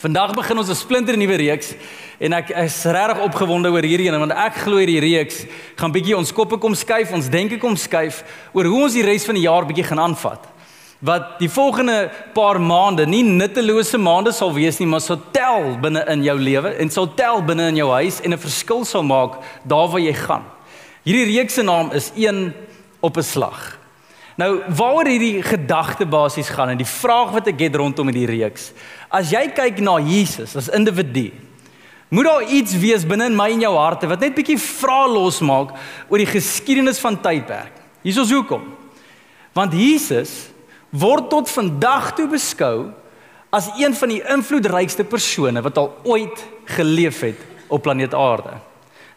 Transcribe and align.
Vandag 0.00 0.32
begin 0.32 0.56
ons 0.56 0.70
'n 0.70 0.74
splinter 0.74 1.16
nuwe 1.16 1.36
reeks 1.36 1.74
en 2.18 2.32
ek 2.32 2.48
is 2.48 2.84
regtig 2.84 3.20
opgewonde 3.20 3.68
oor 3.68 3.84
hierdie 3.84 4.08
een 4.08 4.18
want 4.18 4.32
ek 4.32 4.54
glo 4.64 4.78
hierdie 4.80 5.00
reeks 5.00 5.44
gaan 5.76 5.92
bietjie 5.92 6.16
ons 6.16 6.32
koppe 6.32 6.56
kom 6.56 6.74
skuif, 6.74 7.12
ons 7.12 7.28
denke 7.28 7.58
kom 7.58 7.76
skuif 7.76 8.24
oor 8.52 8.64
hoe 8.64 8.82
ons 8.84 8.94
die 8.96 9.04
res 9.04 9.26
van 9.26 9.34
die 9.34 9.44
jaar 9.44 9.66
bietjie 9.66 9.84
gaan 9.84 10.00
aanvat. 10.00 10.40
Wat 11.00 11.38
die 11.38 11.50
volgende 11.50 12.10
paar 12.32 12.58
maande 12.60 13.04
nie 13.06 13.22
nuttelose 13.22 13.98
maande 13.98 14.32
sal 14.32 14.54
wees 14.54 14.78
nie, 14.80 14.88
maar 14.88 15.00
sal 15.00 15.20
tel 15.32 15.76
binne 15.76 16.06
in 16.08 16.24
jou 16.24 16.38
lewe 16.38 16.72
en 16.80 16.90
sal 16.90 17.06
tel 17.14 17.42
binne 17.42 17.68
in 17.68 17.76
jou 17.76 17.90
huis 17.90 18.22
en 18.24 18.32
'n 18.32 18.38
verskil 18.38 18.84
sal 18.84 19.02
maak 19.02 19.36
daar 19.68 19.88
waar 19.88 20.00
jy 20.00 20.14
gaan. 20.14 20.44
Hierdie 21.04 21.36
reeks 21.36 21.54
se 21.54 21.62
naam 21.62 21.92
is 21.92 22.10
een 22.16 22.54
op 23.02 23.16
'n 23.18 23.22
slag. 23.22 23.80
Nou, 24.40 24.62
waaroor 24.72 25.08
hierdie 25.10 25.42
gedagte 25.44 26.06
basies 26.08 26.48
gaan 26.48 26.70
en 26.72 26.78
die 26.80 26.88
vraag 26.88 27.34
wat 27.34 27.50
ek 27.50 27.58
het 27.60 27.74
rondom 27.76 28.08
hierdie 28.08 28.38
reeks. 28.38 28.70
As 29.10 29.32
jy 29.34 29.48
kyk 29.50 29.80
na 29.82 29.98
Jesus 29.98 30.54
as 30.56 30.70
individu, 30.70 31.32
moet 32.10 32.26
daar 32.26 32.46
iets 32.46 32.74
wees 32.78 33.06
binne 33.06 33.26
in 33.30 33.36
my 33.38 33.48
en 33.54 33.62
jou 33.62 33.74
harte 33.76 34.08
wat 34.10 34.22
net 34.22 34.34
bietjie 34.34 34.58
vra 34.58 35.02
losmaak 35.10 35.74
oor 36.08 36.22
die 36.22 36.30
geskiedenis 36.30 37.02
van 37.02 37.18
tydperk. 37.22 37.74
Hier 38.02 38.22
is 38.22 38.32
hoekom. 38.32 38.64
Want 39.54 39.74
Jesus 39.74 40.48
word 40.90 41.28
tot 41.30 41.50
vandag 41.50 42.14
toe 42.18 42.26
beskou 42.30 42.90
as 43.50 43.68
een 43.78 43.94
van 43.98 44.14
die 44.14 44.22
invloedrykste 44.22 45.06
persone 45.10 45.62
wat 45.62 45.78
al 45.78 45.90
ooit 46.06 46.42
geleef 46.76 47.22
het 47.26 47.46
op 47.70 47.82
planeet 47.82 48.14
Aarde. 48.14 48.56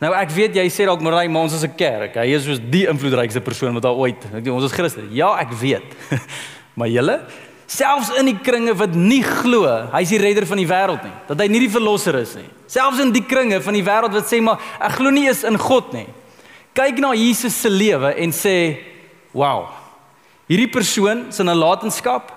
Nou 0.02 0.12
ek 0.18 0.34
weet 0.36 0.58
jy 0.58 0.66
sê 0.74 0.86
dalk 0.90 1.02
Marie, 1.06 1.30
maar 1.30 1.46
ons 1.46 1.54
is 1.54 1.64
'n 1.64 1.76
kerk. 1.78 2.16
Hy 2.18 2.34
is 2.34 2.44
soos 2.44 2.60
die 2.60 2.88
invloedrykste 2.90 3.42
persoon 3.42 3.74
wat 3.74 3.86
al 3.86 3.96
ooit. 3.96 4.26
Ek 4.26 4.44
dink 4.44 4.56
ons 4.56 4.66
is 4.66 4.78
Christen. 4.78 5.10
Ja, 5.14 5.38
ek 5.40 5.54
weet. 5.54 5.86
maar 6.78 6.90
julle 6.90 7.22
selfs 7.68 8.12
in 8.20 8.28
die 8.30 8.40
kringe 8.44 8.74
wat 8.78 8.96
nie 8.96 9.22
glo 9.24 9.70
hy's 9.94 10.12
die 10.14 10.22
redder 10.22 10.46
van 10.50 10.60
die 10.62 10.68
wêreld 10.70 11.04
nie, 11.06 11.16
dat 11.30 11.40
hy 11.40 11.48
nie 11.52 11.64
die 11.66 11.72
verlosser 11.72 12.18
is 12.20 12.36
nie. 12.38 12.50
Selfs 12.72 13.02
in 13.04 13.14
die 13.14 13.24
kringe 13.26 13.62
van 13.64 13.78
die 13.78 13.86
wêreld 13.86 14.16
wat 14.16 14.30
sê 14.30 14.42
maar 14.44 14.62
ek 14.80 14.98
glo 15.00 15.14
nie 15.14 15.28
eens 15.28 15.46
in 15.48 15.60
God 15.62 15.94
nie. 15.96 16.08
Kyk 16.74 17.00
na 17.02 17.14
Jesus 17.14 17.56
se 17.62 17.70
lewe 17.70 18.16
en 18.18 18.32
sê, 18.32 18.78
"Wow. 19.34 19.70
Hierdie 20.50 20.72
persoon 20.72 21.32
se 21.32 21.44
nalatenskap 21.44 22.32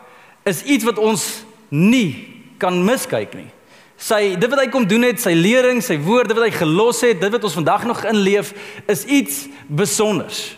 is 0.45 0.63
iets 0.63 0.85
wat 0.85 0.99
ons 0.99 1.45
nie 1.71 2.45
kan 2.59 2.85
miskyk 2.85 3.35
nie." 3.35 3.51
Sy 3.97 4.37
dit 4.37 4.51
wat 4.51 4.61
hy 4.61 4.67
kom 4.69 4.87
doen 4.87 5.03
het, 5.03 5.21
sy 5.21 5.33
lering, 5.33 5.81
sy 5.81 5.97
woorde 5.97 6.35
wat 6.35 6.45
hy 6.45 6.51
gelos 6.51 7.01
het, 7.01 7.21
dit 7.21 7.33
wat 7.33 7.45
ons 7.45 7.57
vandag 7.57 7.87
nog 7.89 8.05
inleef, 8.05 8.53
is 8.87 9.05
iets 9.05 9.47
besonders. 9.67 10.57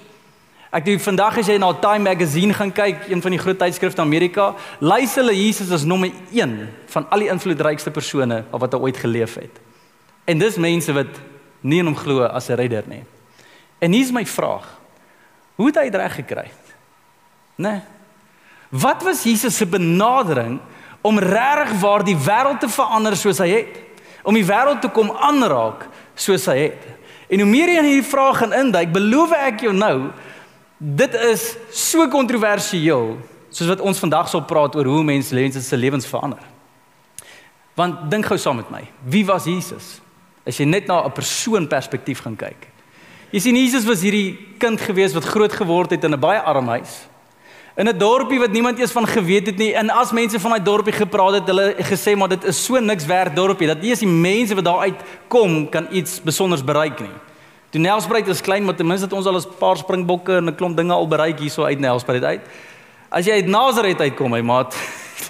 Ek 0.68 0.84
dink 0.84 1.00
vandag 1.00 1.38
as 1.40 1.48
jy 1.48 1.56
na 1.56 1.70
Time 1.80 2.04
Magazine 2.10 2.52
gaan 2.52 2.70
kyk, 2.76 3.06
een 3.08 3.22
van 3.24 3.32
die 3.32 3.40
groot 3.40 3.56
tydskrifte 3.56 4.02
in 4.02 4.08
Amerika, 4.08 4.50
lys 4.84 5.14
hulle 5.16 5.32
Jesus 5.32 5.70
as 5.72 5.86
nommer 5.88 6.12
1 6.28 6.58
van 6.92 7.06
al 7.08 7.24
die 7.24 7.30
invloedrykste 7.32 7.92
persone 7.94 8.42
wat 8.52 8.76
ooit 8.76 9.00
geleef 9.00 9.38
het. 9.40 9.62
En 10.28 10.38
dis 10.38 10.60
mense 10.60 10.92
wat 10.92 11.22
nie 11.64 11.80
in 11.80 11.88
hom 11.88 11.96
glo 11.96 12.26
as 12.26 12.50
'n 12.50 12.60
redder 12.60 12.84
nie. 12.86 13.04
En 13.80 13.92
hier's 13.92 14.12
my 14.12 14.26
vraag. 14.26 14.66
Hoe 15.56 15.66
het 15.66 15.76
hy 15.76 15.90
dit 15.90 15.94
reg 15.94 16.14
gekry? 16.14 16.50
Né? 17.56 17.70
Nee. 17.70 17.80
Wat 18.70 19.02
was 19.02 19.24
Jesus 19.24 19.56
se 19.56 19.66
benadering 19.66 20.60
om 21.00 21.18
regtig 21.18 21.80
waar 21.80 22.04
die 22.04 22.16
wêreld 22.16 22.60
te 22.60 22.68
verander 22.68 23.16
soos 23.16 23.38
hy 23.38 23.48
het? 23.48 23.78
Om 24.22 24.34
die 24.34 24.44
wêreld 24.44 24.80
te 24.80 24.88
kom 24.88 25.10
aanraak 25.10 25.88
soos 26.14 26.46
hy 26.46 26.58
het. 26.58 26.82
En 27.28 27.40
hoe 27.40 27.48
meer 27.48 27.68
jy 27.68 27.78
in 27.78 27.84
hierdie 27.84 28.10
vraag 28.10 28.38
gaan 28.38 28.52
induik, 28.52 28.92
beloof 28.92 29.32
ek 29.32 29.60
jou 29.60 29.72
nou, 29.72 30.10
dit 30.78 31.14
is 31.14 31.56
so 31.74 32.08
kontroversieel 32.08 33.18
soos 33.50 33.68
wat 33.68 33.80
ons 33.80 33.98
vandag 33.98 34.28
sal 34.30 34.44
praat 34.46 34.76
oor 34.76 34.86
hoe 34.86 35.04
mense 35.04 35.34
lewens 35.34 35.68
se 35.68 35.76
lewens 35.76 36.06
verander. 36.06 36.42
Want 37.74 38.10
dink 38.10 38.26
gou 38.26 38.38
saam 38.38 38.56
met 38.56 38.70
my, 38.70 38.84
wie 39.04 39.24
was 39.26 39.44
Jesus? 39.44 40.00
As 40.46 40.56
jy 40.58 40.64
net 40.64 40.86
na 40.86 41.04
'n 41.04 41.12
persoon 41.12 41.68
perspektief 41.68 42.20
gaan 42.22 42.36
kyk. 42.36 42.68
Jy 43.30 43.40
sien 43.40 43.56
Jesus 43.56 43.84
was 43.84 44.00
hierdie 44.00 44.38
kind 44.58 44.80
gewees 44.80 45.12
wat 45.12 45.24
groot 45.24 45.52
geword 45.52 45.90
het 45.90 46.04
in 46.04 46.14
'n 46.14 46.20
baie 46.20 46.40
arm 46.40 46.68
huis 46.68 47.08
in 47.78 47.86
'n 47.88 47.98
dorpie 47.98 48.38
wat 48.38 48.50
niemand 48.50 48.78
eens 48.78 48.92
van 48.92 49.06
geweet 49.06 49.46
het 49.46 49.56
nie. 49.56 49.72
En 49.74 49.90
as 49.90 50.12
mense 50.12 50.40
van 50.40 50.50
daai 50.50 50.62
dorpie 50.62 50.92
gepraat 50.92 51.32
het, 51.32 51.46
hulle 51.46 51.74
gesê 51.78 52.16
maar 52.16 52.28
dit 52.28 52.44
is 52.44 52.64
so 52.64 52.78
niks 52.80 53.06
werd 53.06 53.36
dorpie 53.36 53.66
dat 53.66 53.80
nie 53.80 53.90
eens 53.90 53.98
die 53.98 54.08
mense 54.08 54.54
wat 54.54 54.64
daar 54.64 54.78
uitkom 54.78 55.68
kan 55.68 55.86
iets 55.90 56.22
besonders 56.22 56.64
bereik 56.64 57.00
nie. 57.00 57.16
Toe 57.70 57.80
Nelspruit 57.80 58.28
is 58.28 58.40
klein, 58.40 58.64
maar 58.64 58.74
ten 58.74 58.86
minste 58.86 59.04
het 59.04 59.14
ons 59.14 59.26
al 59.26 59.36
'n 59.36 59.56
paar 59.58 59.76
springbokke 59.76 60.36
en 60.36 60.44
'n 60.48 60.54
klomp 60.54 60.76
dinge 60.76 60.92
al 60.92 61.08
bereik 61.08 61.38
hierso 61.38 61.64
uit 61.64 61.78
Nelspruit 61.78 62.24
uit. 62.24 62.40
As 63.08 63.24
jy 63.24 63.32
uit 63.32 63.46
Nazareth 63.46 64.00
uitkom, 64.00 64.30
my 64.30 64.40
maat. 64.40 64.76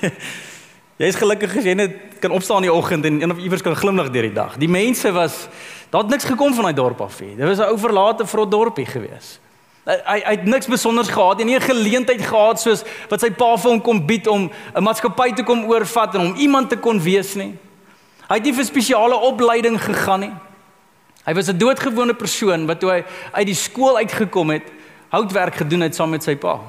Jy's 0.99 1.17
gelukkig 1.17 1.57
as 1.57 1.65
jy 1.65 1.75
net 1.75 2.19
kan 2.21 2.31
opstaan 2.31 2.57
in 2.57 2.63
die 2.63 2.73
oggend 2.73 3.05
en 3.05 3.23
een 3.23 3.31
of 3.31 3.39
iewers 3.39 3.63
kan 3.63 3.77
glimlag 3.77 4.11
deur 4.11 4.23
die 4.23 4.33
dag. 4.33 4.57
Die 4.57 4.69
mense 4.69 5.13
was 5.13 5.49
daar 5.91 6.03
het 6.03 6.11
niks 6.11 6.25
gekom 6.25 6.55
van 6.55 6.65
daai 6.65 6.75
dorp 6.75 7.01
af 7.01 7.21
nie. 7.21 7.37
Dit 7.37 7.47
was 7.47 7.59
'n 7.59 7.71
ou 7.71 7.79
verlate 7.79 8.27
vrot 8.27 8.51
dorpie 8.51 8.87
geweest. 8.87 9.41
Hy 9.85 10.21
hy 10.25 10.31
het 10.31 10.45
niks 10.45 10.67
besonders 10.67 11.09
gehad 11.09 11.41
en 11.41 11.47
nie 11.47 11.57
'n 11.57 11.61
geleentheid 11.61 12.23
gehad 12.23 12.61
soos 12.61 12.85
wat 13.09 13.21
sy 13.21 13.31
pa 13.31 13.57
vir 13.57 13.71
hom 13.71 13.81
kom 13.81 14.07
bied 14.07 14.27
om 14.27 14.51
'n 14.75 14.83
maatskappy 14.83 15.33
te 15.35 15.43
kom 15.43 15.65
oorvat 15.65 16.15
en 16.15 16.21
om 16.21 16.35
iemand 16.35 16.69
te 16.71 16.77
kon 16.77 17.01
wees 17.01 17.35
nie. 17.35 17.55
Hy 18.29 18.35
het 18.35 18.45
nie 18.45 18.55
vir 18.55 18.65
spesiale 18.65 19.17
opleiding 19.17 19.81
gegaan 19.81 20.21
nie. 20.21 20.33
Hy 21.29 21.35
was 21.35 21.49
'n 21.49 21.59
doodgewone 21.59 22.15
persoon 22.15 22.67
wat 22.67 22.81
toe 22.81 22.91
hy 22.91 23.05
uit 23.33 23.47
die 23.47 23.55
skool 23.55 23.97
uitgekom 23.97 24.51
het, 24.51 24.65
houtwerk 25.13 25.55
gedoen 25.61 25.81
het 25.81 25.95
saam 25.95 26.11
met 26.11 26.23
sy 26.23 26.37
pa. 26.37 26.61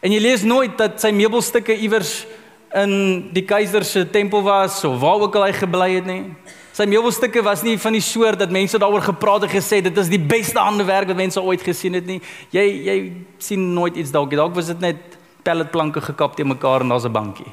En 0.00 0.12
jy 0.12 0.20
lees 0.20 0.42
nooit 0.42 0.78
dat 0.78 1.00
sy 1.00 1.10
meubelstukke 1.10 1.76
iewers 1.76 2.26
in 2.74 3.28
die 3.32 3.44
keiser 3.44 3.84
se 3.84 4.10
tempel 4.10 4.42
was 4.42 4.84
of 4.84 5.00
waar 5.00 5.20
ook 5.20 5.36
al 5.36 5.44
hy 5.44 5.52
gebly 5.52 5.94
het 5.94 6.06
nie. 6.06 6.32
Sy 6.72 6.84
meubelstukke 6.84 7.42
was 7.42 7.62
nie 7.62 7.76
van 7.78 7.92
die 7.92 8.00
soort 8.00 8.38
dat 8.38 8.50
mense 8.50 8.78
daaroor 8.78 9.02
gepraat 9.02 9.42
en 9.42 9.52
gesê 9.52 9.82
dit 9.82 9.98
is 9.98 10.08
die 10.08 10.18
beste 10.18 10.58
handewerk 10.58 11.06
wat 11.06 11.16
mense 11.16 11.42
ooit 11.42 11.62
gesien 11.62 11.92
het 11.92 12.06
nie. 12.06 12.20
Jy 12.50 12.64
jy 12.88 13.12
sien 13.38 13.74
nooit 13.74 13.96
iets 13.96 14.10
dalk. 14.10 14.30
Dalk 14.30 14.54
was 14.54 14.66
dit 14.66 14.80
net 14.80 14.96
pelletplanke 15.42 16.00
gekap 16.00 16.36
te 16.36 16.44
mekaar 16.44 16.80
en 16.80 16.88
daar's 16.88 17.04
'n 17.04 17.12
bankie. 17.12 17.52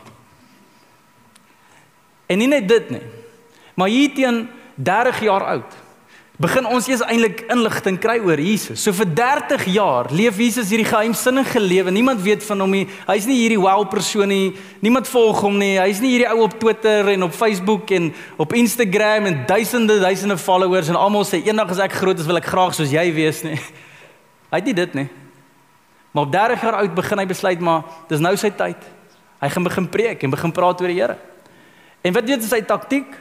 En 2.27 2.37
nie 2.37 2.47
net 2.47 2.67
dit 2.67 2.89
nie. 2.89 3.03
Maar 3.75 3.87
hier 3.87 4.13
teen 4.13 4.49
30 4.75 5.21
jaar 5.21 5.43
oud 5.43 5.80
begin 6.41 6.65
ons 6.65 6.87
eers 6.89 7.03
eintlik 7.05 7.43
inligting 7.53 7.97
kry 8.01 8.15
oor 8.23 8.39
Jesus. 8.41 8.81
So 8.81 8.93
vir 8.95 9.09
30 9.17 9.65
jaar 9.75 10.09
leef 10.13 10.39
Jesus 10.41 10.71
hierdie 10.73 10.87
geheimsinnige 10.89 11.61
lewe. 11.61 11.93
Niemand 11.93 12.21
weet 12.25 12.43
van 12.47 12.63
hom 12.63 12.73
nie. 12.73 12.87
Hy's 13.05 13.27
nie 13.29 13.37
hierdie 13.43 13.59
wow 13.61 13.83
persoon 13.89 14.31
nie. 14.31 14.47
Niemand 14.81 15.09
volg 15.11 15.43
hom 15.45 15.59
nie. 15.61 15.75
Hy's 15.77 16.01
nie 16.01 16.15
hierdie 16.15 16.29
ou 16.31 16.41
op 16.47 16.57
Twitter 16.59 17.11
en 17.13 17.27
op 17.27 17.35
Facebook 17.37 17.93
en 17.93 18.09
op 18.41 18.55
Instagram 18.57 19.29
en 19.29 19.39
duisende 19.49 19.99
duisende 20.01 20.39
followers 20.41 20.89
en 20.89 20.97
almal 20.97 21.27
sê 21.29 21.43
eendag 21.45 21.75
as 21.75 21.83
ek 21.85 21.99
groot 22.01 22.19
is 22.19 22.29
wil 22.29 22.41
ek 22.41 22.49
graag 22.49 22.73
soos 22.77 22.93
jy 22.93 23.05
wees 23.15 23.43
nie. 23.47 23.59
Hy 24.51 24.61
het 24.63 24.71
nie 24.71 24.77
dit 24.81 24.97
nie. 24.97 25.09
Maar 26.11 26.25
op 26.25 26.31
30 26.33 26.63
jaar 26.65 26.81
oud 26.81 26.95
begin 26.97 27.21
hy 27.21 27.27
besluit 27.29 27.61
maar 27.61 27.85
dis 28.09 28.23
nou 28.23 28.33
sy 28.39 28.49
tyd. 28.49 28.81
Hy 29.41 29.49
gaan 29.49 29.69
begin 29.69 29.89
preek 29.93 30.23
en 30.25 30.33
begin 30.33 30.55
praat 30.55 30.81
oor 30.81 30.89
die 30.89 30.97
Here. 30.97 31.19
En 32.01 32.17
wat 32.17 32.25
weet 32.25 32.41
jy 32.41 32.49
sy 32.49 32.65
taktiek? 32.65 33.13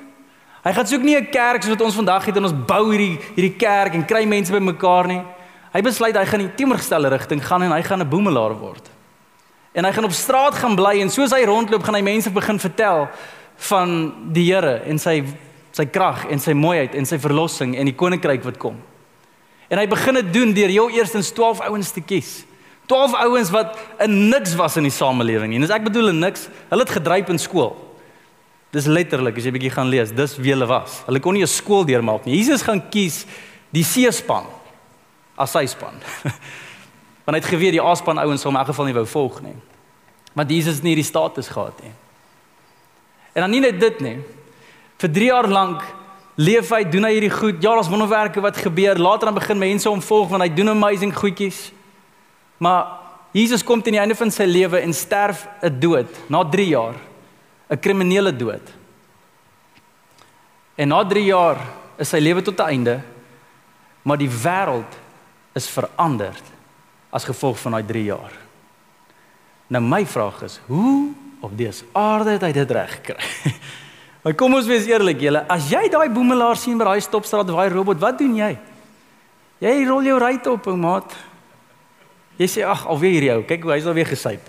Hy 0.60 0.72
gaan 0.76 0.86
soek 0.86 1.02
nie 1.02 1.16
'n 1.16 1.30
kerk 1.30 1.62
soos 1.62 1.72
wat 1.72 1.80
ons 1.80 1.94
vandag 1.94 2.24
het 2.26 2.36
en 2.36 2.44
ons 2.44 2.66
bou 2.66 2.92
hierdie 2.92 3.18
hierdie 3.34 3.56
kerk 3.56 3.94
en 3.94 4.04
kry 4.04 4.24
mense 4.24 4.52
bymekaar 4.52 5.06
nie. 5.06 5.22
Hy 5.72 5.80
besluit 5.80 6.16
hy 6.16 6.24
gaan 6.24 6.40
in 6.40 6.46
die 6.48 6.56
teenoorgestelde 6.56 7.08
rigting 7.08 7.40
gaan 7.46 7.62
en 7.62 7.72
hy 7.72 7.82
gaan 7.82 8.00
'n 8.00 8.08
boemelaar 8.08 8.54
word. 8.58 8.90
En 9.72 9.84
hy 9.84 9.92
gaan 9.92 10.04
op 10.04 10.12
straat 10.12 10.54
gaan 10.54 10.76
bly 10.76 11.00
en 11.00 11.10
soos 11.10 11.30
hy 11.30 11.44
rondloop 11.44 11.82
gaan 11.82 11.94
hy 11.94 12.02
mense 12.02 12.30
begin 12.30 12.58
vertel 12.58 13.08
van 13.56 14.12
die 14.32 14.52
Here 14.52 14.82
en 14.84 14.98
sy 14.98 15.24
sy 15.72 15.86
krag 15.86 16.26
en 16.26 16.38
sy 16.38 16.52
mooiheid 16.52 16.94
en 16.94 17.06
sy 17.06 17.18
verlossing 17.18 17.76
en 17.76 17.86
die 17.86 17.94
koninkryk 17.94 18.42
wat 18.44 18.58
kom. 18.58 18.76
En 19.70 19.78
hy 19.78 19.86
begin 19.86 20.14
dit 20.14 20.32
doen 20.32 20.52
deur 20.52 20.70
jou 20.70 20.90
eerstens 20.90 21.32
12 21.32 21.60
ouens 21.60 21.90
te 21.90 22.00
kies. 22.00 22.44
12 22.86 23.14
ouens 23.14 23.50
wat 23.50 23.78
'n 24.00 24.28
niks 24.28 24.54
was 24.54 24.76
in 24.76 24.82
die 24.82 24.92
samelewing 24.92 25.48
nie. 25.48 25.56
En 25.56 25.62
as 25.62 25.70
ek 25.70 25.84
bedoel 25.84 26.10
'n 26.10 26.18
niks, 26.18 26.48
hulle 26.68 26.82
het 26.82 26.90
gedryp 26.90 27.30
in 27.30 27.38
skool. 27.38 27.76
Dis 28.70 28.86
letterlik 28.86 29.38
as 29.38 29.44
jy 29.44 29.52
bietjie 29.54 29.72
gaan 29.74 29.88
lees, 29.90 30.12
dis 30.14 30.36
wie 30.38 30.52
hulle 30.54 30.68
was. 30.70 31.00
Hulle 31.08 31.20
kon 31.20 31.34
nie 31.34 31.42
'n 31.42 31.50
skool 31.50 31.84
deurmaak 31.84 32.24
nie. 32.26 32.36
Jesus 32.36 32.62
gaan 32.62 32.80
kies 32.90 33.26
die 33.72 33.82
C-span 33.82 34.46
as 35.36 35.50
sy 35.50 35.66
span. 35.66 35.94
Want 37.24 37.36
hy 37.36 37.40
het 37.40 37.50
geweet 37.50 37.72
die 37.72 37.82
A-span 37.82 38.18
ouens 38.18 38.40
sou 38.42 38.50
in 38.52 38.58
elk 38.58 38.66
geval 38.66 38.86
nie 38.86 38.94
wou 38.94 39.06
volg 39.06 39.40
nie. 39.42 39.56
Want 40.34 40.50
Jesus 40.50 40.82
nie 40.82 40.94
die 40.94 41.06
status 41.06 41.48
gehad 41.48 41.82
nie. 41.82 41.92
En 43.34 43.42
dan 43.42 43.50
nie 43.50 43.60
net 43.60 43.80
dit 43.80 44.00
nie. 44.00 44.18
Vir 44.98 45.10
3 45.10 45.26
jaar 45.30 45.48
lank 45.48 45.82
leef 46.40 46.70
hy, 46.70 46.84
doen 46.84 47.04
hy 47.04 47.12
hierdie 47.16 47.32
goed. 47.32 47.60
Ja, 47.62 47.74
daar's 47.74 47.90
wonderwerke 47.90 48.40
wat 48.40 48.56
gebeur. 48.56 48.98
Later 48.98 49.30
dan 49.30 49.38
begin 49.38 49.58
mense 49.58 49.88
hom 49.88 50.02
volg 50.02 50.28
want 50.28 50.42
hy 50.42 50.48
doen 50.54 50.72
amazing 50.72 51.14
goedjies. 51.16 51.70
Maar 52.58 52.98
Jesus 53.32 53.62
kom 53.64 53.82
teen 53.82 53.94
die 53.94 54.02
einde 54.02 54.16
van 54.18 54.32
sy 54.34 54.46
lewe 54.48 54.80
en 54.80 54.94
sterf 54.94 55.46
'n 55.62 55.78
dood 55.80 56.08
na 56.28 56.44
3 56.44 56.66
jaar. 56.68 56.96
'n 57.70 57.78
Kriminele 57.78 58.36
dood. 58.36 58.66
En 60.74 60.88
na 60.88 61.04
3 61.06 61.24
jaar 61.24 61.58
is 61.96 62.08
sy 62.08 62.18
lewe 62.18 62.42
tot 62.42 62.58
'n 62.58 62.68
einde. 62.68 63.00
Maar 64.02 64.18
die 64.18 64.30
wêreld 64.30 64.92
is 65.52 65.68
verander 65.68 66.34
as 67.10 67.24
gevolg 67.24 67.58
van 67.58 67.72
daai 67.72 67.84
3 67.86 68.04
jaar. 68.04 68.32
Nou 69.66 69.82
my 69.82 70.06
vraag 70.06 70.42
is, 70.42 70.60
hoe 70.66 71.12
op 71.40 71.56
dese 71.58 71.84
aarde 71.92 72.30
het 72.30 72.42
hy 72.42 72.52
dit 72.52 72.70
reg 72.70 72.94
gekry? 72.94 73.52
maar 74.22 74.34
kom 74.34 74.54
ons 74.54 74.66
wees 74.66 74.86
eerlik, 74.86 75.20
julle, 75.20 75.44
as 75.48 75.68
jy 75.70 75.88
daai 75.88 76.08
boemelaar 76.10 76.56
sien 76.56 76.78
by 76.78 76.84
daai 76.84 77.00
stopstraat, 77.00 77.46
daai 77.46 77.68
robot, 77.68 78.00
wat 78.00 78.18
doen 78.18 78.34
jy? 78.36 78.58
Jy 79.60 79.74
rol 79.86 80.02
jou 80.02 80.18
ry 80.18 80.40
op, 80.48 80.66
ou 80.66 80.76
maat. 80.76 81.14
Jy 82.40 82.48
sê 82.48 82.64
ag, 82.64 82.86
alweer 82.88 83.12
hierdie 83.12 83.32
ou, 83.34 83.44
kyk 83.44 83.62
hoe 83.62 83.74
hy's 83.76 83.86
alweer 83.86 84.08
gesyp. 84.08 84.40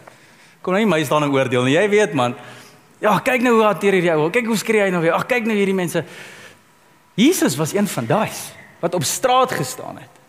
Kom 0.61 0.73
nou 0.73 0.81
nie 0.81 0.89
my 0.89 1.01
staan 1.03 1.25
en 1.25 1.33
oordeel 1.33 1.65
nie. 1.67 1.75
Jy 1.75 1.87
weet 1.89 2.13
man. 2.17 2.35
Ja, 3.01 3.17
kyk 3.25 3.41
nou 3.41 3.55
hoe 3.57 3.65
hanteer 3.65 3.97
hierdie 3.97 4.13
ou. 4.13 4.29
Kyk 4.33 4.45
hoe 4.51 4.57
skree 4.61 4.85
hy 4.85 4.91
nou 4.93 5.01
weer. 5.01 5.15
Ag, 5.17 5.25
kyk 5.29 5.47
nou 5.49 5.57
hierdie 5.57 5.75
mense. 5.77 6.03
Jesus 7.17 7.57
was 7.57 7.73
een 7.73 7.89
van 7.89 8.05
daai 8.05 8.29
wat 8.81 8.95
op 8.97 9.03
straat 9.05 9.51
gestaan 9.57 9.97
het. 10.01 10.21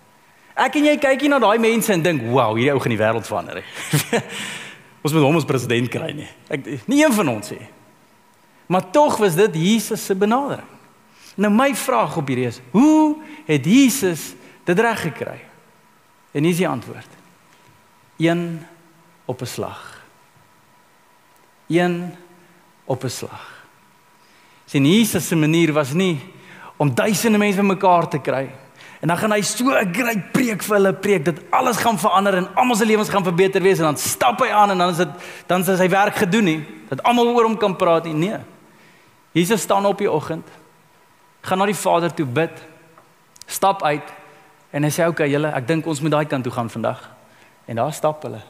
Ek 0.56 0.74
en 0.76 0.88
jy 0.88 0.96
kyk 1.00 1.24
hier 1.24 1.32
na 1.32 1.38
daai 1.40 1.58
mense 1.60 1.92
en 1.92 2.02
dink, 2.02 2.22
"Wow, 2.22 2.56
hierdie 2.56 2.72
ou 2.72 2.80
gaan 2.80 2.96
die 2.96 3.00
wêreld 3.00 3.26
verander." 3.26 3.62
ons 5.04 5.12
moet 5.12 5.22
hom 5.22 5.36
as 5.36 5.44
president 5.44 5.88
kry 5.88 6.12
nie. 6.12 6.28
Ek 6.48 6.64
nie 6.86 7.04
een 7.04 7.12
van 7.12 7.28
ons 7.28 7.50
nie. 7.50 7.68
Maar 8.66 8.90
tog 8.90 9.16
was 9.16 9.34
dit 9.34 9.54
Jesus 9.54 10.04
se 10.04 10.14
benadering. 10.14 10.68
Nou 11.36 11.52
my 11.52 11.74
vraag 11.74 12.16
op 12.16 12.28
hierdie 12.28 12.46
is, 12.46 12.60
hoe 12.70 13.16
het 13.46 13.64
Jesus 13.64 14.34
dit 14.64 14.78
reg 14.78 15.00
gekry? 15.00 15.40
En 16.32 16.44
hier 16.44 16.52
is 16.52 16.60
die 16.60 16.68
antwoord. 16.68 17.08
Een 18.16 18.66
op 19.24 19.40
'n 19.40 19.46
slag. 19.46 20.04
Een 21.68 22.16
op 22.84 23.04
'n 23.04 23.08
slag. 23.08 23.64
Sien 24.66 24.86
Jesus 24.86 25.28
se 25.28 25.36
manier 25.36 25.72
was 25.72 25.92
nie 25.92 26.20
om 26.76 26.94
duisende 26.94 27.38
mense 27.38 27.56
bymekaar 27.56 28.08
te 28.08 28.18
kry 28.18 28.50
En 29.02 29.08
dan 29.08 29.16
gaan 29.18 29.32
hy 29.34 29.42
so 29.42 29.64
'n 29.66 29.94
groot 29.94 30.32
preek 30.32 30.62
vir 30.62 30.76
hulle 30.76 30.92
preek 30.94 31.24
dat 31.24 31.40
alles 31.50 31.76
gaan 31.76 31.98
verander 31.98 32.34
en 32.34 32.54
almal 32.54 32.76
se 32.76 32.86
lewens 32.86 33.08
gaan 33.08 33.24
verbeter 33.24 33.62
wees 33.62 33.78
en 33.78 33.84
dan 33.84 33.96
stap 33.96 34.38
hy 34.40 34.48
aan 34.48 34.70
en 34.70 34.78
dan 34.78 34.90
is 34.90 34.96
dit 34.96 35.08
dan 35.46 35.60
is 35.60 35.78
sy 35.78 35.88
werk 35.88 36.14
gedoen 36.14 36.44
nie. 36.44 36.66
Dat 36.88 37.02
almal 37.02 37.26
oor 37.26 37.42
hom 37.42 37.56
kan 37.56 37.76
praat 37.76 38.04
nie. 38.04 38.14
Nee. 38.14 38.38
Jesus 39.32 39.60
staan 39.60 39.86
op 39.86 39.98
die 39.98 40.10
oggend. 40.10 40.48
Gaan 41.40 41.58
na 41.58 41.64
die 41.64 41.74
Vader 41.74 42.14
toe 42.14 42.26
bid. 42.26 42.62
Stap 43.46 43.82
uit 43.82 44.12
en 44.70 44.82
hy 44.82 44.90
sê 44.90 45.06
okay 45.06 45.30
julle, 45.30 45.48
ek 45.48 45.66
dink 45.66 45.86
ons 45.86 46.00
moet 46.00 46.10
daai 46.10 46.24
kant 46.24 46.44
toe 46.44 46.52
gaan 46.52 46.70
vandag. 46.70 47.10
En 47.66 47.76
daar 47.76 47.92
stap 47.92 48.22
hulle. 48.22 48.40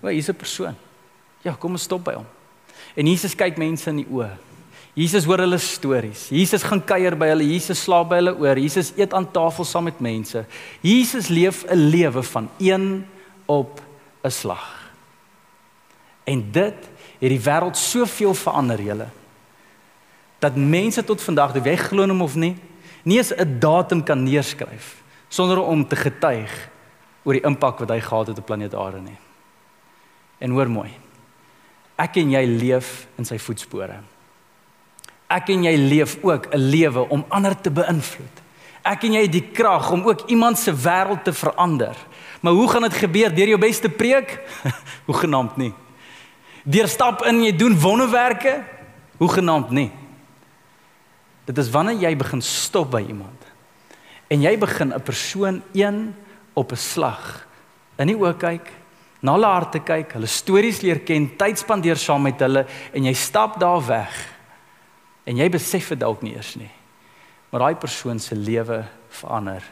O, 0.00 0.08
hier's 0.08 0.28
'n 0.28 0.34
persoon. 0.34 0.76
Ja, 1.42 1.54
kom 1.58 1.72
ons 1.72 1.82
stop 1.82 2.04
by 2.04 2.12
hom. 2.12 2.26
En 2.94 3.06
Jesus 3.06 3.34
kyk 3.34 3.58
mense 3.58 3.90
in 3.90 3.96
die 3.96 4.10
oë. 4.10 4.30
Jesus 4.98 5.26
hoor 5.28 5.44
hulle 5.44 5.58
stories. 5.62 6.26
Jesus 6.34 6.64
gaan 6.66 6.80
kuier 6.82 7.14
by 7.18 7.28
hulle. 7.30 7.46
Jesus 7.46 7.84
slaap 7.84 8.08
by 8.10 8.18
hulle 8.18 8.34
oor. 8.40 8.58
Jesus 8.58 8.90
eet 8.98 9.14
aan 9.14 9.28
tafel 9.30 9.66
saam 9.68 9.86
met 9.86 10.00
mense. 10.02 10.44
Jesus 10.82 11.28
leef 11.28 11.64
'n 11.68 11.90
lewe 11.90 12.22
van 12.22 12.48
een 12.58 13.06
op 13.46 13.80
'n 14.24 14.30
slag. 14.30 14.90
En 16.24 16.50
dit 16.52 16.74
het 17.18 17.30
die 17.30 17.40
wêreld 17.40 17.76
soveel 17.76 18.34
verander, 18.34 18.80
julle. 18.80 19.08
Dat 20.38 20.56
mense 20.56 21.04
tot 21.04 21.22
vandag, 21.22 21.54
jy 21.64 21.76
glo 21.76 22.06
hom 22.06 22.22
of 22.22 22.34
nie, 22.34 22.56
nie 23.02 23.16
eens 23.16 23.32
'n 23.34 23.58
datum 23.58 24.02
kan 24.02 24.22
neerskryf 24.22 25.02
sonder 25.28 25.60
om 25.62 25.88
te 25.88 25.96
getuig 25.96 26.68
oor 27.22 27.32
die 27.32 27.44
impak 27.44 27.78
wat 27.78 27.88
hy 27.88 28.00
gehad 28.00 28.26
het 28.26 28.38
op 28.38 28.46
planeet 28.46 28.74
Aarde 28.74 29.00
nie. 29.00 29.18
En 30.38 30.50
hoor 30.50 30.70
mooi. 30.70 31.07
Ek 31.98 32.16
en 32.16 32.30
jy 32.30 32.44
leef 32.46 33.06
in 33.18 33.24
sy 33.24 33.38
voetspore 33.38 33.98
ek 35.28 35.50
en 35.52 35.64
jy 35.68 35.76
leef 35.76 36.16
ook 36.24 36.48
'n 36.52 36.58
lewe 36.58 37.08
om 37.08 37.24
ander 37.28 37.60
te 37.60 37.70
beïnvloed. 37.70 38.36
Ek 38.82 39.04
en 39.04 39.12
jy 39.12 39.22
het 39.22 39.32
die 39.32 39.50
krag 39.52 39.90
om 39.90 40.02
ook 40.02 40.28
iemand 40.28 40.58
se 40.58 40.72
wêreld 40.72 41.24
te 41.24 41.32
verander. 41.32 41.96
Maar 42.40 42.52
hoe 42.52 42.68
gaan 42.68 42.82
dit 42.82 42.94
gebeur? 42.94 43.34
Deur 43.34 43.48
jou 43.48 43.58
beste 43.58 43.88
preek? 43.88 44.40
hoe 45.06 45.14
genaamd 45.14 45.56
nie. 45.56 45.72
Deur 46.64 46.88
stap 46.88 47.24
in 47.24 47.42
jy 47.44 47.56
doen 47.56 47.78
wonderwerke? 47.78 48.64
Hoe 49.18 49.28
genaamd 49.28 49.70
nie. 49.70 49.90
Dit 51.44 51.58
is 51.58 51.70
wanneer 51.70 52.08
jy 52.08 52.16
begin 52.16 52.42
stop 52.42 52.90
by 52.90 53.04
iemand 53.08 53.36
en 54.28 54.40
jy 54.40 54.58
begin 54.58 54.92
'n 54.94 55.02
persoon 55.02 55.62
een 55.72 56.14
op 56.52 56.72
'n 56.72 56.76
slag 56.76 57.46
in 57.96 58.06
die 58.06 58.16
oë 58.16 58.36
kyk, 58.36 58.72
na 59.22 59.34
hulle 59.34 59.50
harte 59.50 59.80
kyk, 59.82 60.12
hulle 60.14 60.30
stories 60.30 60.82
leer 60.84 61.00
ken, 61.06 61.26
tyd 61.38 61.58
spandeer 61.58 61.98
saam 61.98 62.22
met 62.22 62.40
hulle 62.44 62.64
en 62.94 63.08
jy 63.08 63.14
stap 63.18 63.58
daar 63.60 63.82
weg 63.86 64.18
en 65.28 65.36
jy 65.36 65.48
besef 65.52 65.90
dit 65.92 66.00
dalk 66.00 66.22
nie 66.24 66.36
eers 66.36 66.54
nie. 66.56 66.70
Maar 67.50 67.66
daai 67.66 67.80
persoon 67.80 68.20
se 68.20 68.36
lewe 68.36 68.82
verander 69.20 69.64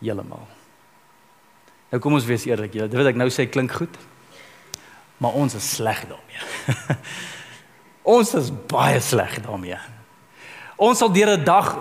heeltemal. 0.00 0.46
Nou 1.90 2.00
kom 2.02 2.14
ons 2.14 2.26
wees 2.28 2.46
eerlik, 2.46 2.76
jy 2.76 2.86
weet 2.90 3.12
ek 3.12 3.18
nou 3.18 3.28
sê 3.32 3.48
klink 3.50 3.74
goed. 3.74 3.96
Maar 5.20 5.36
ons 5.36 5.54
is 5.58 5.72
sleg 5.76 6.04
daarmee. 6.08 6.96
ons 8.16 8.34
is 8.38 8.52
baie 8.70 9.00
sleg 9.04 9.40
daarmee. 9.44 9.78
Ons 10.80 11.02
sal 11.02 11.12
deur 11.12 11.34
'n 11.36 11.44
dag 11.44 11.74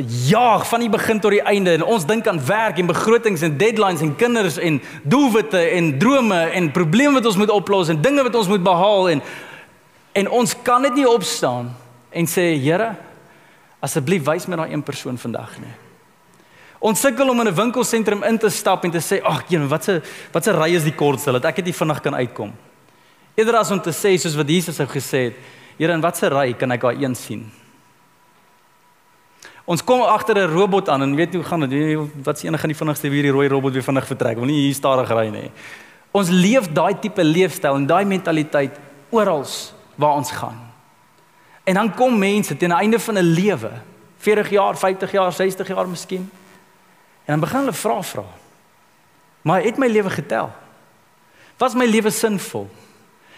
jaag 0.00 0.68
van 0.68 0.80
die 0.80 0.90
begin 0.90 1.20
tot 1.20 1.30
die 1.30 1.42
einde 1.42 1.72
en 1.76 1.84
ons 1.84 2.06
dink 2.06 2.26
aan 2.26 2.40
werk 2.46 2.78
en 2.78 2.86
begrotings 2.86 3.42
en 3.42 3.56
deadlines 3.58 4.00
en 4.00 4.16
kinders 4.16 4.58
en 4.58 4.80
doelwitte 5.02 5.58
en 5.58 5.98
drome 5.98 6.38
en 6.58 6.70
probleme 6.72 7.14
wat 7.18 7.26
ons 7.26 7.36
moet 7.36 7.50
oplos 7.50 7.88
en 7.88 8.00
dinge 8.02 8.22
wat 8.22 8.34
ons 8.34 8.48
moet 8.48 8.62
behaal 8.62 9.10
en 9.10 9.22
en 10.16 10.30
ons 10.30 10.54
kan 10.62 10.82
dit 10.82 10.94
nie 10.94 11.08
opstaan 11.08 11.74
en 12.10 12.26
sê 12.26 12.54
Here, 12.56 12.94
asseblief 13.84 14.24
wys 14.24 14.46
my 14.48 14.56
daai 14.56 14.72
een 14.72 14.82
persoon 14.82 15.18
vandag 15.20 15.58
nie. 15.60 15.74
Ons 16.80 17.00
sukkel 17.00 17.28
om 17.28 17.40
in 17.40 17.48
'n 17.48 17.54
winkelsentrum 17.54 18.22
in 18.22 18.38
te 18.38 18.48
stap 18.48 18.84
en 18.84 18.90
te 18.90 19.00
sê, 19.00 19.22
"Ag, 19.22 19.44
een, 19.50 19.68
wat 19.68 19.88
'n 19.88 20.02
wat 20.32 20.46
'n 20.46 20.56
ry 20.56 20.74
is 20.74 20.84
die 20.84 20.94
kortste 20.94 21.32
dat 21.32 21.44
ek 21.44 21.64
dit 21.64 21.76
vinnig 21.76 22.00
kan 22.00 22.14
uitkom." 22.14 22.52
Eerder 23.34 23.56
as 23.56 23.70
om 23.70 23.80
te 23.80 23.90
sê 23.90 24.16
soos 24.18 24.36
wat 24.36 24.48
Jesus 24.48 24.78
het 24.78 24.88
gesê 24.88 25.24
het, 25.24 25.34
"Here, 25.78 25.92
in 25.92 26.00
watter 26.00 26.32
ry 26.32 26.54
kan 26.54 26.72
ek 26.72 26.80
daai 26.80 27.04
een 27.04 27.14
sien?" 27.14 27.50
Ons 29.66 29.82
kom 29.82 30.00
agter 30.00 30.38
'n 30.38 30.52
robot 30.52 30.88
aan 30.88 31.02
en 31.02 31.14
weet 31.14 31.34
hoe 31.34 31.42
gaan 31.42 31.68
dit? 31.68 31.98
Wat 32.22 32.36
is 32.36 32.42
enige 32.42 32.60
van 32.60 32.68
die 32.68 32.76
vinnigste 32.76 33.08
wie 33.08 33.22
die 33.22 33.30
rooi 33.30 33.48
robot 33.48 33.72
weer 33.72 33.82
vinnig 33.82 34.06
vertrek? 34.06 34.36
Wil 34.36 34.44
nie 34.44 34.60
hier 34.60 34.74
stadig 34.74 35.10
ry 35.10 35.28
nie. 35.28 35.50
Ons 36.10 36.28
leef 36.28 36.72
daai 36.72 36.98
tipe 36.98 37.24
leefstyl 37.24 37.74
en 37.74 37.86
daai 37.86 38.04
mentaliteit 38.04 38.78
oral 39.10 39.44
waar 39.94 40.14
ons 40.14 40.30
gaan. 40.30 40.58
En 41.64 41.74
dan 41.74 41.94
kom 41.94 42.18
mense 42.18 42.56
teen 42.56 42.68
die 42.68 42.78
einde 42.78 42.98
van 42.98 43.18
'n 43.18 43.22
lewe, 43.22 43.70
40 44.18 44.50
jaar, 44.50 44.76
50 44.76 45.12
jaar, 45.12 45.32
60 45.32 45.68
jaar 45.68 45.88
miskien. 45.88 46.30
En 47.24 47.32
dan 47.34 47.40
begin 47.40 47.58
hulle 47.58 47.72
vra 47.72 48.02
vra. 48.02 48.24
Maar 49.42 49.62
het 49.62 49.76
my 49.76 49.86
lewe 49.86 50.10
getel? 50.10 50.50
Was 51.56 51.74
my 51.74 51.86
lewe 51.86 52.10
sinvol? 52.10 52.70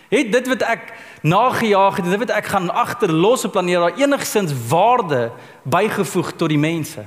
Het 0.09 0.33
dit 0.33 0.49
wat 0.49 0.63
ek 0.63 0.93
nagejaag 1.23 1.97
het, 1.97 2.05
dit 2.05 2.19
wat 2.19 2.31
ek 2.31 2.47
gaan 2.47 2.71
agterlos 2.71 3.45
op 3.45 3.53
planeer 3.53 3.81
daar 3.81 3.99
enigsins 3.99 4.53
waarde 4.69 5.31
bygevoeg 5.63 6.33
tot 6.37 6.49
die 6.49 6.59
mense? 6.59 7.05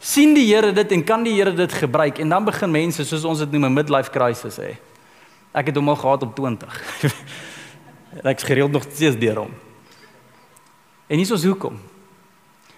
sien 0.00 0.32
die 0.34 0.46
Here 0.48 0.72
dit 0.72 0.92
en 0.96 1.04
kan 1.04 1.24
die 1.24 1.34
Here 1.36 1.52
dit 1.54 1.72
gebruik 1.72 2.18
en 2.18 2.28
dan 2.32 2.44
begin 2.44 2.72
mense 2.72 3.04
soos 3.04 3.24
ons 3.28 3.38
dit 3.44 3.52
noem 3.52 3.68
'n 3.68 3.74
midlife 3.74 4.10
crisis 4.10 4.56
hê. 4.56 4.76
Ek 5.52 5.66
het 5.66 5.76
hom 5.76 5.88
al 5.88 5.96
gehad 5.96 6.22
op 6.22 6.34
20. 6.34 6.82
Ek's 8.32 8.42
gereeld 8.42 8.72
nog 8.72 8.82
steeds 8.82 9.18
deur 9.18 9.36
hom. 9.36 9.52
En 11.06 11.16
hier 11.16 11.26
is 11.26 11.30
ons 11.30 11.44
hoekom. 11.44 11.78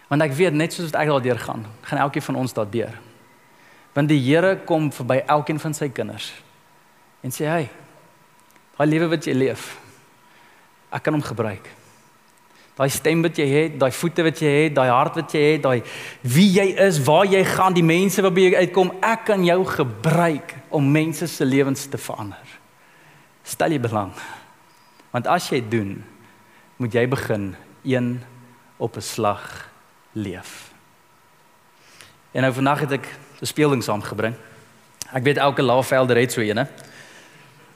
Want 0.09 0.23
ek 0.23 0.33
weet 0.33 0.53
net 0.53 0.73
soos 0.73 0.91
wat 0.91 1.01
ek 1.01 1.09
daardeur 1.09 1.39
gaan, 1.39 1.67
gaan 1.81 1.99
elkeen 1.99 2.23
van 2.23 2.35
ons 2.35 2.53
daardeur. 2.53 2.99
Want 3.93 4.09
die 4.09 4.21
Here 4.21 4.59
kom 4.65 4.93
verby 4.93 5.23
elkeen 5.27 5.61
van 5.61 5.75
sy 5.75 5.89
kinders 5.89 6.33
en 7.23 7.31
sê 7.31 7.47
hy, 7.47 7.71
daai 8.77 8.89
lewe 8.89 9.09
wat 9.09 9.25
jy 9.25 9.33
leef, 9.33 9.79
ek 10.93 11.03
kan 11.03 11.17
hom 11.17 11.25
gebruik. 11.25 11.69
Daai 12.77 12.89
stem 12.89 13.21
wat 13.25 13.37
jy 13.37 13.47
het, 13.51 13.75
daai 13.81 13.93
voete 13.93 14.25
wat 14.25 14.39
jy 14.41 14.53
het, 14.65 14.75
daai 14.77 14.89
hart 14.89 15.19
wat 15.21 15.35
jy 15.37 15.43
het, 15.45 15.63
daai 15.65 15.83
wie 16.25 16.49
jy 16.55 16.71
is, 16.87 17.01
waar 17.05 17.27
jy 17.29 17.43
gaan, 17.45 17.77
die 17.77 17.85
mense 17.85 18.23
wat 18.25 18.33
by 18.33 18.47
jou 18.47 18.63
uitkom, 18.63 18.95
ek 19.05 19.27
kan 19.29 19.45
jou 19.45 19.59
gebruik 19.69 20.55
om 20.73 20.89
mense 20.93 21.29
se 21.29 21.45
lewens 21.45 21.85
te 21.93 22.01
verander. 22.01 22.57
Stel 23.45 23.77
jy 23.77 23.83
belang. 23.83 24.15
Want 25.13 25.29
as 25.29 25.51
jy 25.53 25.61
doen, 25.61 25.99
moet 26.81 26.97
jy 26.97 27.05
begin 27.13 27.53
een 27.85 28.23
op 28.79 28.97
'n 28.97 29.05
slag 29.05 29.69
leef. 30.13 30.73
En 32.33 32.43
nou 32.43 32.53
vandag 32.53 32.81
het 32.81 32.93
ek 32.93 33.07
'n 33.41 33.47
speeling 33.47 33.83
saamgebring. 33.83 34.35
Ek 35.13 35.23
weet 35.23 35.37
elke 35.37 35.63
laafvelder 35.63 36.17
het 36.17 36.33
so 36.33 36.41
eene. 36.41 36.67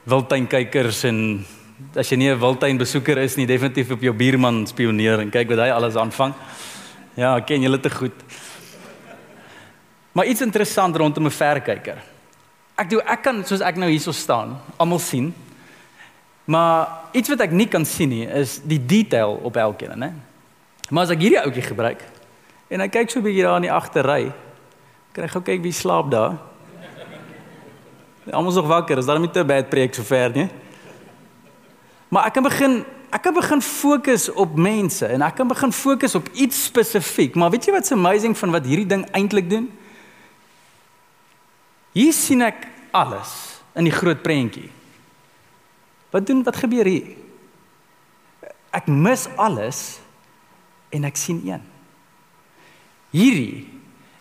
Wildtuinkykers 0.05 1.05
en 1.05 1.47
as 1.95 2.09
jy 2.11 2.17
nie 2.17 2.31
'n 2.31 2.39
wildtuin 2.39 2.79
besoeker 2.79 3.19
is 3.19 3.37
nie, 3.37 3.47
definitief 3.47 3.91
op 3.91 4.01
jou 4.01 4.13
buurman 4.13 4.67
spioneer 4.67 5.21
en 5.21 5.31
kyk 5.31 5.49
wat 5.49 5.59
hy 5.59 5.71
alles 5.71 5.97
aanvang. 5.97 6.35
Ja, 7.15 7.41
ken 7.41 7.63
julle 7.63 7.81
te 7.81 7.91
goed. 7.91 8.13
Maar 10.13 10.27
iets 10.27 10.41
interessant 10.41 10.97
rondom 10.97 11.27
'n 11.27 11.31
verkyker. 11.31 11.99
Ek 12.77 12.91
doen 12.91 13.01
ek 13.01 13.23
kan 13.23 13.45
soos 13.45 13.61
ek 13.61 13.77
nou 13.77 13.91
hierso 13.91 14.13
staan, 14.13 14.59
almal 14.77 14.99
sien. 14.99 15.35
Maar 16.45 16.89
iets 17.13 17.29
wat 17.29 17.41
ek 17.41 17.51
nie 17.51 17.67
kan 17.67 17.85
sien 17.85 18.09
nie 18.09 18.27
is 18.27 18.61
die 18.65 18.87
detail 18.87 19.41
op 19.43 19.57
elkeen, 19.57 19.99
né? 19.99 20.13
Maar 20.91 21.03
as 21.03 21.11
ek 21.11 21.21
hierdie 21.21 21.43
ouetjie 21.43 21.63
gebruik 21.63 22.03
en 22.71 22.81
ek 22.81 22.93
kyk 22.93 23.11
so 23.11 23.19
'n 23.19 23.23
bietjie 23.23 23.43
daar 23.43 23.57
in 23.57 23.63
die 23.63 23.73
agterry, 23.73 24.33
kry 25.13 25.25
ek 25.25 25.31
gou 25.31 25.43
kyk 25.43 25.63
wie 25.63 25.73
slaap 25.73 26.11
daar. 26.11 26.39
Almal 28.33 28.51
is 28.51 28.57
nog 28.57 28.67
wakker, 28.67 28.99
is 28.99 29.07
daar 29.07 29.21
nie 29.21 29.31
te 29.31 29.45
bad 29.45 29.71
preek 29.71 29.95
so 29.95 30.03
ver 30.03 30.31
nie. 30.31 30.49
Maar 32.09 32.29
ek 32.29 32.39
kan 32.39 32.47
begin 32.47 32.85
ek 33.15 33.23
kan 33.23 33.35
begin 33.37 33.63
fokus 33.63 34.27
op 34.29 34.57
mense 34.59 35.07
en 35.07 35.23
ek 35.25 35.39
kan 35.39 35.49
begin 35.49 35.73
fokus 35.73 36.17
op 36.19 36.27
iets 36.35 36.65
spesifiek. 36.69 37.37
Maar 37.39 37.55
weet 37.55 37.69
jy 37.69 37.73
wat's 37.73 37.95
amazing 37.95 38.35
van 38.37 38.53
wat 38.53 38.67
hierdie 38.67 38.89
ding 38.91 39.07
eintlik 39.17 39.49
doen? 39.51 39.71
Hier 41.97 42.13
sien 42.13 42.43
ek 42.45 42.67
alles 42.93 43.31
in 43.79 43.89
die 43.89 43.95
groot 43.95 44.21
prentjie. 44.25 44.69
Wat 46.13 46.27
doen 46.27 46.43
wat 46.45 46.59
gebeur 46.61 46.89
hier? 46.89 47.15
Ek 48.75 48.91
mis 48.91 49.25
alles 49.41 49.99
en 50.93 51.07
ek 51.09 51.17
sien 51.17 51.41
een. 51.47 51.65
Hierdie 53.15 53.65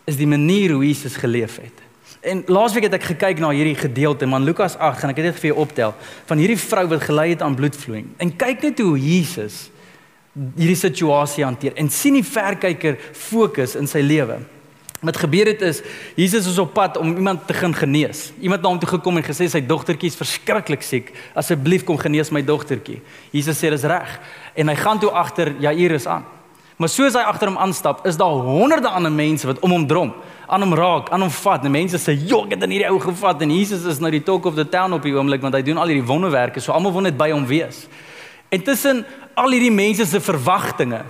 is 0.08 0.20
die 0.20 0.30
manier 0.30 0.75
hoe 0.77 0.86
Jesus 0.86 1.18
geleef 1.20 1.58
het. 1.60 1.85
En 2.25 2.41
laasweek 2.50 2.88
het 2.88 2.96
ek 2.98 3.05
gekyk 3.12 3.38
na 3.41 3.51
hierdie 3.53 3.77
gedeelte 3.77 4.25
man 4.25 4.46
Lukas 4.48 4.74
8 4.82 5.05
en 5.05 5.12
ek 5.13 5.20
het 5.22 5.27
dit 5.29 5.41
vir 5.44 5.51
jou 5.51 5.60
optel 5.62 5.91
van 6.25 6.39
hierdie 6.41 6.58
vrou 6.58 6.88
wat 6.89 7.03
gelei 7.05 7.27
het 7.36 7.44
aan 7.46 7.58
bloedvloeiing. 7.58 8.08
En 8.17 8.32
kyk 8.34 8.65
net 8.65 8.82
hoe 8.82 8.96
Jesus 8.98 9.67
hierdie 10.34 10.79
situasie 10.79 11.46
hanteer 11.46 11.77
en 11.77 11.91
sien 11.94 12.17
die 12.17 12.25
verkyker 12.25 12.98
fokus 13.13 13.75
in 13.77 13.86
sy 13.88 14.01
lewe. 14.01 14.39
Wat 15.05 15.20
gebeur 15.22 15.51
het 15.51 15.62
is 15.67 15.84
Jesus 16.17 16.50
is 16.50 16.58
op 16.58 16.74
pad 16.74 16.98
om 16.98 17.13
iemand 17.13 17.46
te 17.46 17.53
gaan 17.53 17.75
genees. 17.77 18.32
Iemand 18.41 18.65
na 18.65 18.74
hom 18.74 18.82
toe 18.82 18.96
gekom 18.96 19.22
en 19.22 19.27
gesê 19.27 19.46
sy 19.51 19.62
dogtertjie 19.62 20.10
is 20.10 20.17
verskriklik 20.17 20.82
siek. 20.82 21.12
Asseblief 21.38 21.86
kom 21.86 22.00
genees 22.01 22.34
my 22.34 22.41
dogtertjie. 22.41 23.03
Jesus 23.36 23.62
sê 23.62 23.70
dis 23.70 23.86
reg. 23.86 24.17
En 24.58 24.74
hy 24.74 24.75
gaan 24.82 25.03
toe 25.03 25.13
agter 25.13 25.53
Jairus 25.62 26.10
aan. 26.10 26.25
Maar 26.82 26.91
soos 26.91 27.15
hy 27.15 27.22
agter 27.24 27.48
hom 27.48 27.62
aanstap, 27.62 28.01
is 28.08 28.17
daar 28.20 28.41
honderde 28.50 28.89
ander 28.89 29.13
mense 29.13 29.48
wat 29.48 29.62
om 29.63 29.72
hom 29.72 29.86
drom, 29.88 30.10
aan 30.48 30.62
hom 30.62 30.74
raak, 30.74 31.10
aan 31.10 31.22
hom 31.22 31.30
vat. 31.30 31.66
En 31.66 31.72
mense 31.72 31.98
sê, 31.98 32.16
"Jo, 32.28 32.44
ek 32.46 32.52
het 32.52 32.64
in 32.64 32.70
hierdie 32.70 32.90
ou 32.90 33.00
gevat." 33.00 33.42
En 33.42 33.52
Jesus 33.52 33.86
is 33.86 34.00
nou 34.00 34.12
die 34.12 34.24
talk 34.24 34.46
of 34.46 34.56
the 34.56 34.70
town 34.70 34.94
op 34.94 35.02
die 35.02 35.14
oomblik 35.14 35.42
want 35.42 35.54
hy 35.54 35.62
doen 35.62 35.78
al 35.78 35.88
hierdie 35.88 36.08
wonderwerke. 36.08 36.60
So 36.60 36.72
almal 36.72 36.92
wil 36.92 37.02
net 37.02 37.18
by 37.18 37.32
hom 37.32 37.46
wees. 37.46 37.88
En 38.50 38.62
tussen 38.62 39.06
al 39.34 39.52
hierdie 39.52 39.72
mense 39.72 40.06
se 40.06 40.20
verwagtinge 40.20 41.02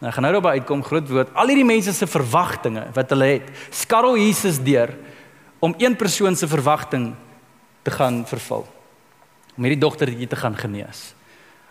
Nou 0.00 0.12
gaan 0.12 0.24
nou 0.24 0.32
daarby 0.32 0.56
uitkom 0.56 0.82
groot 0.84 1.08
woord. 1.12 1.32
Al 1.36 1.52
hierdie 1.52 1.66
mense 1.68 1.92
se 1.92 2.06
verwagtinge 2.08 2.86
wat 2.96 3.10
hulle 3.12 3.26
het, 3.34 3.50
skarrel 3.70 4.16
Jesus 4.16 4.56
deur 4.64 4.94
om 5.60 5.74
een 5.76 5.96
persoon 5.96 6.36
se 6.36 6.48
verwagting 6.48 7.10
te 7.84 7.92
gaan 7.92 8.22
vervul. 8.28 8.64
Om 9.56 9.66
hierdie 9.66 9.82
dogtertjie 9.82 10.28
te 10.30 10.40
gaan 10.40 10.56
genees. 10.56 11.10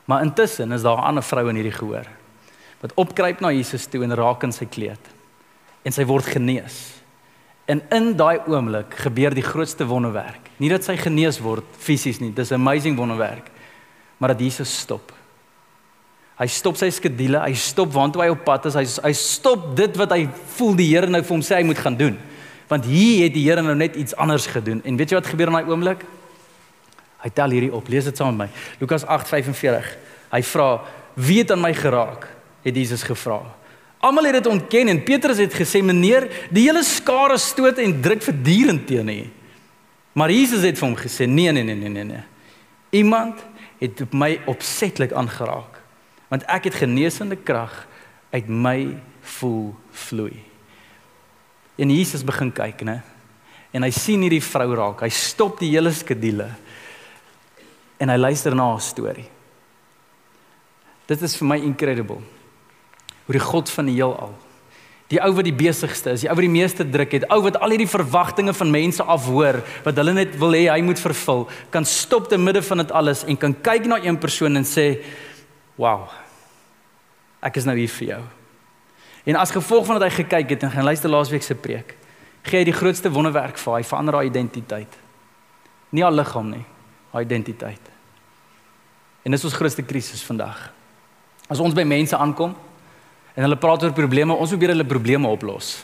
Maar 0.06 0.22
intussen 0.26 0.72
is 0.72 0.86
daar 0.86 0.98
'n 0.98 1.10
ander 1.10 1.24
vrou 1.24 1.50
in 1.50 1.56
hierdie 1.56 1.78
gehoor 1.78 2.06
wat 2.80 2.94
opkruip 2.96 3.40
na 3.40 3.52
Jesus 3.52 3.86
toe 3.86 4.04
en 4.04 4.16
raak 4.16 4.44
in 4.44 4.52
sy 4.52 4.66
kleed. 4.66 5.00
En 5.84 5.92
sy 5.92 6.06
word 6.06 6.26
genees. 6.26 6.99
En 7.70 7.84
in 7.94 8.16
daai 8.18 8.40
oomblik 8.50 8.96
gebeur 9.06 9.36
die 9.38 9.46
grootste 9.46 9.86
wonderwerk. 9.86 10.50
Nie 10.58 10.72
dat 10.74 10.88
sy 10.88 10.98
genees 10.98 11.38
word 11.44 11.66
fisies 11.78 12.20
nie, 12.20 12.34
dis 12.34 12.52
'n 12.52 12.58
amazing 12.58 12.98
wonderwerk, 12.98 13.52
maar 14.18 14.34
dat 14.34 14.40
Jesus 14.40 14.80
stop 14.80 15.14
Hy 16.40 16.48
stop 16.48 16.78
sy 16.80 16.88
skedule, 16.96 17.42
hy 17.44 17.56
stop 17.60 17.92
waantoe 17.92 18.24
hy 18.24 18.30
op 18.32 18.46
pad 18.48 18.70
is. 18.70 18.78
Hy 18.80 18.86
hy 19.10 19.12
stop 19.18 19.74
dit 19.76 19.98
wat 20.00 20.14
hy 20.16 20.22
voel 20.56 20.78
die 20.80 20.88
Here 20.88 21.10
nou 21.12 21.20
vir 21.20 21.36
hom 21.36 21.44
sê 21.44 21.58
hy 21.58 21.66
moet 21.68 21.82
gaan 21.84 21.98
doen. 22.00 22.16
Want 22.70 22.88
hier 22.88 23.26
het 23.26 23.36
die 23.36 23.44
Here 23.44 23.64
nou 23.66 23.76
net 23.76 23.98
iets 24.00 24.16
anders 24.16 24.48
gedoen. 24.48 24.80
En 24.88 24.96
weet 25.00 25.12
jy 25.12 25.20
wat 25.20 25.28
gebeur 25.28 25.52
in 25.52 25.58
daai 25.60 25.68
oomblik? 25.68 26.06
Hy 27.20 27.32
tel 27.36 27.58
hierdie 27.58 27.74
op. 27.76 27.92
Lees 27.92 28.08
dit 28.08 28.16
saam 28.16 28.32
met 28.32 28.48
my. 28.48 28.78
Lukas 28.80 29.04
8:45. 29.04 29.90
Hy 30.32 30.42
vra: 30.54 30.70
"Wie 31.20 31.42
het 31.44 31.52
aan 31.52 31.62
my 31.62 31.74
geraak?" 31.76 32.30
het 32.64 32.76
Jesus 32.76 33.04
gevra. 33.04 33.42
Almal 34.00 34.30
het 34.30 34.40
dit 34.40 34.48
ontken 34.48 34.88
en 34.88 35.04
Petrus 35.04 35.38
het 35.38 35.54
gesê: 35.54 35.84
"Meneer, 35.84 36.48
die 36.50 36.68
hele 36.68 36.84
skare 36.84 37.38
stoot 37.38 37.78
en 37.78 38.02
druk 38.02 38.24
voortdurend 38.24 38.88
teen 38.88 39.10
U." 39.10 39.24
Maar 40.14 40.32
Jesus 40.32 40.64
het 40.64 40.78
vir 40.78 40.88
hom 40.88 40.98
gesê: 40.98 41.28
"Nee, 41.28 41.52
nee, 41.52 41.64
nee, 41.64 41.76
nee, 41.76 41.90
nee, 41.90 42.04
nee. 42.04 42.24
Iemand 42.90 43.40
het 43.80 44.02
op 44.02 44.14
my 44.14 44.40
opsetlik 44.46 45.12
aangeraak." 45.12 45.80
want 46.30 46.46
ek 46.46 46.70
het 46.70 46.78
genesende 46.78 47.36
krag 47.36 47.74
uit 48.30 48.48
my 48.48 48.94
voel 49.38 49.74
vloei. 50.06 50.38
En 51.80 51.90
Jesus 51.90 52.24
begin 52.26 52.52
kyk, 52.54 52.84
né? 52.86 53.00
En 53.74 53.86
hy 53.86 53.90
sien 53.94 54.22
hierdie 54.26 54.44
vrou 54.44 54.70
raak. 54.78 55.04
Hy 55.06 55.12
stop 55.14 55.60
die 55.62 55.72
hele 55.74 55.92
skedule. 55.94 56.48
En 58.02 58.10
hy 58.10 58.18
luister 58.18 58.56
na 58.58 58.70
haar 58.72 58.84
storie. 58.84 59.28
Dit 61.10 61.22
is 61.26 61.36
vir 61.38 61.50
my 61.50 61.58
incredible. 61.66 62.22
Hoe 63.30 63.38
die 63.38 63.46
God 63.46 63.70
van 63.70 63.86
die 63.92 64.00
heelal 64.00 64.34
Die 65.10 65.18
ou 65.26 65.32
wat 65.34 65.48
die 65.48 65.56
besigste 65.56 66.12
is, 66.14 66.22
die 66.22 66.30
ou 66.30 66.36
wat 66.38 66.46
die 66.46 66.54
meeste 66.54 66.86
druk 66.86 67.16
het, 67.18 67.24
ou 67.34 67.40
wat 67.42 67.56
al 67.58 67.74
hierdie 67.74 67.90
verwagtinge 67.90 68.54
van 68.54 68.70
mense 68.70 69.02
afhoor 69.02 69.58
wat 69.82 69.98
hulle 69.98 70.14
net 70.14 70.36
wil 70.38 70.54
hê 70.54 70.68
hy 70.70 70.84
moet 70.86 71.02
vervul, 71.02 71.48
kan 71.74 71.88
stop 71.90 72.28
te 72.30 72.38
midde 72.38 72.62
van 72.68 72.84
dit 72.84 72.94
alles 72.94 73.24
en 73.26 73.40
kan 73.42 73.56
kyk 73.66 73.90
na 73.90 73.98
een 74.04 74.20
persoon 74.22 74.62
en 74.62 74.68
sê, 74.70 75.00
Wow. 75.80 76.12
Ek 77.40 77.56
is 77.56 77.66
nou 77.66 77.74
hier 77.80 77.90
vir 77.90 78.08
jou. 78.10 78.22
En 79.32 79.38
as 79.40 79.54
gevolg 79.56 79.86
van 79.88 79.98
dat 79.98 80.10
hy 80.10 80.18
gekyk 80.20 80.54
het 80.54 80.66
en 80.68 80.74
gaan 80.74 80.86
luister 80.86 81.10
laasweek 81.10 81.46
se 81.46 81.56
preek, 81.56 81.96
gee 82.44 82.60
hy 82.60 82.66
die 82.68 82.76
grootste 82.76 83.10
wonderwerk 83.10 83.58
vir 83.58 83.78
hy 83.80 83.84
verander 83.88 84.20
haar 84.20 84.28
identiteit. 84.28 84.98
Nie 85.96 86.04
haar 86.04 86.14
liggaam 86.14 86.52
nie, 86.52 86.66
haar 87.16 87.26
identiteit. 87.26 87.94
En 89.24 89.34
dis 89.34 89.46
ons 89.48 89.56
grootste 89.56 89.88
krisis 89.88 90.22
vandag. 90.28 90.68
As 91.50 91.64
ons 91.64 91.74
by 91.74 91.88
mense 91.88 92.18
aankom 92.18 92.54
en 93.36 93.46
hulle 93.46 93.60
praat 93.60 93.84
oor 93.84 93.94
probleme, 93.96 94.34
ons 94.34 94.50
probeer 94.50 94.74
hulle 94.74 94.88
probleme 94.88 95.28
oplos. 95.28 95.80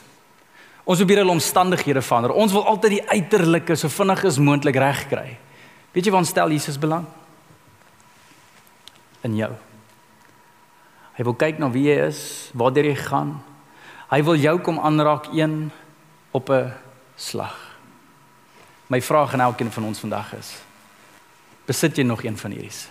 Ons 0.86 1.02
probeer 1.02 1.22
hulle 1.24 1.34
omstandighede 1.34 2.02
verander. 2.02 2.34
Ons 2.34 2.54
wil 2.54 2.66
altyd 2.70 2.98
die 2.98 3.06
uiterlike 3.10 3.76
so 3.76 3.90
vinnig 3.90 4.24
as 4.24 4.38
moontlik 4.38 4.78
regkry. 4.78 5.36
Weet 5.94 6.06
jy 6.06 6.12
waar 6.14 6.22
ons 6.22 6.30
stel 6.30 6.52
Jesus 6.54 6.78
belang? 6.78 7.06
In 9.26 9.34
jou. 9.34 9.50
Hy 11.16 11.24
wil 11.24 11.34
kyk 11.34 11.58
na 11.58 11.70
wie 11.72 11.88
jy 11.88 11.96
is, 12.06 12.20
waar 12.54 12.76
jy 12.76 12.94
gaan. 12.94 13.38
Hy 14.12 14.20
wil 14.22 14.36
jou 14.38 14.58
kom 14.62 14.78
aanraak 14.78 15.32
een 15.34 15.72
op 16.30 16.50
'n 16.50 16.72
slag. 17.16 17.56
My 18.86 19.00
vraag 19.00 19.32
aan 19.32 19.40
elkeen 19.40 19.72
van 19.72 19.84
ons 19.84 19.98
vandag 19.98 20.34
is: 20.34 20.54
Besit 21.66 21.96
jy 21.96 22.04
nog 22.04 22.22
een 22.22 22.36
van 22.38 22.50
hierdie? 22.50 22.86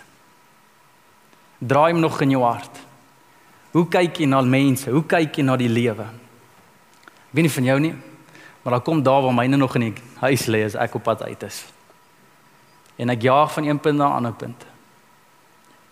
Draai 1.58 1.92
hom 1.92 2.00
nog 2.00 2.20
in 2.20 2.30
jou 2.30 2.42
hart. 2.42 2.85
Hoe 3.76 3.84
kyk 3.92 4.22
jy 4.22 4.26
na 4.30 4.40
mense? 4.40 4.88
Hoe 4.88 5.04
kyk 5.04 5.36
jy 5.36 5.44
na 5.44 5.56
die 5.60 5.68
lewe? 5.68 6.06
Ek 6.08 7.36
weet 7.36 7.44
nie 7.44 7.52
van 7.52 7.66
jou 7.68 7.76
nie, 7.84 7.92
maar 8.62 8.78
daar 8.78 8.84
kom 8.86 9.02
daar 9.04 9.20
waar 9.26 9.36
myne 9.36 9.58
nog 9.60 9.74
in 9.76 9.90
die 9.90 10.04
huis 10.22 10.46
lê 10.48 10.62
as 10.64 10.78
ek 10.80 10.94
op 10.96 11.04
pad 11.04 11.26
uit 11.26 11.42
is. 11.44 11.58
En 12.96 13.12
ek 13.12 13.26
jaag 13.28 13.52
van 13.52 13.68
een 13.68 13.80
punt 13.82 13.98
na 13.98 14.08
'n 14.08 14.16
ander 14.22 14.32
punt. 14.32 14.66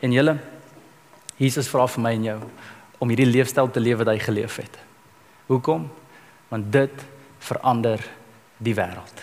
En 0.01 0.13
julle 0.13 0.39
Jesus 1.37 1.69
vra 1.69 1.87
vir 1.87 2.03
my 2.03 2.13
en 2.15 2.25
jou 2.25 2.41
om 2.99 3.09
hierdie 3.09 3.27
leefstyl 3.27 3.71
te 3.71 3.81
lewe 3.81 4.05
wat 4.05 4.15
hy 4.15 4.19
geleef 4.19 4.57
het. 4.57 4.79
Hoekom? 5.47 5.91
Want 6.49 6.73
dit 6.73 7.05
verander 7.39 8.01
die 8.57 8.75
wêreld. 8.75 9.23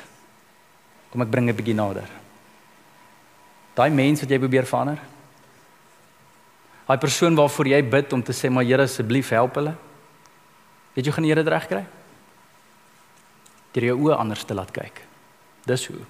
Kom 1.09 1.21
ek 1.21 1.31
bring 1.31 1.49
'n 1.49 1.55
bietjie 1.55 1.75
nader. 1.75 2.09
Daai 3.73 3.89
mens 3.89 4.19
wat 4.19 4.29
jy 4.29 4.37
probeer 4.37 4.65
verander. 4.65 4.99
Daai 6.87 6.97
persoon 6.97 7.35
waarvoor 7.35 7.67
jy 7.67 7.81
bid 7.89 8.13
om 8.13 8.23
te 8.23 8.33
sê 8.33 8.49
maar 8.49 8.63
Here 8.67 8.83
asseblief 8.83 9.29
help 9.29 9.55
hulle. 9.55 9.75
Weet 10.95 11.05
jy 11.05 11.11
gaan 11.11 11.23
die 11.23 11.31
Here 11.31 11.43
dit 11.43 11.53
regkry? 11.53 11.85
Deur 13.71 13.85
jou 13.91 13.99
oë 14.07 14.17
anders 14.19 14.43
te 14.43 14.53
laat 14.53 14.71
kyk. 14.71 15.05
Dis 15.65 15.85
hoe. 15.87 16.01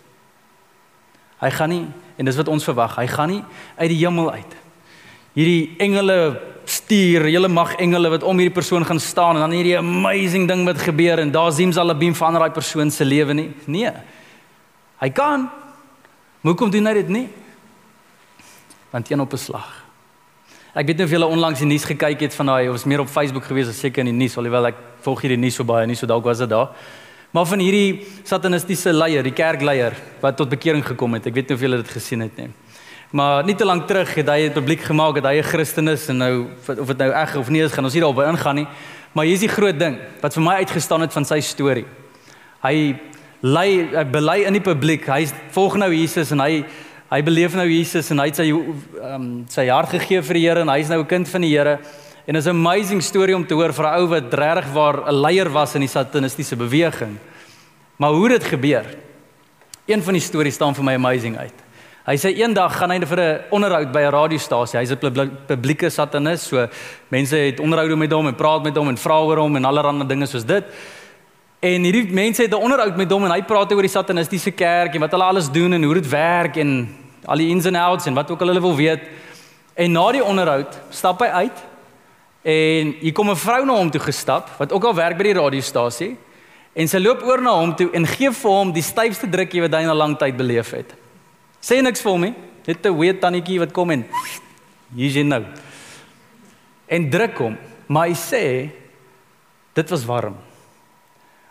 Hy 1.42 1.50
gaan 1.50 1.70
nie 1.70 1.86
en 2.18 2.26
dis 2.26 2.38
wat 2.38 2.50
ons 2.50 2.66
verwag. 2.66 2.98
Hy 2.98 3.08
gaan 3.08 3.30
nie 3.30 3.44
uit 3.78 3.90
die 3.90 4.02
hemel 4.02 4.32
uit 4.32 4.62
hierdie 5.38 5.76
engele 5.80 6.18
stuur, 6.68 7.26
hele 7.28 7.50
mag 7.52 7.76
engele 7.82 8.12
wat 8.14 8.24
om 8.28 8.40
hierdie 8.40 8.56
persoon 8.56 8.86
gaan 8.88 9.00
staan 9.00 9.38
en 9.38 9.46
dan 9.46 9.56
hierdie 9.56 9.78
amazing 9.80 10.48
ding 10.48 10.66
wat 10.68 10.82
gebeur 10.84 11.22
en 11.24 11.32
daar 11.32 11.52
sien 11.56 11.72
hulle 11.76 11.96
beam 11.98 12.16
van 12.16 12.36
daai 12.36 12.52
persoon 12.52 12.92
se 12.92 13.08
lewe 13.08 13.34
nie. 13.34 13.50
Nee. 13.66 13.92
Hy 15.02 15.10
kan. 15.16 15.48
Hoekom 16.44 16.72
doen 16.72 16.90
hy 16.90 16.94
dit 17.00 17.10
nie? 17.10 17.28
Want 18.92 19.10
een 19.10 19.22
op 19.22 19.34
'n 19.34 19.38
slag. 19.38 19.81
Ek 20.72 20.88
weet 20.88 21.02
nie 21.02 21.04
of 21.04 21.12
julle 21.12 21.28
onlangs 21.28 21.60
die 21.60 21.68
nuus 21.68 21.84
gekyk 21.84 22.22
het 22.24 22.36
van 22.38 22.48
daai 22.48 22.70
of 22.72 22.78
is 22.78 22.86
meer 22.88 23.02
op 23.04 23.10
Facebook 23.12 23.44
gewees 23.44 23.68
as 23.68 23.80
seker 23.84 24.06
in 24.06 24.14
die 24.14 24.16
nuus, 24.16 24.38
alhoewel 24.40 24.70
ek 24.70 24.78
volg 25.04 25.26
hierdie 25.26 25.40
nuus 25.42 25.58
so 25.60 25.66
baie 25.68 25.84
nie, 25.84 25.98
so 26.00 26.08
dalk 26.08 26.24
was 26.24 26.40
dit 26.40 26.48
daar. 26.48 26.70
Maar 27.36 27.50
van 27.50 27.60
hierdie 27.60 28.06
satanistiese 28.24 28.94
leier, 28.96 29.20
die 29.28 29.36
kerkleier 29.36 29.98
wat 30.24 30.38
tot 30.40 30.48
bekering 30.54 30.86
gekom 30.88 31.18
het. 31.18 31.28
Ek 31.28 31.36
weet 31.36 31.52
nie 31.52 31.58
of 31.58 31.66
julle 31.66 31.80
dit 31.82 31.92
gesien 31.92 32.24
het 32.24 32.40
nie. 32.40 32.48
Maar 33.12 33.44
nie 33.44 33.58
te 33.60 33.68
lank 33.68 33.84
terug 33.90 34.14
het 34.16 34.32
hy 34.32 34.38
dit 34.46 34.56
publiek 34.56 34.86
gemaak 34.88 35.20
dat 35.20 35.28
hy 35.34 35.44
'n 35.44 35.50
Christen 35.52 35.92
is 35.92 36.08
en 36.08 36.18
nou 36.18 36.48
of 36.80 36.88
dit 36.88 36.98
nou 36.98 37.10
reg 37.12 37.36
of 37.36 37.50
nie 37.50 37.64
is 37.64 37.74
gaan 37.74 37.84
ons 37.84 37.94
nie 37.94 38.02
daarop 38.02 38.24
ingaan 38.24 38.56
nie. 38.56 38.68
Maar 39.12 39.26
hier 39.26 39.34
is 39.34 39.44
die 39.44 39.52
groot 39.52 39.80
ding 39.80 39.98
wat 40.22 40.34
vir 40.34 40.44
my 40.44 40.56
uitgestaan 40.64 41.02
het 41.02 41.12
van 41.14 41.26
sy 41.26 41.42
storie. 41.42 41.86
Hy 42.64 42.96
lei 43.42 43.90
hy 43.92 44.04
bely 44.06 44.46
in 44.48 44.54
die 44.54 44.64
publiek. 44.64 45.06
Hy 45.06 45.28
volg 45.52 45.76
nou 45.76 45.92
Jesus 45.92 46.32
en 46.32 46.40
hy 46.40 46.64
hy 47.12 47.20
beleef 47.28 47.56
nou 47.60 47.68
Jesus 47.68 48.10
en 48.14 48.22
hy 48.24 48.30
het 48.30 48.40
sy 48.40 48.48
um, 48.52 49.26
sy 49.52 49.66
hart 49.68 49.92
gegee 49.98 50.22
vir 50.24 50.38
die 50.38 50.46
Here 50.46 50.64
en 50.64 50.72
hy's 50.72 50.90
nou 50.90 51.02
'n 51.02 51.08
kind 51.08 51.28
van 51.28 51.42
die 51.42 51.52
Here. 51.52 51.80
En 52.28 52.36
is 52.36 52.46
'n 52.46 52.56
amazing 52.56 53.02
storie 53.04 53.36
om 53.36 53.46
te 53.46 53.54
hoor 53.54 53.74
vir 53.74 53.86
'n 53.86 54.00
ou 54.00 54.08
wat 54.08 54.34
regtig 54.34 54.72
waar 54.74 55.08
'n 55.08 55.22
leier 55.22 55.50
was 55.50 55.76
in 55.76 55.82
die 55.82 55.90
satanistiese 55.90 56.56
beweging. 56.56 57.18
Maar 57.98 58.12
hoe 58.12 58.30
dit 58.30 58.44
gebeur. 58.44 58.86
Een 59.86 60.04
van 60.04 60.14
die 60.14 60.22
stories 60.22 60.54
staan 60.54 60.76
vir 60.76 60.84
my 60.84 60.94
amazing 60.94 61.38
uit. 61.38 61.54
Hy 62.06 62.16
sê 62.18 62.34
eendag 62.34 62.78
gaan 62.78 62.92
hy 62.92 63.06
vir 63.06 63.20
'n 63.20 63.42
onderhoud 63.52 63.92
by 63.92 64.00
'n 64.00 64.12
radiostasie. 64.12 64.80
Hy's 64.80 64.92
'n 64.92 65.38
publieke 65.48 65.90
satanis, 65.90 66.48
so 66.48 66.68
mense 67.10 67.36
het 67.36 67.60
onderhoude 67.60 67.96
met 67.96 68.12
hom 68.12 68.28
en 68.28 68.36
praat 68.36 68.64
met 68.64 68.76
hom 68.76 68.88
en 68.88 68.98
vra 68.98 69.20
oor 69.20 69.38
hom 69.38 69.56
en 69.56 69.66
allerlei 69.66 70.08
dinge 70.08 70.26
soos 70.26 70.46
dit. 70.46 70.64
En 71.60 71.84
hierdie 71.84 72.14
mense 72.14 72.42
het 72.42 72.52
'n 72.52 72.64
onderhoud 72.64 72.98
met 72.98 73.12
hom 73.12 73.26
en 73.26 73.32
hy 73.32 73.42
praat 73.42 73.72
oor 73.74 73.82
die 73.82 73.90
satanistiese 73.90 74.52
kerk 74.52 74.96
en 74.96 75.02
wat 75.02 75.12
hulle 75.12 75.24
alles 75.24 75.52
doen 75.52 75.74
en 75.74 75.84
hoe 75.84 75.94
dit 75.94 76.10
werk 76.10 76.58
en 76.58 77.01
al 77.26 77.38
die 77.38 77.50
ins 77.50 77.66
and 77.66 77.78
outs 77.78 78.06
en 78.06 78.14
wat 78.14 78.32
ook 78.32 78.42
al 78.42 78.48
hulle 78.48 78.62
wil 78.62 78.76
weet. 78.76 79.02
En 79.74 79.92
na 79.92 80.12
die 80.12 80.24
onderhoud 80.24 80.80
stap 80.90 81.20
hy 81.20 81.28
uit 81.28 81.68
En 82.42 82.96
hier 83.00 83.14
kom 83.14 83.30
'n 83.30 83.36
vrou 83.36 83.66
na 83.66 83.74
hom 83.74 83.92
toe 83.92 84.02
gestap 84.02 84.50
wat 84.58 84.72
ook 84.72 84.84
al 84.84 84.96
werk 84.96 85.18
by 85.18 85.24
die 85.24 85.34
radiostasie 85.34 86.18
en 86.74 86.88
sy 86.88 86.98
loop 86.98 87.22
oor 87.22 87.42
na 87.42 87.52
hom 87.52 87.76
toe 87.76 87.90
en 87.94 88.08
gee 88.08 88.32
vir 88.32 88.52
hom 88.52 88.72
die 88.72 88.82
styfste 88.82 89.30
drukkie 89.30 89.62
wat 89.62 89.74
hy 89.74 89.82
in 89.82 89.90
'n 89.90 89.98
lang 89.98 90.18
tyd 90.18 90.38
beleef 90.38 90.72
het. 90.72 90.96
Sê 91.62 91.82
niks 91.82 92.02
vir 92.02 92.12
hom 92.12 92.22
nie. 92.22 92.34
Net 92.66 92.86
'n 92.86 92.98
weet 92.98 93.22
tannetjie 93.22 93.60
wat 93.60 93.72
kom 93.72 93.92
en 93.92 94.06
hier's 94.96 95.14
jy 95.14 95.24
nou. 95.24 95.46
En 96.88 97.10
druk 97.10 97.38
hom, 97.38 97.58
maar 97.88 98.08
hy 98.08 98.14
sê 98.14 98.72
dit 99.74 99.90
was 99.90 100.06
warm. 100.06 100.36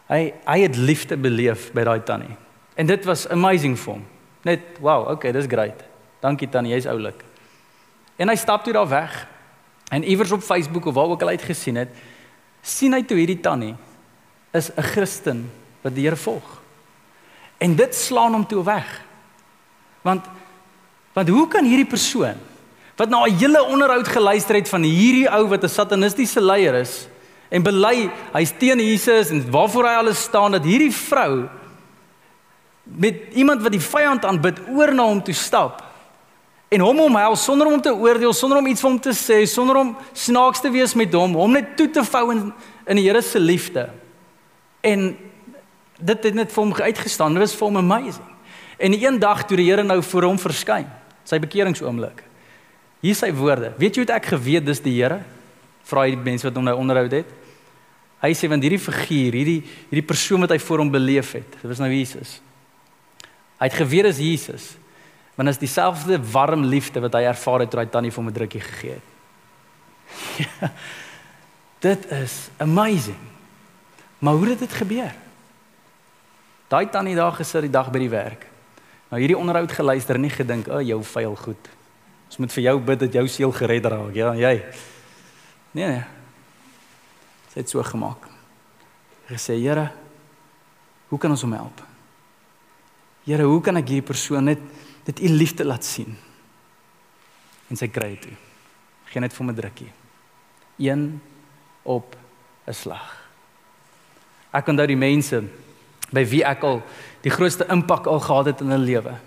Hy 0.09 0.33
hy 0.47 0.61
het 0.61 0.77
liefde 0.77 1.17
beleef 1.17 1.73
by 1.73 1.85
daai 1.85 2.00
tannie. 2.05 2.37
En 2.75 2.87
dit 2.87 3.05
was 3.05 3.29
amazing 3.29 3.79
vir 3.79 3.93
hom. 3.93 4.05
Net 4.42 4.80
wow, 4.80 5.09
okay, 5.11 5.32
dis 5.32 5.47
great. 5.47 5.82
Dankie 6.20 6.49
tannie, 6.49 6.73
jy's 6.73 6.87
oulik. 6.87 7.25
En 8.20 8.28
hy 8.28 8.37
stap 8.37 8.64
toe 8.64 8.73
daar 8.73 8.88
weg. 8.88 9.26
En 9.90 10.04
iewers 10.04 10.32
op 10.32 10.44
Facebook 10.44 10.87
of 10.87 10.94
waar 10.94 11.12
ook 11.12 11.23
al 11.23 11.35
uit 11.35 11.42
gesien 11.42 11.76
het, 11.80 11.88
sien 12.62 12.92
hy 12.92 13.02
toe 13.02 13.16
hierdie 13.16 13.40
tannie 13.40 13.75
is 14.52 14.70
'n 14.70 14.82
Christen 14.82 15.50
wat 15.82 15.94
die 15.94 16.04
Here 16.04 16.16
volg. 16.16 16.61
En 17.59 17.76
dit 17.76 17.94
slaan 17.94 18.32
hom 18.32 18.47
toe 18.47 18.64
weg. 18.64 19.02
Want 20.02 20.25
want 21.12 21.28
hoe 21.28 21.49
kan 21.49 21.64
hierdie 21.64 21.88
persoon 21.88 22.38
wat 22.97 23.09
na 23.09 23.25
'n 23.25 23.37
hele 23.37 23.64
onderhoud 23.64 24.09
geluister 24.09 24.54
het 24.54 24.68
van 24.68 24.82
hierdie 24.82 25.28
ou 25.28 25.49
wat 25.49 25.64
'n 25.64 25.68
satanistiese 25.68 26.40
leier 26.40 26.75
is 26.75 27.09
en 27.49 27.62
bely 27.62 28.11
hy's 28.32 28.52
teen 28.59 28.78
Jesus 28.78 29.30
en 29.30 29.50
waarvoor 29.50 29.85
hy 29.85 29.94
alles 29.94 30.23
staan 30.23 30.52
dat 30.52 30.64
hierdie 30.64 30.92
vrou 30.92 31.49
met 32.97 33.35
iemand 33.38 33.62
wat 33.62 33.73
die 33.73 33.82
vyand 33.82 34.25
aanbid 34.25 34.59
oor 34.68 34.92
na 34.94 35.06
hom 35.06 35.23
toe 35.23 35.35
stap 35.35 35.85
en 36.70 36.85
hom 36.85 37.00
omhels 37.02 37.42
sonder 37.44 37.66
om 37.66 37.75
hom 37.75 37.82
te 37.82 37.90
oordeel, 37.90 38.32
sonder 38.37 38.61
om 38.61 38.68
iets 38.70 38.82
vir 38.82 38.90
hom 38.90 38.99
te 39.02 39.14
sê, 39.16 39.40
sonder 39.50 39.80
om 39.80 39.88
snaaks 40.14 40.62
te 40.62 40.70
wees 40.70 40.94
met 40.94 41.14
hom, 41.18 41.35
hom 41.35 41.56
net 41.59 41.73
toe 41.78 41.88
te 41.90 42.04
vou 42.06 42.28
in 42.35 42.44
in 42.90 42.99
die 42.99 43.06
Here 43.06 43.23
se 43.23 43.38
liefde. 43.38 43.88
En 44.82 45.12
dit 46.00 46.25
het 46.26 46.35
net 46.35 46.50
vir 46.50 46.62
hom 46.64 46.73
uitgestaan. 46.75 47.37
Dit 47.37 47.44
was 47.44 47.54
vir 47.54 47.68
hom 47.68 47.76
amazing. 47.78 48.26
En 48.80 48.97
eendag 48.97 49.44
toe 49.47 49.59
die 49.61 49.68
Here 49.68 49.85
nou 49.87 50.00
voor 50.02 50.26
hom 50.30 50.40
verskyn, 50.40 50.88
sy 51.28 51.38
bekeringsoomblik. 51.38 52.25
Hier 53.04 53.16
sy 53.16 53.30
woorde. 53.37 53.70
Weet 53.78 53.97
jy 53.97 54.04
hoe 54.04 54.14
ek 54.16 54.32
geweet 54.32 54.66
dis 54.66 54.82
die 54.82 54.97
Here? 54.97 55.20
Vra 55.87 56.06
hy 56.06 56.16
die 56.16 56.25
mense 56.25 56.49
wat 56.49 56.59
hom 56.59 56.66
nou 56.66 56.76
onderhou 56.80 57.06
het. 57.12 57.30
Hy 58.20 58.32
sê 58.37 58.50
want 58.50 58.64
hierdie 58.66 58.82
figuur, 58.82 59.38
hierdie 59.38 59.61
hierdie 59.88 60.06
persoon 60.06 60.42
wat 60.44 60.52
hy 60.52 60.59
voor 60.61 60.82
hom 60.82 60.90
beleef 60.92 61.32
het, 61.38 61.54
dit 61.56 61.68
was 61.70 61.80
nou 61.80 61.88
Jesus. 61.88 62.40
Hy 63.61 63.69
het 63.69 63.76
geweet 63.76 64.08
dis 64.08 64.23
Jesus 64.25 64.69
want 65.41 65.49
is 65.49 65.58
dieselfde 65.58 66.19
warm 66.32 66.67
liefde 66.69 67.00
wat 67.00 67.15
hy 67.17 67.23
ervaar 67.25 67.63
het 67.65 67.71
toe 67.73 67.80
hy 67.80 67.87
tannie 67.89 68.11
vir 68.13 68.21
hom 68.21 68.28
'n 68.28 68.37
drukkie 68.37 68.61
gegee 68.61 68.99
het. 68.99 69.08
Ja, 70.37 70.69
dit 71.89 72.11
is 72.13 72.50
amazing. 72.58 73.23
Maar 74.19 74.34
hoe 74.34 74.49
het 74.49 74.58
dit 74.58 74.73
gebeur? 74.73 75.15
Daai 76.69 76.91
tannie 76.91 77.17
daar 77.17 77.32
gesit 77.32 77.63
die 77.63 77.73
dag 77.73 77.89
by 77.91 77.99
die 77.99 78.13
werk. 78.13 78.47
Nou 79.08 79.21
hierdie 79.21 79.39
onderhoud 79.39 79.73
geluister 79.73 80.15
en 80.15 80.21
nie 80.21 80.30
gedink, 80.30 80.69
"O, 80.69 80.76
oh, 80.76 80.82
jou 80.82 81.02
vuil 81.02 81.37
goed. 81.37 81.69
Ons 82.26 82.37
moet 82.37 82.52
vir 82.52 82.63
jou 82.63 82.80
bid 82.80 83.00
dat 83.00 83.13
jou 83.13 83.28
siel 83.28 83.52
gered 83.52 83.84
raak." 83.84 84.15
Ja, 84.15 84.34
jy. 84.34 84.63
Nee 85.73 85.87
nee. 85.87 86.04
Sy 87.49 87.58
het 87.58 87.69
so 87.69 87.82
gemaak. 87.82 88.28
Gesê, 89.26 89.56
"Here, 89.56 89.91
hoe 91.08 91.19
kan 91.19 91.30
ons 91.30 91.43
hom 91.43 91.52
help?" 91.52 91.90
Here, 93.25 93.45
hoe 93.45 93.61
kan 93.61 93.76
ek 93.76 93.89
hierdie 93.89 94.06
persoon 94.06 94.45
net 94.45 94.61
dit 95.04 95.21
u 95.21 95.28
liefde 95.28 95.65
laat 95.65 95.85
sien. 95.85 96.17
En 97.71 97.78
sy 97.78 97.89
kry 97.89 98.15
dit. 98.21 98.49
Geen 99.11 99.25
net 99.26 99.35
vir 99.35 99.47
my 99.47 99.54
drukkie. 99.54 99.91
Een 100.78 101.21
op 101.83 102.17
'n 102.67 102.73
slag. 102.73 103.17
Ek 104.52 104.67
onthou 104.69 104.87
die 104.87 104.97
mense 104.97 105.45
by 106.11 106.25
wie 106.25 106.45
ek 106.45 106.63
al 106.63 106.83
die 107.23 107.30
grootste 107.30 107.67
impak 107.69 108.06
al 108.06 108.21
gehad 108.21 108.47
het 108.47 108.61
in 108.61 108.71
hulle 108.71 108.85
lewe. 108.85 109.19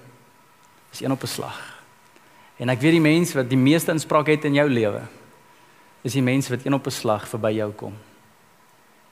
Is 0.91 1.01
een 1.01 1.11
op 1.11 1.23
'n 1.23 1.27
slag. 1.27 1.83
En 2.57 2.69
ek 2.69 2.79
weet 2.79 2.91
die 2.91 3.01
mense 3.01 3.33
wat 3.33 3.49
die 3.49 3.57
meeste 3.57 3.91
inspraak 3.91 4.27
het 4.27 4.45
in 4.45 4.53
jou 4.53 4.69
lewe 4.69 5.01
is 6.03 6.13
die 6.13 6.21
mense 6.21 6.49
wat 6.49 6.65
een 6.65 6.73
op 6.73 6.85
'n 6.85 6.91
slag 6.91 7.27
verby 7.27 7.51
jou 7.51 7.71
kom. 7.71 7.93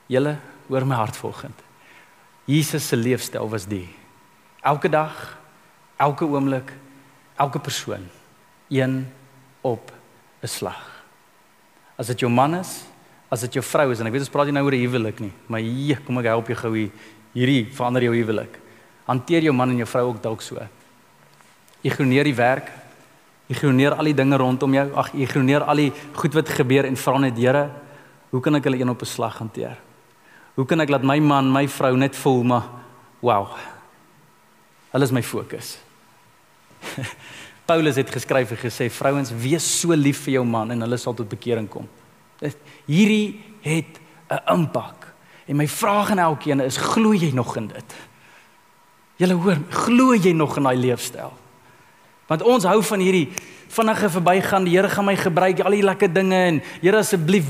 Julle 0.06 0.38
hoor 0.68 0.86
my 0.86 0.94
hart 0.94 1.16
volgend. 1.16 1.62
Jesus 2.44 2.88
se 2.88 2.96
leefstyl 2.96 3.48
was 3.48 3.66
die. 3.66 4.01
Elke 4.62 4.88
dag 4.88 5.40
elke 6.02 6.26
oomblik, 6.26 6.72
elke 7.38 7.58
persoon 7.58 8.06
een 8.68 9.06
op 9.60 9.92
'n 10.42 10.46
slag. 10.46 11.04
As 11.96 12.06
dit 12.06 12.20
jou 12.20 12.32
man 12.32 12.54
is, 12.54 12.84
as 13.28 13.40
dit 13.40 13.52
jou 13.52 13.64
vrou 13.64 13.90
is 13.90 14.00
en 14.00 14.06
ek 14.06 14.12
weet 14.12 14.20
ons 14.20 14.30
praat 14.30 14.46
nie 14.46 14.52
nou 14.52 14.64
oor 14.64 14.74
'n 14.74 14.84
huwelik 14.86 15.20
nie, 15.20 15.32
maar 15.46 15.60
hier 15.60 16.00
kom 16.00 16.18
ek 16.18 16.24
help 16.24 16.46
jou 16.46 16.56
gou 16.56 16.74
hier. 16.74 16.90
Hierdie 17.32 17.72
verander 17.72 18.02
jou 18.02 18.14
huwelik. 18.14 18.58
Hanteer 19.06 19.42
jou 19.42 19.54
man 19.54 19.70
en 19.70 19.76
jou 19.76 19.86
vrou 19.86 20.08
ook 20.08 20.22
dalk 20.22 20.42
so. 20.42 20.60
Ignoreer 21.82 22.24
die 22.24 22.34
werk. 22.34 22.70
Ignoreer 23.48 23.94
al 23.94 24.04
die 24.04 24.14
dinge 24.14 24.36
rondom 24.36 24.74
jou. 24.74 24.94
Ag, 24.94 25.14
ignoreer 25.14 25.62
al 25.62 25.76
die 25.76 25.92
goed 26.12 26.34
wat 26.34 26.48
gebeur 26.48 26.84
en 26.84 26.96
vra 26.96 27.18
net 27.18 27.36
Here, 27.36 27.70
hoe 28.30 28.40
kan 28.40 28.54
ek 28.54 28.64
hulle 28.64 28.80
een 28.80 28.88
op 28.88 29.00
'n 29.00 29.06
slag 29.06 29.38
hanteer? 29.38 29.78
Hoe 30.54 30.66
kan 30.66 30.80
ek 30.80 30.88
laat 30.88 31.02
my 31.02 31.18
man, 31.18 31.52
my 31.52 31.68
vrou 31.68 31.96
net 31.96 32.16
voel 32.16 32.42
maar 32.42 32.62
wow. 33.20 33.48
Hulle 34.92 35.04
is 35.08 35.14
my 35.14 35.22
fokus. 35.22 35.78
Paulus 37.70 37.96
het 37.96 38.10
geskryf 38.10 38.50
en 38.52 38.60
gesê 38.60 38.90
vrouens 38.92 39.30
wees 39.42 39.64
so 39.80 39.94
lief 39.96 40.24
vir 40.26 40.36
jou 40.38 40.44
man 40.44 40.74
en 40.74 40.84
hulle 40.84 40.98
sal 41.00 41.14
tot 41.16 41.28
bekering 41.30 41.68
kom. 41.70 41.88
Hierdie 42.88 43.40
het 43.62 44.00
'n 44.28 44.42
impak. 44.52 45.12
En 45.46 45.56
my 45.56 45.68
vraag 45.68 46.10
aan 46.10 46.18
elkeen 46.18 46.60
is 46.60 46.76
glo 46.76 47.12
jy 47.12 47.30
nog 47.32 47.56
in 47.56 47.66
dit? 47.66 47.94
Julle 49.16 49.34
hoor, 49.34 49.58
glo 49.70 50.14
jy 50.14 50.32
nog 50.32 50.56
in 50.56 50.62
daai 50.62 50.76
leefstyl? 50.76 51.32
Want 52.26 52.42
ons 52.42 52.64
hou 52.64 52.82
van 52.82 53.00
hierdie 53.00 53.28
vinnige 53.68 54.10
verbygaan, 54.10 54.64
die 54.64 54.76
Here 54.76 54.88
gaan 54.88 55.04
my 55.04 55.16
gebruik 55.16 55.60
al 55.60 55.70
die 55.70 55.82
lekker 55.82 56.12
dinge 56.12 56.36
en 56.36 56.62
Here 56.80 56.98
asseblief 56.98 57.44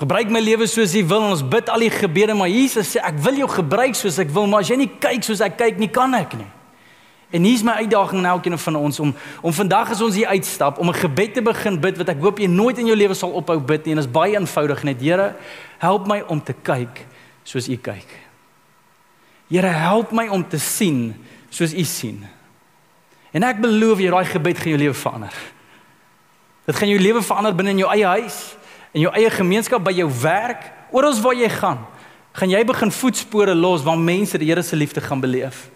gebruik 0.00 0.30
my 0.30 0.40
lewe 0.40 0.66
soos 0.66 0.94
U 0.94 1.02
wil. 1.04 1.26
Ons 1.34 1.42
bid 1.44 1.68
al 1.68 1.84
die 1.84 1.90
gebede, 1.90 2.34
maar 2.34 2.48
Jesus 2.48 2.94
sê 2.94 3.02
ek 3.04 3.18
wil 3.20 3.42
jou 3.42 3.48
gebruik 3.48 3.94
soos 3.94 4.18
ek 4.18 4.30
wil, 4.32 4.46
maar 4.46 4.60
as 4.64 4.70
jy 4.72 4.76
nie 4.76 4.90
kyk 5.00 5.26
soos 5.26 5.42
ek 5.44 5.58
kyk 5.60 5.78
nie, 5.78 5.90
kan 5.92 6.14
ek 6.14 6.38
nie. 6.38 6.48
En 7.30 7.44
hier's 7.46 7.62
my 7.62 7.72
uitdaging 7.72 8.18
aan 8.18 8.32
elkeen 8.32 8.58
van 8.58 8.76
ons 8.76 9.00
om 9.00 9.14
om 9.40 9.52
vandag 9.52 9.90
as 9.90 10.00
ons 10.02 10.14
hier 10.14 10.26
uitstap 10.26 10.78
om 10.78 10.88
'n 10.88 10.94
gebed 10.94 11.34
te 11.34 11.42
begin 11.42 11.80
bid 11.80 11.96
wat 11.96 12.08
ek 12.08 12.20
hoop 12.20 12.38
jy 12.38 12.46
nooit 12.46 12.78
in 12.78 12.86
jou 12.86 12.96
lewe 12.96 13.14
sal 13.14 13.30
ophou 13.30 13.60
bid 13.60 13.84
nie 13.84 13.92
en 13.92 14.00
dit 14.00 14.06
is 14.06 14.12
baie 14.12 14.34
eenvoudig 14.34 14.82
net 14.82 15.00
Here 15.00 15.36
help 15.78 16.06
my 16.06 16.22
om 16.26 16.42
te 16.42 16.52
kyk 16.52 17.06
soos 17.44 17.68
U 17.68 17.76
kyk. 17.76 18.08
Here 19.50 19.66
help 19.66 20.12
my 20.12 20.28
om 20.28 20.48
te 20.48 20.58
sien 20.58 21.14
soos 21.50 21.72
U 21.74 21.84
sien. 21.84 22.26
En 23.30 23.42
ek 23.42 23.60
beloof 23.60 23.98
jy 23.98 24.10
daai 24.10 24.24
gebed 24.24 24.58
gaan 24.58 24.72
jou 24.74 24.78
lewe 24.78 24.94
verander. 24.94 25.34
Dit 26.66 26.76
gaan 26.76 26.88
jou 26.88 27.00
lewe 27.00 27.22
verander 27.22 27.54
binne 27.54 27.70
in 27.70 27.78
jou 27.78 27.90
eie 27.90 28.06
huis, 28.06 28.56
in 28.92 29.00
jou 29.00 29.12
eie 29.14 29.30
gemeenskap, 29.30 29.82
by 29.84 29.92
jou 29.92 30.10
werk, 30.22 30.72
oral 30.90 31.14
waar 31.22 31.34
jy 31.34 31.48
gaan. 31.48 31.86
Gaan 32.32 32.50
jy 32.50 32.64
begin 32.64 32.90
voetspore 32.90 33.54
los 33.54 33.82
waar 33.82 33.98
mense 33.98 34.38
die 34.38 34.48
Here 34.50 34.62
se 34.62 34.76
liefde 34.76 35.00
gaan 35.00 35.20
beleef? 35.20 35.70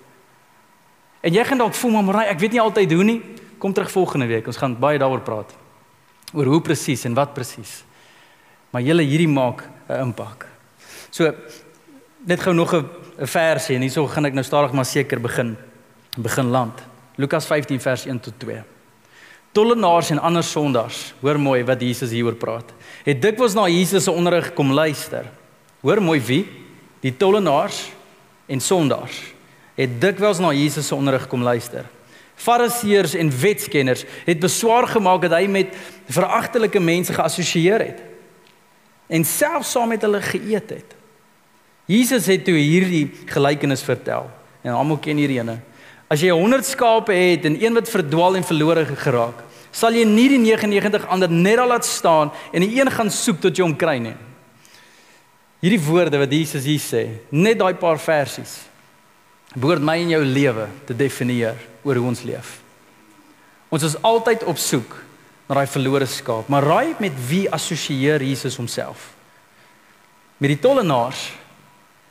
En 1.25 1.33
jy 1.33 1.45
gaan 1.49 1.63
dalk 1.63 1.77
voel 1.79 1.95
maar 1.95 2.05
Marie, 2.05 2.29
ek 2.29 2.41
weet 2.43 2.53
nie 2.53 2.61
altyd 2.61 2.93
hoe 2.93 3.05
nie. 3.07 3.21
Kom 3.59 3.73
terug 3.73 3.93
volgende 3.93 4.29
week. 4.29 4.49
Ons 4.51 4.61
gaan 4.61 4.77
baie 4.77 5.01
daaroor 5.01 5.23
praat. 5.25 5.55
Oor 6.37 6.51
hoe 6.53 6.61
presies 6.65 7.07
en 7.09 7.17
wat 7.17 7.33
presies. 7.37 7.79
Maar 8.75 8.85
julle 8.85 9.07
hierdie 9.07 9.31
maak 9.31 9.65
'n 9.89 10.11
impak. 10.11 10.47
So 11.11 11.33
net 12.27 12.41
gou 12.41 12.55
nog 12.55 12.75
'n 12.75 12.87
versie 13.27 13.77
en 13.77 13.83
hierso 13.83 14.07
gaan 14.07 14.27
ek 14.27 14.35
nou 14.35 14.45
stadig 14.45 14.73
maar 14.73 14.85
seker 14.85 15.21
begin 15.21 15.57
begin 16.19 16.51
land. 16.51 16.83
Lukas 17.17 17.47
15 17.47 17.81
vers 17.81 18.07
1 18.07 18.21
tot 18.21 18.35
2. 18.39 18.63
tollenaars 19.53 20.11
en 20.11 20.19
ander 20.19 20.43
sondaars, 20.43 21.15
hoor 21.21 21.39
mooi 21.39 21.65
wat 21.65 21.81
Jesus 21.81 22.11
hieroor 22.11 22.35
praat. 22.35 22.73
Het 23.05 23.23
dikwels 23.23 23.55
na 23.55 23.69
Jesus 23.69 24.05
se 24.05 24.11
onderrig 24.11 24.53
kom 24.55 24.73
luister. 24.73 25.31
Hoor 25.81 26.03
mooi 26.03 26.21
wie? 26.21 26.49
Die 27.01 27.17
tollenaars 27.17 27.93
en 28.47 28.61
sondaars 28.61 29.34
het 29.79 30.01
dikwels 30.01 30.41
na 30.43 30.53
Jesus 30.55 30.87
se 30.87 30.95
onderrig 30.95 31.27
kom 31.31 31.43
luister. 31.43 31.87
Fariseërs 32.35 33.15
en 33.19 33.31
wetskenners 33.31 34.05
het 34.27 34.43
beswaar 34.43 34.89
gemaak 34.91 35.23
dat 35.27 35.37
hy 35.39 35.47
met 35.51 35.75
veragtelike 36.11 36.81
mense 36.83 37.15
geassosieer 37.15 37.87
het 37.91 38.03
en 39.15 39.25
selfs 39.29 39.75
saam 39.75 39.91
met 39.93 40.03
hulle 40.03 40.21
geëet 40.25 40.71
het. 40.73 40.95
Jesus 41.87 42.27
het 42.27 42.47
toe 42.47 42.57
hierdie 42.57 43.11
gelykenis 43.29 43.83
vertel. 43.85 44.31
En 44.65 44.73
almal 44.73 44.97
ken 45.05 45.19
hierdie 45.21 45.43
ene. 45.43 45.59
As 46.09 46.23
jy 46.25 46.33
100 46.33 46.65
skape 46.65 47.13
het 47.13 47.45
en 47.45 47.59
een 47.61 47.77
wat 47.77 47.91
verdwaal 47.93 48.39
en 48.39 48.47
verlore 48.49 48.87
geraak, 48.97 49.43
sal 49.75 49.93
jy 49.93 50.07
nie 50.09 50.31
die 50.33 50.41
99 50.41 51.05
ander 51.13 51.31
net 51.31 51.61
al 51.61 51.69
laat 51.69 51.85
staan 51.85 52.33
en 52.55 52.65
die 52.65 52.79
een 52.79 52.91
gaan 52.91 53.11
soek 53.13 53.43
tot 53.43 53.57
jy 53.59 53.67
hom 53.67 53.77
kry 53.77 53.99
nie. 54.01 54.17
Hierdie 55.65 55.83
woorde 55.85 56.21
wat 56.21 56.33
Jesus 56.33 56.65
hier 56.69 56.81
sê, 56.81 57.05
net 57.33 57.61
daai 57.61 57.75
paar 57.81 58.01
versies 58.01 58.63
behoort 59.55 59.85
my 59.85 59.97
en 60.03 60.13
jou 60.17 60.23
lewe 60.27 60.67
te 60.87 60.97
definieer 60.97 61.59
oor 61.85 62.01
hoe 62.01 62.11
ons 62.11 62.23
leef. 62.27 62.59
Ons 63.71 63.87
is 63.87 63.97
altyd 64.03 64.45
op 64.51 64.59
soek 64.59 64.97
na 65.49 65.59
daai 65.59 65.69
verlore 65.71 66.07
skaap, 66.09 66.49
maar 66.49 66.65
raai 66.65 66.95
met 67.03 67.15
wie 67.29 67.45
assosieer 67.53 68.23
Jesus 68.23 68.57
homself? 68.57 69.11
Met 70.41 70.55
die 70.55 70.61
tollenaars 70.61 71.29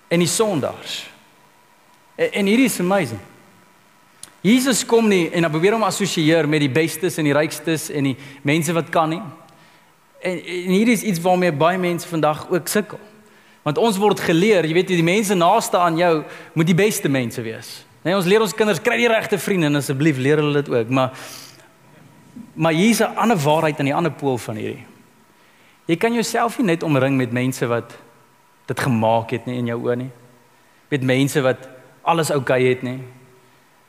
en 0.07 0.21
die 0.21 0.29
sondaars. 0.29 1.03
En, 2.15 2.31
en 2.31 2.51
hierdie 2.51 2.69
is 2.69 2.79
amazing. 2.79 3.21
Jesus 4.43 4.83
kom 4.85 5.07
nie 5.07 5.29
en 5.31 5.45
dan 5.45 5.51
probeer 5.51 5.77
hom 5.77 5.85
assosieer 5.87 6.47
met 6.51 6.59
die 6.65 6.71
bestes 6.71 7.17
en 7.17 7.27
die 7.29 7.35
rykstes 7.35 7.87
en 7.95 8.11
die 8.11 8.17
mense 8.43 8.75
wat 8.75 8.91
kan 8.91 9.13
nie. 9.15 9.21
En, 10.19 10.37
en 10.37 10.73
hier 10.75 10.91
is 10.91 11.03
iets 11.07 11.21
waarmee 11.23 11.55
baie 11.55 11.79
mense 11.79 12.07
vandag 12.07 12.45
ook 12.51 12.67
sukkel. 12.71 12.99
Want 13.63 13.79
ons 13.79 13.97
word 13.97 14.19
geleer, 14.19 14.65
jy 14.67 14.73
weet, 14.75 14.91
die 14.91 15.05
mense 15.05 15.35
naaste 15.35 15.79
aan 15.79 15.97
jou 15.97 16.13
moet 16.53 16.67
die 16.67 16.75
beste 16.75 17.09
mense 17.09 17.41
wees. 17.41 17.85
Nee, 18.03 18.15
ons 18.15 18.27
leer 18.27 18.43
ons 18.43 18.55
kinders 18.55 18.81
kry 18.83 18.97
die 18.99 19.07
regte 19.07 19.39
vriende 19.39 19.69
en 19.71 19.79
asseblief 19.79 20.19
leer 20.19 20.41
hulle 20.43 20.61
dit 20.61 20.71
ook, 20.73 20.89
maar 20.89 21.15
maar 22.55 22.73
hier's 22.73 22.99
'n 22.99 23.15
ander 23.15 23.37
waarheid 23.37 23.79
aan 23.79 23.85
die 23.85 23.95
ander 23.95 24.11
pool 24.11 24.37
van 24.37 24.55
hierdie. 24.55 24.85
Jy 25.85 25.95
kan 25.95 26.13
jouself 26.13 26.57
nie 26.57 26.65
net 26.65 26.83
omring 26.83 27.17
met 27.17 27.31
mense 27.31 27.67
wat 27.67 27.97
dit 28.65 28.79
gemaak 28.79 29.31
het 29.31 29.45
nie 29.45 29.57
in 29.57 29.65
jou 29.65 29.79
oë 29.79 29.95
nie. 29.95 30.11
Met 30.89 31.03
mense 31.03 31.41
wat 31.41 31.69
alles 32.01 32.31
oukei 32.31 32.69
het 32.69 32.81
nie 32.81 32.99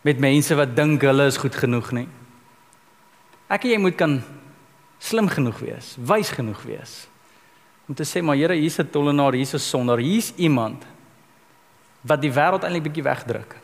met 0.05 0.21
mense 0.21 0.55
wat 0.55 0.77
dink 0.77 1.03
hulle 1.03 1.27
is 1.31 1.41
goed 1.41 1.55
genoeg 1.57 1.89
nie. 1.97 2.07
Ek 3.49 3.65
en 3.65 3.73
jy 3.73 3.81
moet 3.81 3.97
kan 3.97 4.19
slim 5.01 5.31
genoeg 5.33 5.63
wees, 5.65 5.95
wys 5.97 6.33
genoeg 6.37 6.61
wees 6.69 6.95
om 7.89 7.95
te 7.95 8.05
sê 8.05 8.23
maar 8.23 8.37
Here, 8.37 8.55
hier's 8.55 8.79
'n 8.79 8.91
tollenaar, 8.91 9.33
hier's 9.33 9.55
'n 9.55 9.59
sondaar, 9.59 9.99
hier's 9.99 10.33
iemand 10.37 10.85
wat 12.01 12.21
die 12.21 12.33
wêreld 12.33 12.63
eintlik 12.63 12.83
bietjie 12.83 13.03
wegdruk. 13.03 13.57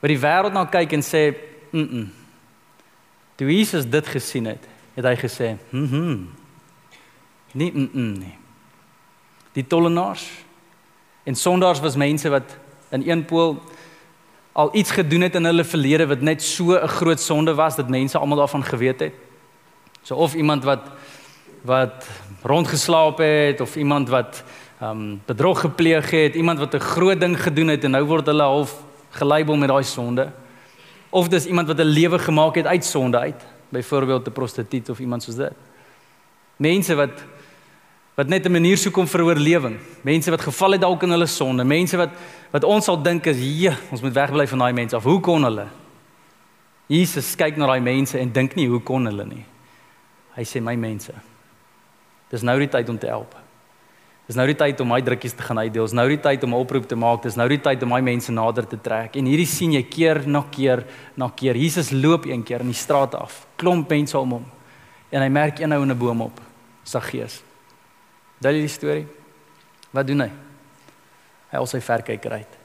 Wat 0.00 0.08
die 0.08 0.18
wêreld 0.18 0.52
nou 0.52 0.66
kyk 0.66 0.92
en 0.92 1.02
sê, 1.02 1.34
"Mm." 1.70 1.88
-mm. 1.90 2.12
Toe 3.36 3.48
Jesus 3.56 3.86
dit 3.88 4.06
gesien 4.06 4.44
het, 4.44 4.66
het 4.94 5.04
hy 5.04 5.16
gesê. 5.16 5.56
Mm 5.70 6.28
nie 7.52 7.70
mm 7.72 7.88
-mm 7.92 8.18
nie. 8.18 8.36
Die 9.52 9.66
tollenaars 9.66 10.28
en 11.24 11.34
sondaars 11.34 11.80
was 11.80 11.96
mense 11.96 12.28
wat 12.28 12.56
in 12.90 13.10
een 13.10 13.24
pool 13.24 13.62
al 14.52 14.76
iets 14.76 14.90
gedoen 14.90 15.20
het 15.20 15.34
in 15.34 15.44
hulle 15.44 15.64
verlede 15.64 16.06
wat 16.06 16.20
net 16.20 16.42
so 16.42 16.76
'n 16.76 16.88
groot 16.88 17.20
sonde 17.20 17.54
was 17.54 17.76
dat 17.76 17.88
mense 17.88 18.18
almal 18.18 18.38
daarvan 18.38 18.64
geweet 18.64 19.00
het. 19.00 19.12
So 20.02 20.14
of 20.14 20.34
iemand 20.34 20.64
wat 20.64 20.80
wat 21.62 22.08
rondgeslaap 22.42 23.18
het 23.18 23.60
of 23.60 23.76
iemand 23.76 24.08
wat 24.08 24.44
ehm 24.80 24.90
um, 24.90 25.20
bedrog 25.26 25.60
gepleeg 25.60 26.10
het, 26.10 26.34
iemand 26.34 26.58
wat 26.58 26.74
'n 26.74 26.80
groot 26.80 27.20
ding 27.20 27.42
gedoen 27.42 27.68
het 27.68 27.84
en 27.84 27.90
nou 27.90 28.04
word 28.04 28.26
hulle 28.26 28.42
half 28.42 28.82
gelabel 29.10 29.56
met 29.56 29.68
daai 29.68 29.84
sonde. 29.84 30.32
Of 31.10 31.28
dis 31.28 31.46
iemand 31.46 31.68
wat 31.68 31.78
'n 31.78 31.82
lewe 31.82 32.18
gemaak 32.18 32.54
het 32.54 32.66
uit 32.66 32.84
sonde 32.84 33.18
uit, 33.18 33.44
byvoorbeeld 33.68 34.26
'n 34.26 34.32
prostituut 34.32 34.88
of 34.88 34.98
iemand 35.00 35.22
soos 35.22 35.34
dit. 35.34 35.52
Mense 36.56 36.94
wat 36.94 37.24
wat 38.14 38.28
net 38.28 38.46
'n 38.46 38.52
manier 38.52 38.76
soek 38.76 38.96
om 38.96 39.06
vir 39.06 39.22
oorlewing. 39.22 39.78
Mense 40.00 40.30
wat 40.30 40.40
geval 40.40 40.70
het 40.70 40.80
dalk 40.80 41.02
in 41.02 41.10
hulle 41.10 41.26
sonde, 41.26 41.64
mense 41.64 41.96
wat 41.96 42.10
wat 42.50 42.64
ons 42.64 42.84
sal 42.84 43.02
dink 43.02 43.26
is, 43.26 43.36
"Ja, 43.40 43.76
ons 43.90 44.00
moet 44.00 44.12
wegbly 44.12 44.46
van 44.46 44.58
daai 44.58 44.72
mense 44.72 44.96
af. 44.96 45.04
Hoe 45.04 45.20
kon 45.20 45.42
hulle?" 45.42 45.66
Jesus 46.86 47.34
kyk 47.34 47.56
na 47.56 47.66
daai 47.66 47.80
mense 47.80 48.18
en 48.18 48.32
dink 48.32 48.54
nie 48.54 48.68
hoe 48.68 48.80
kon 48.80 49.04
hulle 49.04 49.24
nie. 49.24 49.44
Hy 50.34 50.42
sê, 50.44 50.62
"My 50.62 50.74
mense. 50.74 51.12
Dis 52.30 52.42
nou 52.46 52.58
die 52.58 52.68
tyd 52.70 52.88
om 52.88 52.98
te 52.98 53.06
help. 53.10 53.34
Dis 54.30 54.36
nou 54.38 54.46
die 54.46 54.54
tyd 54.54 54.78
om 54.80 54.92
my 54.92 55.00
drukkies 55.02 55.34
te 55.34 55.42
gaan 55.42 55.58
uitdeel. 55.58 55.88
Dis 55.88 55.94
nou 55.96 56.06
die 56.08 56.20
tyd 56.22 56.44
om 56.46 56.54
'n 56.54 56.62
oproep 56.62 56.86
te 56.86 56.94
maak. 56.94 57.22
Dis 57.22 57.34
nou 57.36 57.48
die 57.48 57.58
tyd 57.58 57.82
om 57.82 57.88
my 57.88 58.00
mense 58.00 58.32
nader 58.32 58.66
te 58.66 58.78
trek." 58.80 59.16
En 59.16 59.24
hierdie 59.24 59.46
sien 59.46 59.72
jy 59.72 59.82
keer 59.82 60.22
na 60.26 60.44
keer 60.50 60.84
na 61.16 61.28
keer. 61.28 61.56
Jesus 61.56 61.90
loop 61.90 62.26
een 62.26 62.42
keer 62.42 62.60
in 62.60 62.66
die 62.66 62.74
straat 62.74 63.14
af. 63.14 63.46
Klomp 63.56 63.88
mense 63.88 64.18
om 64.18 64.30
hom. 64.30 64.44
En 65.10 65.22
hy 65.22 65.28
merk 65.28 65.58
een 65.58 65.72
ou 65.72 65.82
in 65.82 65.90
'n 65.90 65.98
boom 65.98 66.20
op. 66.20 66.40
Saggees. 66.84 67.42
Daai 68.38 68.54
is 68.54 68.60
die 68.60 68.78
storie. 68.78 69.06
Wat 69.90 70.06
doen 70.06 70.20
hy? 70.20 70.30
Hy 71.50 71.58
al 71.58 71.66
sy 71.66 71.80
verkyker 71.80 72.32
uit. 72.32 72.60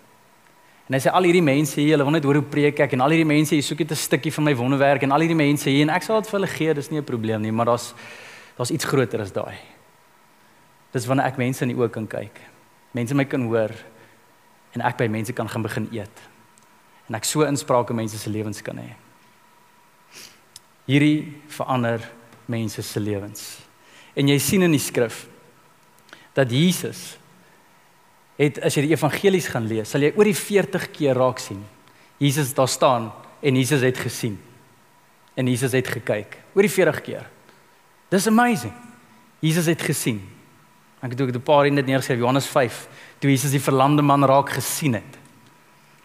En 0.87 0.93
hy 0.93 0.99
sê 0.99 1.11
al 1.11 1.23
hierdie 1.23 1.41
mense 1.41 1.79
hier, 1.81 1.95
hulle 1.95 2.03
wil 2.03 2.13
net 2.13 2.23
hoor 2.23 2.35
hoe 2.35 2.43
preek 2.43 2.79
ek 2.79 2.93
en 2.93 3.01
al 3.01 3.09
hierdie 3.09 3.25
mense 3.25 3.55
hier 3.55 3.63
soek 3.63 3.79
net 3.79 3.91
'n 3.91 3.95
stukkie 3.95 4.31
van 4.31 4.43
my 4.43 4.55
wonderwerk 4.55 5.01
en 5.03 5.11
al 5.11 5.19
hierdie 5.19 5.35
mense 5.35 5.69
hier 5.69 5.81
en 5.81 5.89
ek 5.89 6.03
sal 6.03 6.21
dit 6.21 6.29
vir 6.29 6.39
hulle 6.39 6.51
gee, 6.51 6.73
dis 6.73 6.91
nie 6.91 6.99
'n 6.99 7.03
probleem 7.03 7.41
nie, 7.41 7.51
maar 7.51 7.65
daar's 7.65 7.93
daar's 8.55 8.71
iets 8.71 8.87
groter 8.87 9.21
as 9.21 9.33
daai. 9.35 9.57
Dis 10.95 11.07
wanneer 11.09 11.27
ek 11.27 11.39
mense 11.39 11.63
in 11.65 11.73
die 11.73 11.77
oë 11.77 11.91
kan 11.91 12.07
kyk. 12.07 12.39
Mense 12.95 13.15
my 13.17 13.25
kan 13.27 13.47
hoor 13.49 13.73
en 14.75 14.83
ek 14.83 14.97
by 14.99 15.07
mense 15.11 15.33
kan 15.35 15.49
gaan 15.51 15.65
begin 15.65 15.89
eet. 15.95 16.21
En 17.09 17.17
ek 17.17 17.27
so 17.27 17.45
insprake 17.47 17.95
mense 17.95 18.17
se 18.19 18.31
lewens 18.31 18.63
kan 18.65 18.79
hê. 18.79 18.93
Hierdie 20.87 21.35
verander 21.51 22.03
mense 22.51 22.83
se 22.85 23.01
lewens. 23.01 23.45
En 24.15 24.29
jy 24.29 24.37
sien 24.39 24.63
in 24.63 24.73
die 24.75 24.81
skrif 24.81 25.25
dat 26.35 26.51
Jesus 26.51 27.15
het 28.39 28.59
as 28.63 28.75
jy 28.75 28.85
die 28.87 28.95
evangelies 28.95 29.47
gaan 29.51 29.67
lees, 29.67 29.89
sal 29.91 30.03
jy 30.03 30.11
oor 30.15 30.27
die 30.27 30.35
40 30.35 30.89
keer 30.95 31.17
raak 31.17 31.39
sien. 31.43 31.61
Jesus 32.19 32.53
daar 32.55 32.71
staan 32.71 33.09
en 33.43 33.59
Jesus 33.59 33.83
het 33.83 33.99
gesien. 33.99 34.37
En 35.35 35.47
Jesus 35.51 35.75
het 35.75 35.87
gekyk 35.91 36.39
oor 36.55 36.63
die 36.63 36.71
40 36.71 37.01
keer. 37.03 37.31
Dis 38.15 38.27
amazing. 38.31 38.73
Jesus 39.43 39.67
het 39.67 39.81
gesien. 39.83 40.21
Ek 41.03 41.11
het 41.11 41.21
ook 41.21 41.35
'n 41.35 41.41
paar 41.41 41.65
in 41.65 41.75
dit 41.75 41.85
neergeskryf 41.85 42.19
Johannes 42.19 42.45
5, 42.47 42.87
toe 43.19 43.29
Jesus 43.29 43.51
die 43.51 43.61
verlamde 43.61 44.01
man 44.01 44.25
raak 44.25 44.49
gesien 44.49 44.93
het. 44.93 45.11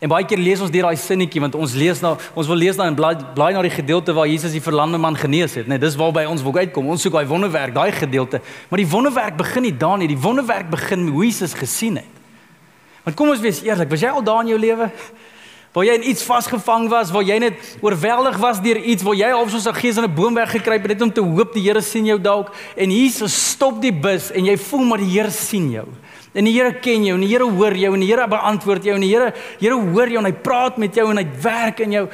En 0.01 0.09
baie 0.09 0.25
keer 0.25 0.39
lees 0.39 0.61
ons 0.61 0.71
deur 0.71 0.83
daai 0.83 0.97
sinnetjie 0.97 1.41
want 1.41 1.55
ons 1.55 1.75
lees 1.75 2.01
nou 2.01 2.17
ons 2.35 2.47
wil 2.47 2.57
lees 2.57 2.77
nou 2.77 2.87
en 2.89 2.95
blaai 2.95 3.17
blaai 3.35 3.53
na 3.53 3.63
die 3.63 3.71
gedeelte 3.71 4.13
waar 4.13 4.27
Jesus 4.27 4.53
die 4.53 4.63
verlamde 4.63 4.99
man 4.99 5.17
genees 5.17 5.55
het, 5.55 5.67
né? 5.67 5.77
Nee, 5.77 5.79
dis 5.79 5.97
waarby 5.97 6.25
ons 6.25 6.43
wil 6.43 6.57
uitkom. 6.57 6.89
Ons 6.89 7.03
soek 7.03 7.13
daai 7.13 7.27
wonderwerk, 7.27 7.75
daai 7.75 7.93
gedeelte. 7.93 8.41
Maar 8.69 8.79
die 8.79 8.89
wonderwerk 8.89 9.37
begin 9.37 9.63
nie 9.63 9.77
daar 9.77 9.99
nie. 9.99 10.09
Die 10.09 10.19
wonderwerk 10.19 10.71
begin 10.71 11.09
hoe 11.09 11.25
Jesus 11.25 11.53
gesien 11.53 11.97
het. 11.97 12.15
Want 13.05 13.17
kom 13.17 13.29
ons 13.29 13.41
wees 13.41 13.63
eerlik, 13.63 13.91
was 13.91 14.01
jy 14.01 14.09
al 14.09 14.23
daar 14.23 14.41
in 14.41 14.49
jou 14.49 14.59
lewe? 14.59 14.91
Waar 15.71 15.87
jy 15.87 15.93
in 16.01 16.07
iets 16.11 16.25
vasgevang 16.27 16.89
was, 16.91 17.13
waar 17.15 17.23
jy 17.23 17.37
net 17.39 17.77
oorweldig 17.79 18.41
was 18.43 18.59
deur 18.63 18.79
iets, 18.83 19.05
waar 19.07 19.15
jy 19.15 19.29
half 19.31 19.53
soos 19.53 19.69
'n 19.69 19.75
gees 19.75 19.97
in 19.97 20.05
'n 20.05 20.15
boom 20.15 20.35
weggekruip 20.35 20.83
het 20.83 20.99
net 20.99 21.03
om 21.03 21.13
te 21.13 21.21
hoop 21.21 21.53
die 21.55 21.63
Here 21.63 21.81
sien 21.81 22.07
jou 22.07 22.19
dalk 22.19 22.51
en 22.77 22.91
Jesus 22.91 23.51
stop 23.51 23.81
die 23.81 23.93
bus 23.93 24.33
en 24.33 24.45
jy 24.45 24.57
voel 24.57 24.85
maar 24.85 24.99
die 24.99 25.19
Here 25.19 25.31
sien 25.31 25.71
jou. 25.71 25.87
En 26.35 26.45
die 26.45 26.53
Here 26.53 26.73
ken 26.73 27.05
jou 27.05 27.15
en 27.15 27.21
die 27.21 27.29
Here 27.29 27.49
hoor 27.49 27.77
jou 27.77 27.95
en 27.95 28.01
die 28.01 28.09
Here 28.09 28.27
beantwoord 28.27 28.85
jou 28.85 28.95
en 28.95 29.01
die 29.01 29.15
Here 29.15 29.33
Here 29.61 29.75
hoor 29.75 30.09
jou 30.09 30.19
en 30.19 30.25
hy 30.25 30.33
praat 30.33 30.77
met 30.77 30.95
jou 30.95 31.09
en 31.11 31.17
hy 31.17 31.27
werk 31.43 31.81
in 31.81 31.93
jou. 31.93 32.09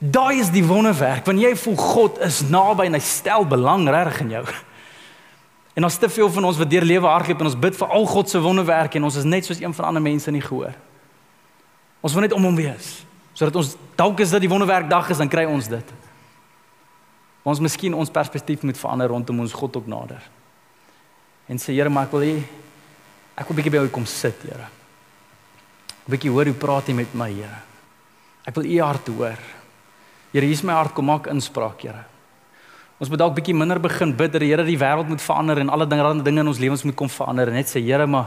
Daai 0.00 0.40
is 0.40 0.50
die 0.50 0.64
wonderwerk. 0.64 1.24
Wanneer 1.24 1.48
jy 1.48 1.56
voel 1.56 1.76
God 1.76 2.18
is 2.18 2.42
naby 2.42 2.86
en 2.86 2.92
hy 2.92 3.00
stel 3.00 3.44
belang 3.44 3.88
reg 3.88 4.20
in 4.20 4.30
jou. 4.30 4.44
En 5.74 5.84
ons 5.84 5.96
te 5.96 6.08
veel 6.08 6.28
van 6.28 6.44
ons 6.44 6.58
wat 6.58 6.70
deur 6.70 6.84
lewe 6.84 7.06
hardloop 7.06 7.40
en 7.40 7.46
ons 7.46 7.58
bid 7.58 7.76
vir 7.76 7.88
al 7.88 8.06
God 8.06 8.28
se 8.28 8.38
wonderwerke 8.38 8.98
en 8.98 9.04
ons 9.04 9.16
is 9.16 9.24
net 9.24 9.44
soos 9.44 9.60
een 9.60 9.74
van 9.74 9.84
ander 9.84 10.02
mense 10.02 10.30
nie 10.30 10.42
gehoor. 10.42 10.74
Ons 12.00 12.14
wil 12.14 12.26
net 12.26 12.36
om 12.36 12.44
hom 12.44 12.56
wees 12.58 13.04
sodat 13.38 13.54
ons 13.54 13.76
dalk 13.94 14.18
is 14.18 14.32
dit 14.34 14.42
die 14.42 14.50
wonderwerk 14.50 14.88
dag 14.90 15.10
is 15.14 15.20
dan 15.20 15.30
kry 15.30 15.44
ons 15.46 15.68
dit. 15.70 15.90
Ons 17.46 17.60
miskien 17.62 17.94
ons 17.94 18.10
perspektief 18.10 18.64
moet 18.66 18.78
verander 18.78 19.12
rondom 19.12 19.44
ons 19.44 19.54
God 19.54 19.76
ook 19.78 19.86
nader. 19.86 20.24
En 21.46 21.60
sê 21.62 21.76
Here, 21.76 21.88
maar 21.88 22.08
ek 22.08 22.16
wil 22.16 22.26
hê 22.26 22.34
Ek 23.38 23.46
wil 23.46 23.60
bietjie 23.60 23.70
by 23.70 23.82
jou 23.84 23.90
kom 23.94 24.06
sit, 24.10 24.42
Here. 24.42 24.66
'n 24.66 26.10
Bietjie 26.10 26.30
hoor 26.32 26.48
hoe 26.50 26.58
praat 26.58 26.88
jy 26.88 26.94
met 26.94 27.14
my, 27.14 27.30
Here. 27.30 27.62
Ek 28.46 28.54
wil 28.54 28.66
u 28.66 28.80
hart 28.82 29.06
hoor. 29.06 29.38
Here, 30.32 30.44
hier 30.44 30.50
is 30.50 30.64
my 30.64 30.72
hart, 30.72 30.94
kom 30.94 31.06
maak 31.06 31.28
inspraak, 31.28 31.80
Here. 31.82 32.04
Ons 32.98 33.08
moet 33.08 33.18
dalk 33.18 33.36
bietjie 33.36 33.54
minder 33.54 33.78
begin 33.78 34.16
bid 34.16 34.32
dat 34.32 34.40
die 34.40 34.50
Here 34.50 34.64
die 34.64 34.78
wêreld 34.78 35.08
moet 35.08 35.22
verander 35.22 35.58
en 35.60 35.70
alle 35.70 35.86
dinge, 35.86 36.02
alle 36.02 36.22
dinge 36.22 36.40
in 36.40 36.48
ons 36.48 36.58
lewens 36.58 36.82
moet 36.82 36.96
kom 36.96 37.08
verander 37.08 37.48
en 37.48 37.54
net 37.54 37.70
sê, 37.70 37.80
Here, 37.80 38.06
maar 38.06 38.26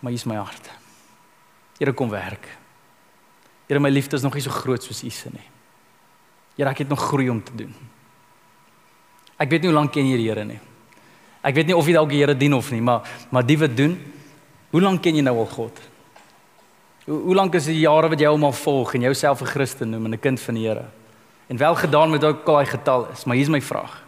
maar 0.00 0.12
hier 0.12 0.20
is 0.20 0.26
my 0.26 0.36
hart. 0.36 0.70
Here, 1.78 1.92
kom 1.92 2.10
werk. 2.10 2.46
Here, 3.68 3.80
my 3.80 3.90
liefde 3.92 4.16
is 4.16 4.22
nog 4.24 4.34
nie 4.34 4.42
so 4.42 4.50
groot 4.50 4.82
soos 4.82 5.02
u 5.04 5.10
se 5.10 5.28
nie. 5.32 5.44
Here, 6.56 6.70
ek 6.70 6.78
het 6.78 6.88
nog 6.88 7.02
groei 7.10 7.28
om 7.28 7.42
te 7.44 7.52
doen. 7.54 7.74
Ek 9.38 9.50
weet 9.52 9.62
nie 9.62 9.70
hoe 9.70 9.76
lank 9.76 9.92
ken 9.92 10.08
jy 10.08 10.16
die 10.18 10.28
Here 10.30 10.44
nie. 10.44 10.58
Ek 11.44 11.54
weet 11.54 11.68
nie 11.68 11.76
of 11.76 11.86
jy 11.86 11.94
dalk 11.94 12.10
die 12.10 12.22
Here 12.22 12.34
dien 12.34 12.56
of 12.56 12.72
nie, 12.72 12.80
maar 12.82 13.06
maar 13.30 13.46
die 13.46 13.58
wat 13.60 13.76
doen, 13.76 13.94
hoe 14.72 14.82
lank 14.82 15.02
ken 15.04 15.20
jy 15.20 15.22
nou 15.22 15.36
al 15.44 15.50
God? 15.52 15.78
Hoe, 17.04 17.20
hoe 17.28 17.36
lank 17.36 17.54
is 17.54 17.68
die 17.68 17.78
jare 17.84 18.08
wat 18.10 18.20
jy 18.20 18.32
hom 18.32 18.48
al 18.48 18.56
volg 18.56 18.96
en 18.96 19.06
jouself 19.06 19.42
'n 19.42 19.52
Christen 19.52 19.90
noem 19.90 20.06
en 20.06 20.14
'n 20.14 20.20
kind 20.20 20.40
van 20.40 20.54
die 20.54 20.66
Here? 20.66 20.88
En 21.48 21.56
wel 21.56 21.74
gedaan 21.74 22.10
met 22.10 22.24
ook 22.24 22.48
al 22.48 22.54
daai 22.54 22.66
getal 22.66 23.08
is, 23.12 23.24
maar 23.24 23.36
hier's 23.36 23.48
my 23.48 23.60
vraag. 23.60 24.02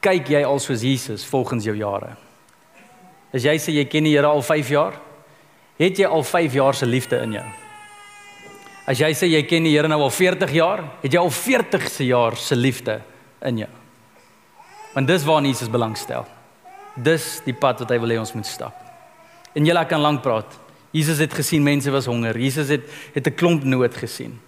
Kyk 0.00 0.28
jy 0.28 0.44
al 0.44 0.58
soos 0.58 0.82
Jesus 0.82 1.24
volgens 1.26 1.64
jou 1.64 1.76
jare? 1.76 2.16
As 3.32 3.42
jy 3.42 3.56
sê 3.58 3.72
jy 3.72 3.84
ken 3.84 4.04
die 4.04 4.14
Here 4.16 4.26
al 4.26 4.42
5 4.42 4.68
jaar, 4.68 5.00
het 5.78 5.96
jy 5.96 6.06
al 6.06 6.22
5 6.22 6.52
jaar 6.52 6.74
se 6.74 6.86
liefde 6.86 7.16
in 7.22 7.32
jou? 7.32 7.63
As 8.86 9.00
jy 9.00 9.10
sê 9.16 9.30
jy 9.30 9.42
ken 9.48 9.64
die 9.64 9.72
Here 9.72 9.88
nou 9.88 10.02
al 10.04 10.12
40 10.12 10.52
jaar, 10.52 10.82
het 11.00 11.12
jy 11.12 11.20
al 11.20 11.32
40 11.32 11.88
se 11.88 12.04
jaar 12.04 12.36
se 12.36 12.56
liefde 12.56 12.98
in 13.44 13.62
jou. 13.64 13.70
Want 14.94 15.08
dis 15.08 15.24
waar 15.24 15.42
Jesus 15.42 15.72
belangstel. 15.72 16.26
Dis 16.94 17.40
die 17.46 17.56
pad 17.56 17.80
wat 17.82 17.90
hy 17.90 17.98
wil 17.98 18.12
hê 18.12 18.18
ons 18.20 18.34
moet 18.36 18.46
stap. 18.46 18.76
En 19.54 19.64
julle 19.66 19.84
kan 19.90 20.02
lank 20.02 20.22
praat. 20.22 20.60
Jesus 20.94 21.18
het 21.18 21.32
gesien 21.34 21.64
mense 21.64 21.90
was 21.90 22.06
honger. 22.06 22.36
Jesus 22.38 22.68
het 22.68 22.84
het 23.14 23.26
'n 23.26 23.34
klomp 23.34 23.64
nood 23.64 23.94
gesien. 23.96 24.38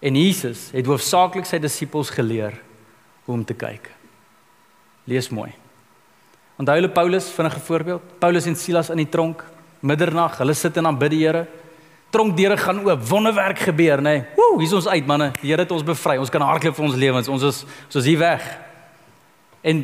En 0.00 0.16
Jesus 0.16 0.70
het 0.72 0.86
hoofsaaklik 0.86 1.46
sy 1.46 1.58
disippels 1.58 2.10
geleer 2.10 2.58
hoe 3.24 3.34
om 3.34 3.44
te 3.44 3.54
kyk. 3.54 3.90
Lees 5.04 5.28
mooi. 5.28 5.52
Onthou 6.58 6.74
hulle 6.74 6.88
Paulus 6.88 7.30
vinnige 7.30 7.60
voorbeeld. 7.60 8.02
Paulus 8.18 8.46
en 8.46 8.56
Silas 8.56 8.90
in 8.90 8.96
die 8.96 9.08
tronk, 9.08 9.44
middernag, 9.80 10.38
hulle 10.38 10.54
sit 10.54 10.76
en 10.76 10.86
aanbid 10.86 11.10
die 11.10 11.26
Here. 11.26 11.46
Tronkdeure 12.12 12.58
gaan 12.60 12.82
oop, 12.84 13.06
wonderwerk 13.08 13.62
gebeur, 13.64 14.02
nê. 14.04 14.18
Nee. 14.18 14.24
Woe, 14.36 14.58
hier's 14.60 14.74
ons 14.76 14.88
uit, 14.88 15.06
manne. 15.08 15.30
Die 15.40 15.48
Here 15.48 15.64
het 15.64 15.70
ons 15.72 15.84
bevry. 15.86 16.18
Ons 16.20 16.32
kan 16.32 16.44
hardloop 16.44 16.76
vir 16.76 16.84
ons 16.84 16.98
lewens. 17.00 17.30
Ons 17.32 17.46
is 17.48 17.62
ons 17.86 17.96
is 18.02 18.08
hier 18.10 18.20
weg. 18.20 18.44
En 19.64 19.80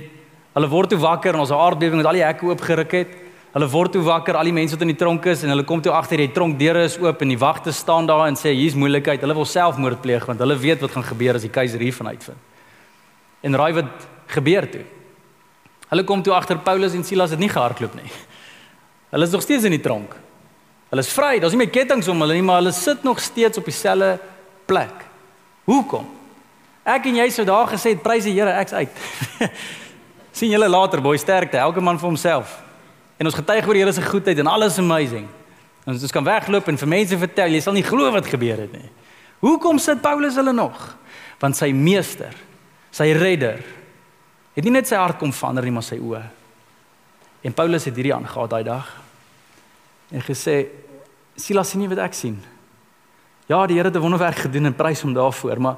hulle 0.58 0.68
word 0.68 0.92
toe 0.92 0.98
wakker 1.00 1.38
en 1.38 1.40
ons 1.46 1.54
aardbewing 1.54 2.02
het 2.02 2.10
al 2.10 2.18
die 2.18 2.26
hekke 2.26 2.50
oopgeruk 2.50 2.92
het. 2.98 3.16
Hulle 3.54 3.68
word 3.72 3.94
toe 3.96 4.02
wakker, 4.04 4.36
al 4.36 4.50
die 4.50 4.52
mense 4.52 4.76
wat 4.76 4.84
in 4.84 4.92
die 4.92 4.98
tronk 5.00 5.24
is 5.32 5.40
en 5.46 5.54
hulle 5.54 5.64
kom 5.64 5.80
toe 5.80 5.94
agter 5.96 6.20
die 6.20 6.28
tronkdeure 6.36 6.84
is 6.84 6.98
oop 7.00 7.24
en 7.24 7.32
die 7.32 7.40
wagte 7.40 7.72
staan 7.72 8.06
daar 8.10 8.26
en 8.26 8.36
sê 8.36 8.52
hier's 8.52 8.76
moeilikheid. 8.76 9.24
Hulle 9.24 9.38
wil 9.40 9.48
selfmoord 9.48 10.04
pleeg 10.04 10.28
want 10.28 10.44
hulle 10.44 10.58
weet 10.60 10.84
wat 10.84 10.92
gaan 10.98 11.08
gebeur 11.08 11.40
as 11.40 11.48
die 11.48 11.54
keiser 11.54 11.80
hier 11.80 11.96
vanuit 11.96 12.28
vind. 12.28 12.46
En 13.48 13.56
raai 13.56 13.72
wat 13.80 14.08
gebeur 14.36 14.68
toe? 14.68 14.84
Hulle 15.88 16.04
kom 16.04 16.22
toe 16.22 16.36
agter 16.36 16.60
Paulus 16.60 16.92
en 16.92 17.08
Silas 17.08 17.32
het 17.32 17.40
nie 17.40 17.48
gehardloop 17.48 17.96
nie. 17.96 18.10
Hulle 19.14 19.24
is 19.24 19.32
nog 19.32 19.42
steeds 19.46 19.64
in 19.64 19.72
die 19.72 19.80
tronk. 19.80 20.12
Hulle 20.88 21.04
is 21.04 21.12
vry. 21.12 21.36
Daar's 21.40 21.52
nie 21.56 21.64
meer 21.64 21.72
kettinge 21.72 22.08
om 22.10 22.24
hulle 22.24 22.36
nie, 22.38 22.44
maar 22.44 22.62
hulle 22.62 22.72
sit 22.72 23.02
nog 23.04 23.20
steeds 23.20 23.60
op 23.60 23.66
dieselfde 23.68 24.16
plek. 24.68 25.04
Hoekom? 25.68 26.06
Ek 26.88 27.10
en 27.10 27.18
jy 27.20 27.26
sou 27.32 27.44
daar 27.48 27.68
gesê 27.68 27.92
het 27.92 28.04
prys 28.04 28.24
die 28.24 28.32
Here 28.36 28.54
ek's 28.62 28.72
uit. 28.72 29.02
sien 30.38 30.52
julle 30.54 30.68
later 30.70 31.02
boy 31.04 31.18
sterkte 31.20 31.60
elke 31.60 31.82
man 31.84 31.98
vir 32.00 32.08
homself. 32.08 32.54
En 33.20 33.28
ons 33.28 33.36
getuig 33.36 33.66
oor 33.66 33.76
die 33.76 33.82
Here 33.82 33.92
se 33.92 34.04
goedheid 34.06 34.40
en 34.40 34.48
alles 34.48 34.78
amazing. 34.80 35.26
Ons 35.88 36.04
ons 36.04 36.14
kan 36.14 36.24
wegloop 36.24 36.70
en 36.72 36.80
vir 36.80 36.90
mense 36.94 37.18
vertel 37.20 37.56
jy 37.56 37.60
sal 37.64 37.76
nie 37.76 37.84
glo 37.84 38.08
wat 38.14 38.30
gebeur 38.30 38.64
het 38.64 38.72
nie. 38.72 38.88
Hoekom 39.44 39.80
sit 39.82 40.00
Paulus 40.02 40.38
hulle 40.40 40.54
nog? 40.56 40.78
Want 41.38 41.58
sy 41.58 41.68
meester, 41.76 42.32
sy 42.90 43.12
redder 43.16 43.60
het 44.56 44.66
nie 44.66 44.74
net 44.74 44.88
sy 44.90 44.96
hart 44.98 45.20
kom 45.20 45.30
verander 45.36 45.68
nie 45.68 45.74
maar 45.76 45.86
sy 45.86 46.00
oë. 46.02 46.24
En 47.46 47.54
Paulus 47.54 47.84
het 47.86 47.94
hierdie 47.94 48.14
aangegaan 48.16 48.50
daai 48.50 48.64
dag. 48.66 48.88
En 50.10 50.22
gesê 50.22 50.66
Silas 51.36 51.70
sien 51.70 51.80
nie 51.80 51.88
wat 51.88 51.98
ek 51.98 52.14
sien. 52.14 52.38
Ja, 53.48 53.66
die 53.66 53.76
Here 53.76 53.88
het 53.88 53.96
'n 53.96 54.00
wonderwerk 54.00 54.36
gedoen 54.36 54.66
en 54.66 54.74
prys 54.74 55.02
hom 55.02 55.14
daarvoor, 55.14 55.60
maar 55.60 55.76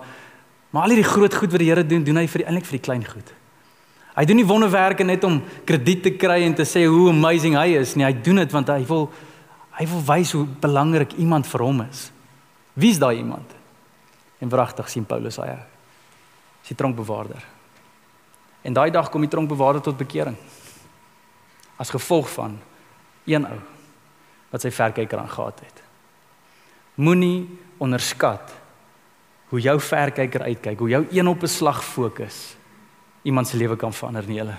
Maar 0.70 0.86
al 0.86 0.94
hierdie 0.94 1.10
groot 1.10 1.34
goed 1.34 1.50
wat 1.50 1.62
die 1.62 1.68
Here 1.68 1.86
doen, 1.86 2.04
doen 2.06 2.20
hy 2.20 2.26
vir 2.30 2.44
eintlik 2.46 2.68
vir 2.68 2.78
die 2.78 2.84
klein 2.86 3.04
goed. 3.06 3.32
Hy 4.14 4.24
doen 4.26 4.38
nie 4.38 4.46
wonderwerke 4.46 5.06
net 5.06 5.24
om 5.26 5.40
krediet 5.66 6.04
te 6.04 6.12
kry 6.18 6.42
en 6.44 6.54
te 6.54 6.66
sê 6.66 6.84
hoe 6.86 7.08
amazing 7.10 7.56
hy 7.58 7.74
is 7.80 7.96
nie. 7.96 8.06
Hy 8.06 8.14
doen 8.22 8.42
dit 8.42 8.54
want 8.54 8.70
hy 8.70 8.82
wil 8.86 9.08
hy 9.80 9.86
wil 9.88 10.02
wys 10.04 10.34
hoe 10.36 10.44
belangrik 10.60 11.14
iemand 11.22 11.48
vir 11.48 11.62
hom 11.64 11.78
is. 11.86 12.10
Wie's 12.76 12.98
daai 13.00 13.22
iemand? 13.22 13.54
En 14.42 14.50
wragtig 14.52 14.90
sien 14.92 15.06
Paulus 15.08 15.38
hy. 15.40 15.54
Sy 16.66 16.76
tronkbewaarder. 16.76 17.40
En 18.66 18.76
daai 18.76 18.90
dag 18.92 19.08
kom 19.10 19.24
die 19.24 19.30
tronkbewaarder 19.32 19.82
tot 19.86 19.96
bekering. 19.96 20.36
As 21.80 21.90
gevolg 21.90 22.28
van 22.34 22.58
een 23.24 23.46
ou 23.46 23.58
wat 24.50 24.62
sy 24.62 24.70
verkyker 24.70 25.18
aangegaat 25.18 25.60
het. 25.60 25.82
Moenie 27.00 27.46
onderskat 27.78 28.52
hoe 29.50 29.60
jou 29.60 29.76
verkyker 29.82 30.42
uitkyk, 30.46 30.78
hoe 30.78 30.88
jou 30.88 31.06
een 31.10 31.28
op 31.28 31.42
'n 31.42 31.48
slag 31.48 31.84
fokus 31.84 32.56
iemand 33.22 33.48
se 33.48 33.56
lewe 33.56 33.76
kan 33.76 33.92
verander 33.92 34.26
nie 34.26 34.38
hulle. 34.38 34.56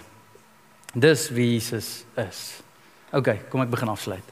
Dis 0.94 1.30
wie 1.30 1.54
Jesus 1.54 2.04
is. 2.16 2.62
OK, 3.12 3.50
kom 3.50 3.62
ek 3.62 3.70
begin 3.70 3.88
afsluit. 3.88 4.24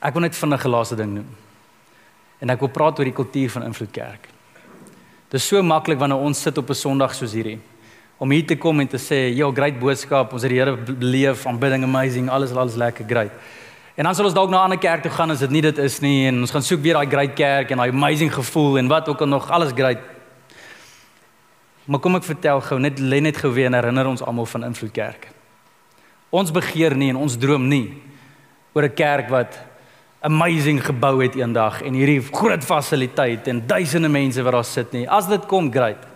Ek 0.00 0.12
wil 0.12 0.22
net 0.22 0.36
vinnig 0.36 0.64
'n 0.64 0.70
laaste 0.70 0.96
ding 0.96 1.14
noem. 1.14 1.36
En 2.40 2.50
ek 2.50 2.60
wil 2.60 2.68
praat 2.68 2.98
oor 2.98 3.04
die 3.04 3.12
kultuur 3.12 3.50
van 3.50 3.62
invloed 3.62 3.90
kerk. 3.90 4.28
Dit 5.28 5.40
is 5.40 5.46
so 5.46 5.62
maklik 5.62 5.98
wanneer 5.98 6.18
ons 6.18 6.42
sit 6.42 6.58
op 6.58 6.70
'n 6.70 6.74
Sondag 6.74 7.14
soos 7.14 7.32
hierdie 7.32 7.60
om 8.18 8.30
hier 8.30 8.46
te 8.46 8.56
kom 8.56 8.80
en 8.80 8.88
te 8.88 8.98
sê, 8.98 9.34
"Yo, 9.34 9.52
great 9.52 9.78
boodskap, 9.78 10.32
ons 10.32 10.42
het 10.42 10.50
die 10.50 10.58
Here 10.58 10.76
beleef, 10.76 11.46
aanbidding 11.46 11.84
amazing, 11.84 12.28
alles 12.28 12.52
alles 12.52 12.74
lekker, 12.74 13.04
great." 13.08 13.32
En 14.00 14.06
dan 14.06 14.14
sal 14.16 14.30
ons 14.30 14.34
dalk 14.34 14.48
na 14.48 14.56
'n 14.56 14.62
ander 14.62 14.78
kerk 14.78 15.02
toe 15.02 15.10
gaan 15.10 15.30
as 15.30 15.38
dit 15.38 15.50
nie 15.50 15.60
dit 15.60 15.78
is 15.78 16.00
nie 16.00 16.26
en 16.26 16.40
ons 16.40 16.50
gaan 16.50 16.62
soek 16.62 16.80
weer 16.80 16.94
daai 16.94 17.06
great 17.06 17.34
kerk 17.34 17.70
en 17.70 17.76
daai 17.76 17.90
amazing 17.90 18.32
gevoel 18.32 18.78
en 18.78 18.88
wat 18.88 19.08
ook 19.08 19.20
al 19.20 19.26
nog 19.26 19.50
alles 19.50 19.72
great. 19.72 19.98
Maar 21.84 22.00
kom 22.00 22.14
ek 22.14 22.24
vertel 22.24 22.60
gou 22.60 22.78
net 22.80 22.98
lê 22.98 23.20
net 23.20 23.36
gou 23.36 23.52
weer 23.52 23.66
en 23.66 23.74
herinner 23.74 24.06
ons 24.06 24.22
almal 24.22 24.46
van 24.46 24.64
invloed 24.64 24.92
kerk. 24.92 25.28
Ons 26.30 26.50
begeer 26.50 26.96
nie 26.96 27.10
en 27.10 27.16
ons 27.16 27.36
droom 27.36 27.68
nie 27.68 28.02
oor 28.72 28.84
'n 28.84 28.94
kerk 28.94 29.28
wat 29.28 29.58
amazing 30.20 30.84
gebou 30.84 31.22
het 31.22 31.34
eendag 31.34 31.82
en 31.82 31.94
hierdie 31.94 32.22
groot 32.22 32.64
fasiliteit 32.64 33.48
en 33.48 33.66
duisende 33.66 34.08
mense 34.08 34.42
wat 34.42 34.52
daar 34.52 34.64
sit 34.64 34.92
nie. 34.92 35.10
As 35.10 35.28
dit 35.28 35.46
kom 35.46 35.72
great. 35.72 36.06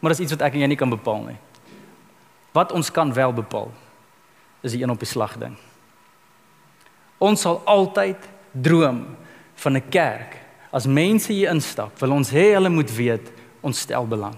Maar 0.00 0.10
dis 0.10 0.20
iets 0.20 0.32
wat 0.32 0.42
ek 0.42 0.54
en 0.54 0.60
jy 0.60 0.66
nie 0.66 0.76
kan 0.76 0.90
bepaal 0.90 1.22
nie. 1.24 1.38
Wat 2.52 2.72
ons 2.72 2.90
kan 2.90 3.12
wel 3.12 3.32
bepaal 3.32 3.70
is 4.62 4.72
die 4.72 4.82
een 4.82 4.90
op 4.90 4.98
die 4.98 5.08
slag 5.08 5.36
ding. 5.38 5.56
Ons 7.24 7.44
sal 7.46 7.60
altyd 7.64 8.28
droom 8.52 9.04
van 9.64 9.76
'n 9.76 9.88
kerk. 9.88 10.36
As 10.72 10.86
mense 10.86 11.32
hier 11.32 11.50
instap, 11.50 11.98
wil 12.00 12.12
ons 12.12 12.30
hê 12.30 12.52
hulle 12.54 12.68
moet 12.68 12.90
weet 12.96 13.32
ons 13.60 13.80
stel 13.80 14.06
belang. 14.06 14.36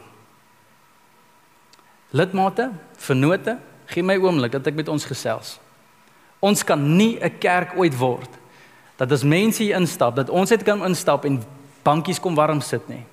Lidmate, 2.11 2.70
vennote, 2.96 3.59
gee 3.87 4.03
my 4.03 4.16
oomblik 4.16 4.53
dat 4.53 4.66
ek 4.66 4.75
met 4.75 4.88
ons 4.88 5.05
gesels. 5.05 5.59
Ons 6.40 6.62
kan 6.62 6.96
nie 6.96 7.18
'n 7.20 7.38
kerk 7.38 7.77
ooit 7.77 7.96
word 7.99 8.31
dat 8.96 9.12
as 9.12 9.22
mense 9.22 9.62
hier 9.62 9.77
instap, 9.77 10.16
dat 10.16 10.31
ons 10.31 10.51
net 10.51 10.62
kan 10.62 10.85
instap 10.85 11.25
en 11.25 11.42
bankies 11.85 12.20
kom 12.20 12.35
warm 12.35 12.61
sit 12.61 12.88
nie. 12.88 13.05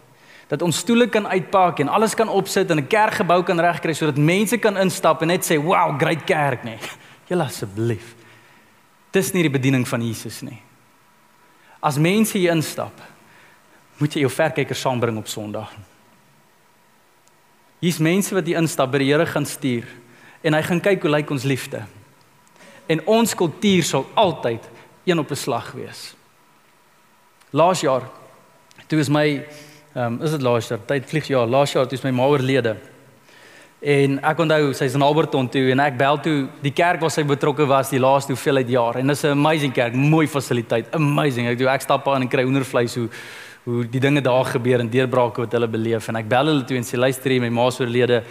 Dat 0.48 0.62
ons 0.62 0.78
stoele 0.78 1.08
kan 1.08 1.28
uitpak 1.28 1.80
en 1.80 1.90
alles 1.90 2.16
kan 2.16 2.30
opsit 2.30 2.72
en 2.72 2.78
'n 2.78 2.88
kerkgebou 2.88 3.44
kan 3.44 3.60
regkry 3.60 3.94
sodat 3.94 4.18
mense 4.18 4.58
kan 4.58 4.78
instap 4.78 5.22
en 5.22 5.28
net 5.28 5.44
sê, 5.44 5.58
"Wow, 5.58 6.00
great 6.00 6.24
kerk," 6.26 6.64
nie. 6.64 6.78
Julle 7.30 7.44
asseblief. 7.44 8.23
Dis 9.14 9.32
nie 9.34 9.44
die 9.46 9.54
bediening 9.54 9.86
van 9.88 10.02
Jesus 10.02 10.42
nie. 10.42 10.60
As 11.84 12.00
mense 12.02 12.38
hier 12.38 12.54
instap, 12.56 12.96
moet 14.00 14.16
jy 14.16 14.24
jou 14.24 14.32
verkyker 14.34 14.78
saambring 14.78 15.20
op 15.20 15.30
Sondag. 15.30 15.70
Hier's 17.84 18.00
mense 18.02 18.34
wat 18.34 18.48
hier 18.48 18.62
instap 18.62 18.94
by 18.94 19.04
die 19.04 19.12
Here 19.12 19.26
gaan 19.28 19.46
stuur 19.46 19.86
en 20.44 20.56
hy 20.56 20.62
gaan 20.66 20.82
kyk 20.84 21.04
hoe 21.04 21.12
lyk 21.12 21.32
ons 21.36 21.46
liefde. 21.48 21.84
En 22.88 23.04
ons 23.12 23.36
kultuur 23.36 23.86
sal 23.88 24.08
altyd 24.20 24.64
een 25.06 25.20
op 25.20 25.32
'n 25.32 25.36
slag 25.36 25.72
wees. 25.72 26.16
Laas 27.52 27.82
jaar 27.82 28.10
toe 28.88 29.00
is 29.00 29.10
my 29.10 29.46
ehm 29.94 30.14
um, 30.14 30.22
is 30.22 30.32
dit 30.32 30.42
laas 30.42 30.68
jaar 30.68 30.86
tyd 30.86 31.06
vlieg 31.06 31.28
jaar 31.28 31.48
laas 31.48 31.72
jaar 31.72 31.86
toe 31.86 31.98
is 31.98 32.04
my 32.04 32.12
ma 32.12 32.26
oorlede. 32.26 32.78
En 33.84 34.14
ek 34.24 34.40
onthou 34.40 34.70
sy's 34.72 34.94
in 34.96 35.04
Alberton 35.04 35.50
toe 35.52 35.66
en 35.74 35.82
ek 35.84 35.98
bel 36.00 36.20
toe 36.24 36.46
die 36.64 36.72
kerk 36.72 37.02
waar 37.04 37.12
sy 37.12 37.26
betrokke 37.28 37.66
was 37.68 37.90
die 37.92 38.00
laaste 38.00 38.32
hoeveelheid 38.32 38.70
jaar 38.72 38.96
en 39.02 39.12
dis 39.12 39.24
'n 39.26 39.36
amazing 39.36 39.74
kerk, 39.74 39.94
mooi 39.94 40.26
fasiliteit, 40.26 40.88
amazing. 40.96 41.48
Ek 41.50 41.58
doen 41.58 41.68
ek 41.68 41.82
stap 41.82 42.08
aan 42.08 42.22
en 42.22 42.30
kry 42.30 42.44
hoendervleis 42.44 42.96
hoe 42.96 43.10
hoe 43.66 43.84
die 43.84 44.00
dinge 44.00 44.22
daar 44.22 44.46
gebeur 44.46 44.80
en 44.80 44.90
deurbrake 44.90 45.42
wat 45.42 45.52
hulle 45.52 45.68
beleef 45.68 46.08
en 46.08 46.16
ek 46.16 46.30
bel 46.30 46.46
hulle 46.46 46.64
toe 46.64 46.78
en 46.78 46.84
sê 46.84 46.98
luister 46.98 47.32
hier 47.32 47.42
my 47.42 47.50
ma 47.50 47.70
se 47.72 47.84
oorlede 47.84 48.24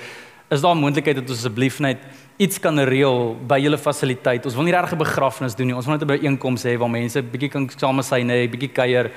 is 0.51 0.61
daar 0.61 0.77
moontlikheid 0.77 1.17
dat 1.17 1.29
ons 1.29 1.38
asseblief 1.38 1.81
net 1.81 1.99
iets 2.38 2.59
kan 2.59 2.79
reël 2.79 3.37
by 3.49 3.59
julle 3.61 3.79
fasiliteit. 3.79 4.45
Ons 4.47 4.55
wil 4.55 4.65
nie 4.65 4.73
regtig 4.73 4.93
'n 4.93 5.05
begrafnis 5.05 5.55
doen 5.55 5.67
nie. 5.67 5.77
Ons 5.77 5.87
wil 5.87 5.97
net 5.97 6.03
'n 6.03 6.17
byeenkoms 6.17 6.65
hê 6.65 6.79
waar 6.79 6.91
mense 6.91 7.23
bietjie 7.23 7.51
kan 7.51 7.69
same 7.77 8.03
sy 8.03 8.23
nê, 8.23 8.49
bietjie 8.49 8.73
kuier, 8.73 9.11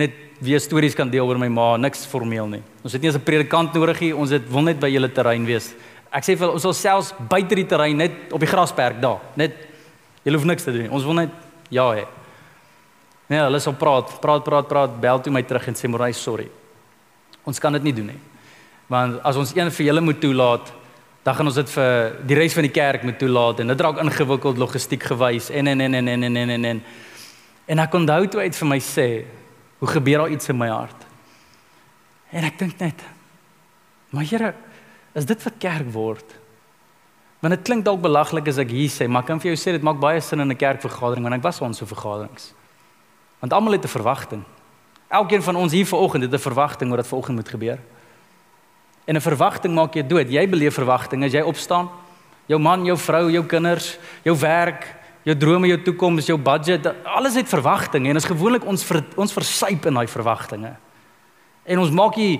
net 0.00 0.16
weer 0.40 0.60
stories 0.60 0.96
kan 0.96 1.10
deel 1.12 1.28
oor 1.28 1.38
my 1.40 1.48
ma, 1.52 1.74
niks 1.76 2.06
formeel 2.08 2.48
nie. 2.48 2.62
Ons 2.82 2.96
het 2.96 3.02
nie 3.02 3.10
eens 3.10 3.18
'n 3.18 3.24
predikant 3.24 3.74
nodig 3.74 4.00
nie. 4.00 4.12
Ons 4.16 4.30
het 4.30 4.48
wil 4.48 4.62
net 4.62 4.80
by 4.80 4.88
julle 4.88 5.12
terrein 5.12 5.44
wees. 5.44 5.74
Ek 6.10 6.24
sê 6.24 6.36
vir 6.36 6.50
ons 6.50 6.62
sal 6.62 6.72
selfs 6.72 7.12
buite 7.28 7.54
die 7.54 7.66
terrein 7.66 7.96
net 7.96 8.32
op 8.32 8.40
die 8.40 8.48
grasperk 8.48 9.00
daar, 9.00 9.20
net 9.36 9.52
jy 10.24 10.32
hoef 10.32 10.44
niks 10.44 10.64
te 10.64 10.72
doen. 10.72 10.90
Ons 10.90 11.04
wil 11.04 11.14
net 11.14 11.30
ja 11.70 11.90
hê. 11.92 12.06
Nee, 13.28 13.38
hulle 13.38 13.60
sal 13.60 13.74
praat, 13.74 14.20
praat, 14.20 14.44
praat, 14.44 14.68
praat, 14.68 15.00
bel 15.00 15.20
toe 15.20 15.32
my 15.32 15.42
terug 15.42 15.68
en 15.68 15.74
sê 15.74 15.88
morai 15.88 16.12
sorry. 16.12 16.48
Ons 17.44 17.60
kan 17.60 17.72
dit 17.72 17.82
nie 17.82 17.92
doen 17.92 18.06
nie. 18.06 18.20
Want 18.88 19.20
as 19.22 19.36
ons 19.36 19.54
een 19.54 19.70
vir 19.70 19.86
julle 19.86 20.00
moet 20.00 20.20
toelaat, 20.20 20.72
dan 21.22 21.34
gaan 21.34 21.46
ons 21.46 21.58
dit 21.60 21.70
vir 21.70 22.16
die 22.26 22.38
res 22.38 22.56
van 22.56 22.66
die 22.66 22.72
kerk 22.72 23.04
moet 23.04 23.18
toelaat 23.20 23.60
en 23.60 23.70
dit 23.70 23.80
raak 23.84 24.00
ingewikkeld 24.00 24.58
logistiek 24.58 25.02
gewys 25.12 25.50
en 25.50 25.68
en 25.68 25.80
en 25.80 25.94
en 25.94 26.08
en 26.08 26.22
en 26.22 26.36
en 26.36 26.50
en 26.50 26.64
en 26.64 26.82
en 27.66 27.78
ek 27.78 27.94
onthou 27.94 28.26
toe 28.26 28.40
uit 28.40 28.56
vir 28.56 28.68
my 28.68 28.78
sê 28.80 29.08
hoe 29.80 29.88
gebeur 29.88 30.22
daar 30.22 30.34
iets 30.34 30.48
in 30.52 30.58
my 30.60 30.68
hart? 30.68 31.06
En 32.30 32.46
ek 32.46 32.60
dink 32.60 32.78
net 32.78 33.02
maar 34.10 34.26
Here 34.26 34.54
is 35.14 35.26
dit 35.26 35.42
vir 35.42 35.52
kerk 35.62 35.90
word? 35.94 36.36
Want 37.40 37.54
dit 37.54 37.62
klink 37.66 37.84
dalk 37.86 38.02
belaglik 38.02 38.48
as 38.50 38.58
ek 38.60 38.70
hier 38.74 38.90
sê 38.92 39.08
maar 39.08 39.24
ek 39.24 39.32
kan 39.32 39.42
vir 39.42 39.54
jou 39.54 39.58
sê 39.58 39.74
dit 39.74 39.86
maak 39.86 40.00
baie 40.02 40.20
sin 40.20 40.40
in 40.40 40.50
'n 40.50 40.56
kerkvergadering 40.56 41.24
want 41.24 41.34
ek 41.34 41.42
was 41.42 41.60
ons 41.60 41.78
so 41.78 41.86
vergaderings. 41.86 42.52
Want 43.40 43.52
almal 43.52 43.72
het 43.72 43.84
'n 43.84 43.88
verwagting. 43.88 44.44
Elkeen 45.08 45.42
van 45.42 45.56
ons 45.56 45.72
hier 45.72 45.86
vanoggend 45.86 46.22
het 46.22 46.32
'n 46.32 46.38
verwagting 46.38 46.90
oor 46.90 46.96
wat 46.96 47.06
vanoggend 47.06 47.36
moet 47.36 47.48
gebeur. 47.48 47.78
En 49.06 49.16
'n 49.16 49.20
verwagting 49.20 49.74
maak 49.74 49.94
jou 49.94 50.06
dood. 50.06 50.30
Jy 50.30 50.48
beleef 50.48 50.74
verwagting. 50.74 51.24
As 51.24 51.32
jy 51.32 51.40
opstaan. 51.40 51.88
Jou 52.46 52.60
man, 52.60 52.84
jou 52.84 52.98
vrou, 52.98 53.30
jou 53.30 53.44
kinders, 53.44 53.98
jou 54.22 54.36
werk, 54.38 54.86
jou 55.24 55.36
drome, 55.36 55.68
jou 55.68 55.78
toekoms, 55.90 56.26
jou 56.26 56.38
budget, 56.40 56.86
alles 57.04 57.36
het 57.38 57.48
verwagtinge 57.48 58.08
en 58.08 58.20
ons 58.20 58.28
gewoonlik 58.32 58.64
ons 58.68 58.84
ver, 58.84 59.02
ons 59.20 59.32
versuip 59.32 59.88
in 59.90 59.98
daai 60.00 60.08
verwagtinge. 60.08 60.74
En 61.64 61.82
ons 61.82 61.90
maak 61.94 62.16
nie 62.20 62.38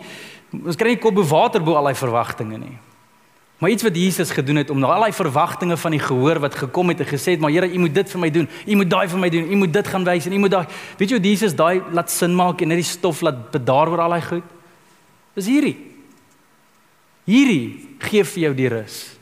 ons 0.50 0.78
kry 0.78 0.96
nie 0.96 1.02
kop 1.02 1.14
bo 1.14 1.22
water 1.22 1.62
bo 1.62 1.76
al 1.78 1.90
daai 1.90 1.98
verwagtinge 1.98 2.58
nie. 2.58 2.78
Maar 3.60 3.70
iets 3.70 3.84
wat 3.84 3.96
Jesus 3.96 4.30
gedoen 4.32 4.56
het 4.56 4.70
om 4.72 4.78
na 4.80 4.88
al 4.88 5.04
daai 5.04 5.12
verwagtinge 5.12 5.76
van 5.76 5.92
die 5.92 6.00
gehoor 6.00 6.40
wat 6.40 6.56
gekom 6.56 6.88
het 6.88 7.02
en 7.04 7.06
gesê 7.06 7.36
het, 7.36 7.40
"Maar 7.40 7.50
Here, 7.50 7.68
U 7.68 7.78
moet 7.78 7.94
dit 7.94 8.10
vir 8.10 8.20
my 8.20 8.30
doen. 8.30 8.48
U 8.66 8.74
moet 8.76 8.90
daai 8.90 9.08
vir 9.08 9.18
my 9.18 9.28
doen. 9.28 9.52
U 9.52 9.56
moet 9.56 9.72
dit 9.72 9.88
gaan 9.88 10.04
wys 10.04 10.26
en 10.26 10.32
U 10.32 10.38
moet 10.38 10.50
daai." 10.50 10.66
Weet 10.96 11.10
jy 11.10 11.16
hoe 11.16 11.28
Jesus 11.28 11.54
daai 11.54 11.82
laat 11.92 12.10
sin 12.10 12.34
maak 12.34 12.60
en 12.60 12.68
net 12.68 12.78
die 12.78 12.84
stof 12.84 13.20
laat 13.20 13.50
bedaar 13.50 13.88
oor 13.88 14.00
al 14.00 14.10
daai 14.10 14.22
goed? 14.22 14.44
Dis 15.34 15.46
hierdie. 15.46 15.76
Hierdie 17.26 17.88
gee 17.98 18.24
vir 18.24 18.42
jou 18.42 18.54
die 18.54 18.68
rus. 18.68 19.18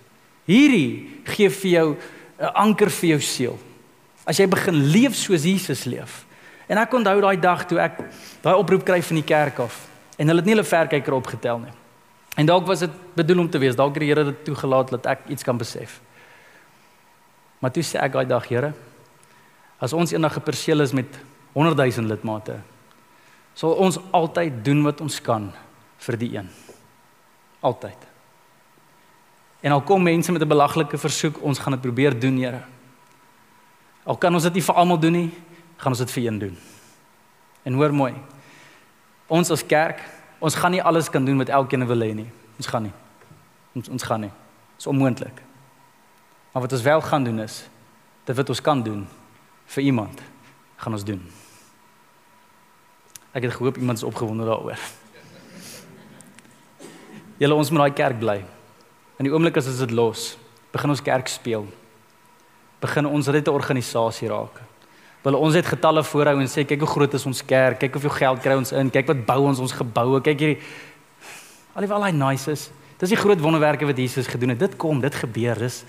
Hierdie 0.47 1.09
gee 1.25 1.51
vir 1.51 1.71
jou 1.71 1.97
'n 2.39 2.55
anker 2.55 2.91
vir 2.91 3.09
jou 3.11 3.21
siel. 3.21 3.59
As 4.25 4.39
jy 4.39 4.47
begin 4.47 4.75
leef 4.93 5.15
soos 5.15 5.43
Jesus 5.45 5.85
leef. 5.85 6.25
En 6.69 6.79
ek 6.79 6.93
onthou 6.93 7.21
daai 7.21 7.41
dag 7.41 7.67
toe 7.67 7.79
ek 7.79 7.99
daai 8.43 8.55
oproep 8.55 8.85
kry 8.85 9.03
van 9.03 9.17
die 9.17 9.25
kerk 9.25 9.59
af 9.59 9.87
en 10.19 10.27
hulle 10.27 10.43
het 10.43 10.47
nie 10.47 10.55
hulle 10.55 10.67
verkyker 10.67 11.15
opgetel 11.15 11.59
nie. 11.63 11.73
En 12.37 12.47
dalk 12.47 12.67
was 12.67 12.83
dit 12.85 12.91
bedoel 13.15 13.39
om 13.39 13.51
te 13.51 13.59
wees, 13.59 13.77
dalk 13.77 13.95
het 13.95 14.03
die 14.03 14.11
Here 14.11 14.25
dit 14.25 14.45
toegelaat 14.45 14.91
dat 14.91 15.07
ek 15.07 15.29
iets 15.35 15.47
kan 15.47 15.59
besef. 15.59 16.01
Maar 17.59 17.73
toe 17.75 17.83
sê 17.83 17.99
ek 18.03 18.15
daai 18.15 18.27
dag, 18.27 18.47
Here, 18.47 18.73
as 19.79 19.95
ons 19.95 20.13
eendag 20.13 20.37
geperseel 20.39 20.83
is 20.83 20.95
met 20.95 21.19
100 21.55 21.79
000 21.79 22.11
lidmate, 22.11 22.59
sal 23.55 23.75
ons 23.79 23.99
altyd 24.15 24.63
doen 24.67 24.85
wat 24.87 25.01
ons 25.03 25.19
kan 25.23 25.51
vir 26.07 26.19
die 26.19 26.31
een. 26.37 26.51
Altyd. 27.63 28.08
En 29.61 29.73
al 29.73 29.83
kom 29.83 30.03
mense 30.03 30.33
met 30.33 30.43
'n 30.43 30.49
belaglike 30.49 30.99
versoek, 30.99 31.43
ons 31.43 31.59
gaan 31.59 31.73
dit 31.73 31.81
probeer 31.81 32.21
doen, 32.21 32.37
Here. 32.37 32.63
Al 34.05 34.17
kan 34.17 34.35
ons 34.35 34.43
dit 34.43 34.53
nie 34.53 34.63
vir 34.63 34.75
almal 34.75 34.99
doen 34.99 35.13
nie, 35.13 35.31
gaan 35.77 35.93
ons 35.93 35.99
dit 35.99 36.11
vir 36.11 36.27
een 36.27 36.39
doen. 36.39 36.59
En 37.63 37.75
hoor 37.75 37.93
mooi. 37.95 38.15
Ons 39.27 39.51
as 39.51 39.67
kerk, 39.67 40.01
ons 40.39 40.55
gaan 40.55 40.71
nie 40.71 40.83
alles 40.83 41.11
kan 41.11 41.25
doen 41.25 41.37
wat 41.39 41.49
elkeen 41.49 41.87
wil 41.87 42.01
hê 42.01 42.15
nie. 42.15 42.31
Ons 42.57 42.67
gaan 42.67 42.83
nie. 42.83 42.93
Ons 43.75 43.89
ons 43.89 44.03
gaan 44.03 44.21
nie. 44.21 44.31
Dit 44.31 44.79
is 44.79 44.87
onmoontlik. 44.87 45.43
Maar 46.53 46.63
wat 46.63 46.73
ons 46.73 46.83
wel 46.83 47.01
gaan 47.01 47.25
doen 47.25 47.41
is 47.41 47.69
dit 48.25 48.37
wat 48.37 48.49
ons 48.49 48.61
kan 48.61 48.83
doen 48.83 49.07
vir 49.67 49.83
iemand, 49.83 50.21
gaan 50.77 50.93
ons 50.93 51.05
doen. 51.05 51.21
Ek 53.33 53.43
het 53.43 53.53
gehoop 53.53 53.77
iemand 53.77 53.99
is 53.99 54.05
opgewonde 54.05 54.45
daaroor. 54.45 54.79
Julle 57.41 57.55
ons 57.55 57.71
moet 57.71 57.79
daai 57.79 57.93
kerk 57.93 58.19
bly. 58.19 58.45
In 59.19 59.27
die 59.27 59.35
oomblik 59.35 59.57
as 59.59 59.67
ons 59.67 59.83
dit 59.83 59.91
los, 59.91 60.37
begin 60.73 60.95
ons 60.95 61.03
kerk 61.03 61.29
speel. 61.29 61.67
Begin 62.81 63.07
ons 63.07 63.27
net 63.27 63.49
'n 63.49 63.51
organisasie 63.51 64.29
raak. 64.29 64.63
Wil 65.25 65.35
ons 65.35 65.55
net 65.55 65.67
getalle 65.67 66.05
voorhou 66.05 66.41
en 66.41 66.47
sê 66.47 66.65
kyk 66.65 66.79
hoe 66.81 66.89
groot 66.89 67.15
is 67.15 67.27
ons 67.27 67.43
kerk, 67.43 67.81
kyk 67.81 67.93
hoeveel 67.93 68.11
geld 68.11 68.43
kry 68.43 68.55
ons 68.55 68.73
in, 68.73 68.91
kyk 68.91 69.07
wat 69.07 69.27
bou 69.27 69.47
ons 69.49 69.59
ons 69.59 69.73
geboue, 69.73 70.21
kyk 70.21 70.39
hierdie 70.39 70.63
alhoewel 71.75 72.05
hy 72.05 72.11
nice 72.11 72.51
is. 72.51 72.71
Dis 72.99 73.11
die 73.11 73.19
groot 73.19 73.41
wonderwerke 73.41 73.87
wat 73.87 73.99
Jesus 73.99 74.27
gedoen 74.27 74.51
het. 74.51 74.59
Dit 74.59 74.77
kom, 74.77 75.01
dit 75.01 75.15
gebeur, 75.15 75.59
dis 75.59 75.85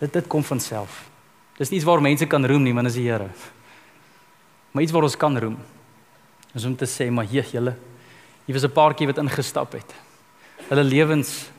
dit 0.00 0.12
dit 0.12 0.26
kom 0.26 0.42
van 0.42 0.60
self. 0.60 1.08
Dis 1.58 1.70
nie 1.70 1.78
iets 1.78 1.86
waar 1.86 2.02
mense 2.02 2.26
kan 2.26 2.44
roem 2.44 2.62
nie, 2.62 2.74
want 2.74 2.86
dis 2.86 2.98
die 2.98 3.06
Here. 3.06 3.28
Maar 4.72 4.82
iets 4.82 4.92
waar 4.92 5.02
ons 5.06 5.16
kan 5.16 5.38
roem. 5.38 5.58
Is 6.54 6.64
om 6.64 6.74
te 6.76 6.86
sê 6.86 7.10
maar 7.10 7.24
hier 7.24 7.44
julle. 7.44 7.76
Hier 8.46 8.54
was 8.54 8.64
'n 8.64 8.72
paartjie 8.72 9.06
wat 9.06 9.18
ingestap 9.18 9.72
het. 9.72 9.94
Hulle 10.68 10.84
lewens 10.84 11.51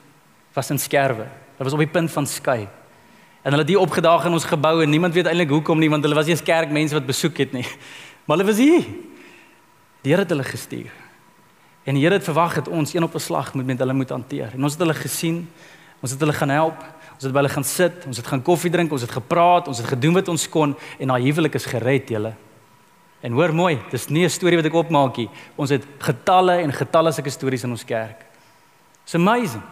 was 0.53 0.69
in 0.69 0.79
skerwe. 0.79 1.27
Hulle 1.57 1.69
was 1.69 1.73
op 1.73 1.79
die 1.79 1.87
punt 1.87 2.11
van 2.11 2.27
skei. 2.27 2.67
En 3.43 3.51
hulle 3.51 3.61
het 3.61 3.71
hier 3.73 3.79
opgedaag 3.79 4.25
in 4.25 4.31
ons 4.31 4.45
gebou 4.47 4.83
en 4.83 4.89
niemand 4.89 5.13
weet 5.13 5.27
eintlik 5.27 5.49
hoekom 5.51 5.79
nie 5.79 5.89
want 5.91 6.03
hulle 6.03 6.15
was 6.15 6.29
nie 6.29 6.35
eens 6.35 6.45
kerkmense 6.45 6.95
wat 6.95 7.05
besoek 7.05 7.37
het 7.43 7.51
nie. 7.51 7.65
Maar 8.25 8.37
hulle 8.37 8.51
was 8.51 8.59
hier. 8.61 8.85
Die 10.01 10.11
Here 10.13 10.23
het 10.23 10.29
hulle 10.31 10.45
gestuur. 10.47 10.91
En 11.83 11.97
die 11.97 12.03
Here 12.05 12.15
het 12.15 12.23
verwag 12.23 12.55
dat 12.55 12.69
ons 12.71 12.93
een 12.93 13.03
op 13.03 13.15
'n 13.15 13.19
slag 13.19 13.53
moet 13.53 13.65
met 13.65 13.79
hulle 13.79 13.93
moet 13.93 14.09
hanteer. 14.09 14.53
En 14.53 14.63
ons 14.63 14.71
het 14.71 14.81
hulle 14.81 14.93
gesien. 14.93 15.49
Ons 15.99 16.11
het 16.11 16.19
hulle 16.19 16.33
gaan 16.33 16.49
help. 16.49 16.79
Ons 17.13 17.23
het 17.23 17.31
by 17.31 17.37
hulle 17.37 17.49
gaan 17.49 17.63
sit. 17.63 18.05
Ons 18.05 18.17
het 18.17 18.27
gaan 18.27 18.41
koffie 18.41 18.71
drink. 18.71 18.91
Ons 18.91 19.01
het 19.01 19.11
gepraat. 19.11 19.67
Ons 19.67 19.77
het 19.77 19.87
gedoen 19.87 20.13
wat 20.13 20.27
ons 20.27 20.49
kon 20.49 20.75
en 20.99 21.07
daai 21.07 21.23
huwelik 21.23 21.53
is 21.55 21.65
gered, 21.65 22.09
julle. 22.09 22.33
En 23.23 23.31
hoor 23.31 23.53
mooi, 23.55 23.79
dis 23.91 24.07
nie 24.07 24.25
'n 24.25 24.29
storie 24.29 24.57
wat 24.57 24.65
ek 24.65 24.73
opmaak 24.73 25.17
nie. 25.17 25.29
Ons 25.55 25.69
het 25.69 25.83
getalle 25.99 26.61
en 26.61 26.73
getalle 26.73 27.11
sulke 27.11 27.29
stories 27.29 27.63
in 27.63 27.71
ons 27.71 27.85
kerk. 27.85 28.25
It's 29.03 29.15
amazing. 29.15 29.63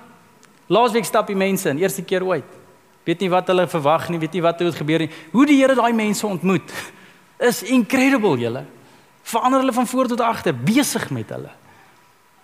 Laasweek 0.71 1.05
stap 1.07 1.27
die 1.27 1.35
mense 1.35 1.69
in, 1.71 1.81
eerste 1.81 2.03
keer 2.07 2.23
ooit. 2.23 2.47
Weet 3.03 3.23
nie 3.23 3.31
wat 3.33 3.49
hulle 3.51 3.65
verwag 3.67 4.07
nie, 4.13 4.19
weet 4.21 4.37
nie 4.37 4.43
wat 4.45 4.61
het 4.61 4.77
gebeur 4.77 5.03
nie. 5.03 5.09
Hoe 5.33 5.45
die 5.49 5.57
Here 5.59 5.75
daai 5.75 5.91
mense 5.97 6.27
ontmoet 6.27 6.71
is 7.41 7.63
incredible, 7.73 8.37
julle. 8.37 8.63
Verander 9.25 9.63
hulle 9.63 9.73
van 9.73 9.87
voor 9.89 10.07
tot 10.11 10.21
agter, 10.21 10.53
besig 10.53 11.09
met 11.09 11.29
hulle. 11.33 11.49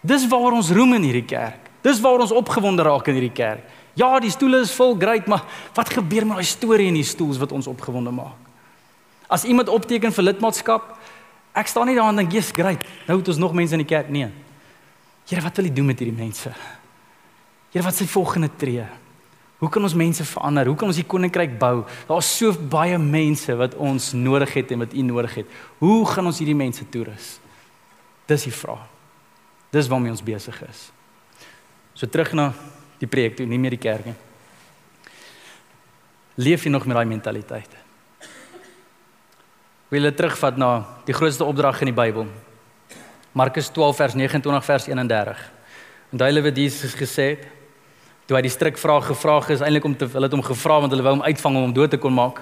Dis 0.01 0.25
waar 0.29 0.55
ons 0.57 0.71
roem 0.73 0.95
in 0.97 1.05
hierdie 1.07 1.27
kerk. 1.29 1.69
Dis 1.85 2.01
waar 2.01 2.23
ons 2.25 2.33
opgewonde 2.33 2.83
raak 2.85 3.07
in 3.11 3.19
hierdie 3.19 3.35
kerk. 3.37 3.63
Ja, 3.97 4.09
die 4.21 4.31
stoele 4.33 4.61
is 4.65 4.73
vol, 4.77 4.95
great, 4.99 5.29
maar 5.29 5.45
wat 5.77 5.93
gebeur 5.93 6.25
met 6.25 6.37
daai 6.37 6.49
storie 6.49 6.89
in 6.91 6.99
die 6.99 7.05
stoels 7.05 7.39
wat 7.41 7.53
ons 7.55 7.69
opgewonde 7.69 8.13
maak? 8.13 8.35
As 9.29 9.45
iemand 9.45 9.69
opteken 9.73 10.13
vir 10.13 10.27
lidmaatskap, 10.29 10.91
ek 11.57 11.69
staan 11.69 11.89
nie 11.89 11.95
daar 11.97 12.09
en 12.09 12.21
dink, 12.21 12.31
"Jesus, 12.31 12.51
great. 12.51 12.83
Nou 13.07 13.19
het 13.19 13.27
ons 13.27 13.37
nog 13.37 13.53
mense 13.53 13.73
in 13.73 13.85
die 13.85 13.95
kerk." 13.95 14.09
Nee. 14.09 14.29
Here, 15.27 15.41
wat 15.41 15.55
wil 15.57 15.65
U 15.65 15.73
doen 15.73 15.85
met 15.85 15.99
hierdie 15.99 16.17
mense? 16.17 16.51
Here, 17.77 17.85
wat 17.85 17.93
is 17.93 18.07
die 18.07 18.09
volgende 18.09 18.49
tree? 18.57 18.85
Hoe 19.61 19.69
kan 19.69 19.83
ons 19.85 19.93
mense 19.93 20.23
verander? 20.25 20.65
Hoe 20.65 20.75
kan 20.75 20.89
ons 20.89 20.97
die 20.97 21.05
koninkryk 21.05 21.59
bou? 21.61 21.83
Daar's 22.09 22.29
so 22.39 22.49
baie 22.49 22.97
mense 22.97 23.53
wat 23.53 23.75
ons 23.77 24.15
nodig 24.17 24.55
het 24.57 24.71
en 24.73 24.81
wat 24.81 24.93
U 24.97 25.01
nodig 25.05 25.35
het. 25.43 25.51
Hoe 25.77 25.99
gaan 26.09 26.25
ons 26.25 26.39
hierdie 26.41 26.57
mense 26.57 26.87
toerus? 26.89 27.35
Dis 28.25 28.47
die 28.47 28.53
vraag. 28.53 28.81
Dis 29.69 29.89
waarmee 29.91 30.09
ons 30.09 30.23
besig 30.25 30.57
is. 30.65 30.79
So 31.93 32.09
terug 32.09 32.31
na 32.33 32.47
die 32.97 33.05
preek 33.05 33.35
toe, 33.37 33.45
nie 33.45 33.59
meer 33.61 33.75
die 33.75 33.83
kerk 33.83 34.07
nie. 34.09 34.15
Leef 36.41 36.65
jy 36.65 36.71
nog 36.73 36.87
met 36.89 36.97
daai 36.97 37.11
mentaliteit? 37.11 37.75
Wil 39.93 40.09
jy 40.09 40.13
terugvat 40.17 40.57
na 40.57 40.71
die 41.05 41.13
grootste 41.13 41.45
opdrag 41.45 41.83
in 41.85 41.91
die 41.91 41.99
Bybel? 41.99 42.25
Markus 43.37 43.69
12 43.69 44.01
vers 44.01 44.17
29 44.17 44.65
vers 44.65 44.89
31. 44.89 45.45
En 46.09 46.23
daai 46.23 46.41
wat 46.41 46.57
Jesus 46.57 46.97
gesê 46.97 47.27
het, 47.35 47.45
toe 48.27 48.35
hy 48.35 48.43
die 48.43 48.51
strikvraag 48.51 49.07
gevra 49.07 49.39
het, 49.39 49.55
is 49.55 49.63
eintlik 49.63 49.85
om 49.87 49.95
te 49.95 50.07
hulle 50.11 50.27
het 50.27 50.35
hom 50.35 50.43
gevra 50.43 50.81
want 50.83 50.91
hulle 50.91 51.05
wou 51.05 51.15
hom 51.15 51.23
uitvang 51.23 51.55
om 51.55 51.67
hom 51.69 51.73
dood 51.75 51.93
te 51.95 51.99
kon 52.01 52.13
maak. 52.13 52.41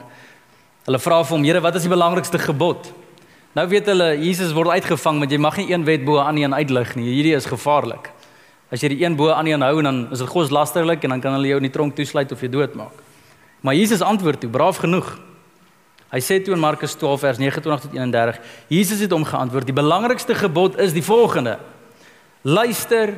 Hulle 0.86 1.00
vra 1.00 1.24
vir 1.24 1.38
hom: 1.38 1.43
"Here, 1.45 1.62
wat 1.62 1.76
is 1.76 1.86
die 1.86 1.93
belangrikste 1.93 2.39
gebod?" 2.41 2.91
Nou 3.56 3.67
weet 3.71 3.86
hulle 3.88 4.17
Jesus 4.19 4.52
word 4.52 4.74
uitgevang 4.76 5.19
want 5.19 5.32
jy 5.32 5.38
mag 5.39 5.58
nie 5.58 5.71
een 5.71 5.86
wet 5.86 6.04
bo 6.06 6.17
aan 6.19 6.38
een 6.38 6.54
uitlig 6.54 6.95
nie. 6.95 7.08
Hierdie 7.13 7.36
is 7.36 7.45
gevaarlik. 7.45 8.10
As 8.71 8.82
jy 8.82 8.89
die 8.89 9.06
een 9.06 9.15
bo 9.15 9.30
aan 9.32 9.48
een 9.48 9.62
hou 9.62 9.82
dan 9.82 10.08
is 10.12 10.19
dit 10.19 10.28
godslasterlik 10.28 11.04
en 11.04 11.10
dan 11.15 11.21
kan 11.21 11.38
hulle 11.38 11.48
jou 11.48 11.62
in 11.62 11.69
die 11.69 11.71
tronk 11.71 11.95
toesluit 11.95 12.32
of 12.32 12.41
jy 12.41 12.49
doodmaak. 12.49 12.97
Maar 13.62 13.76
Jesus 13.76 14.01
antwoord 14.01 14.41
toe 14.41 14.49
braaf 14.49 14.82
genoeg. 14.84 15.07
Hy 16.12 16.20
sê 16.20 16.41
toe 16.43 16.53
in 16.53 16.59
Markus 16.59 16.97
12 16.99 17.20
vers 17.20 17.38
29 17.38 17.82
tot 17.88 17.95
31, 17.95 18.41
Jesus 18.68 18.99
het 18.99 19.12
hom 19.12 19.24
geantwoord: 19.24 19.66
"Die 19.66 19.74
belangrikste 19.74 20.36
gebod 20.36 20.78
is 20.80 20.93
die 20.93 21.03
volgende: 21.03 21.57
Luister, 22.41 23.16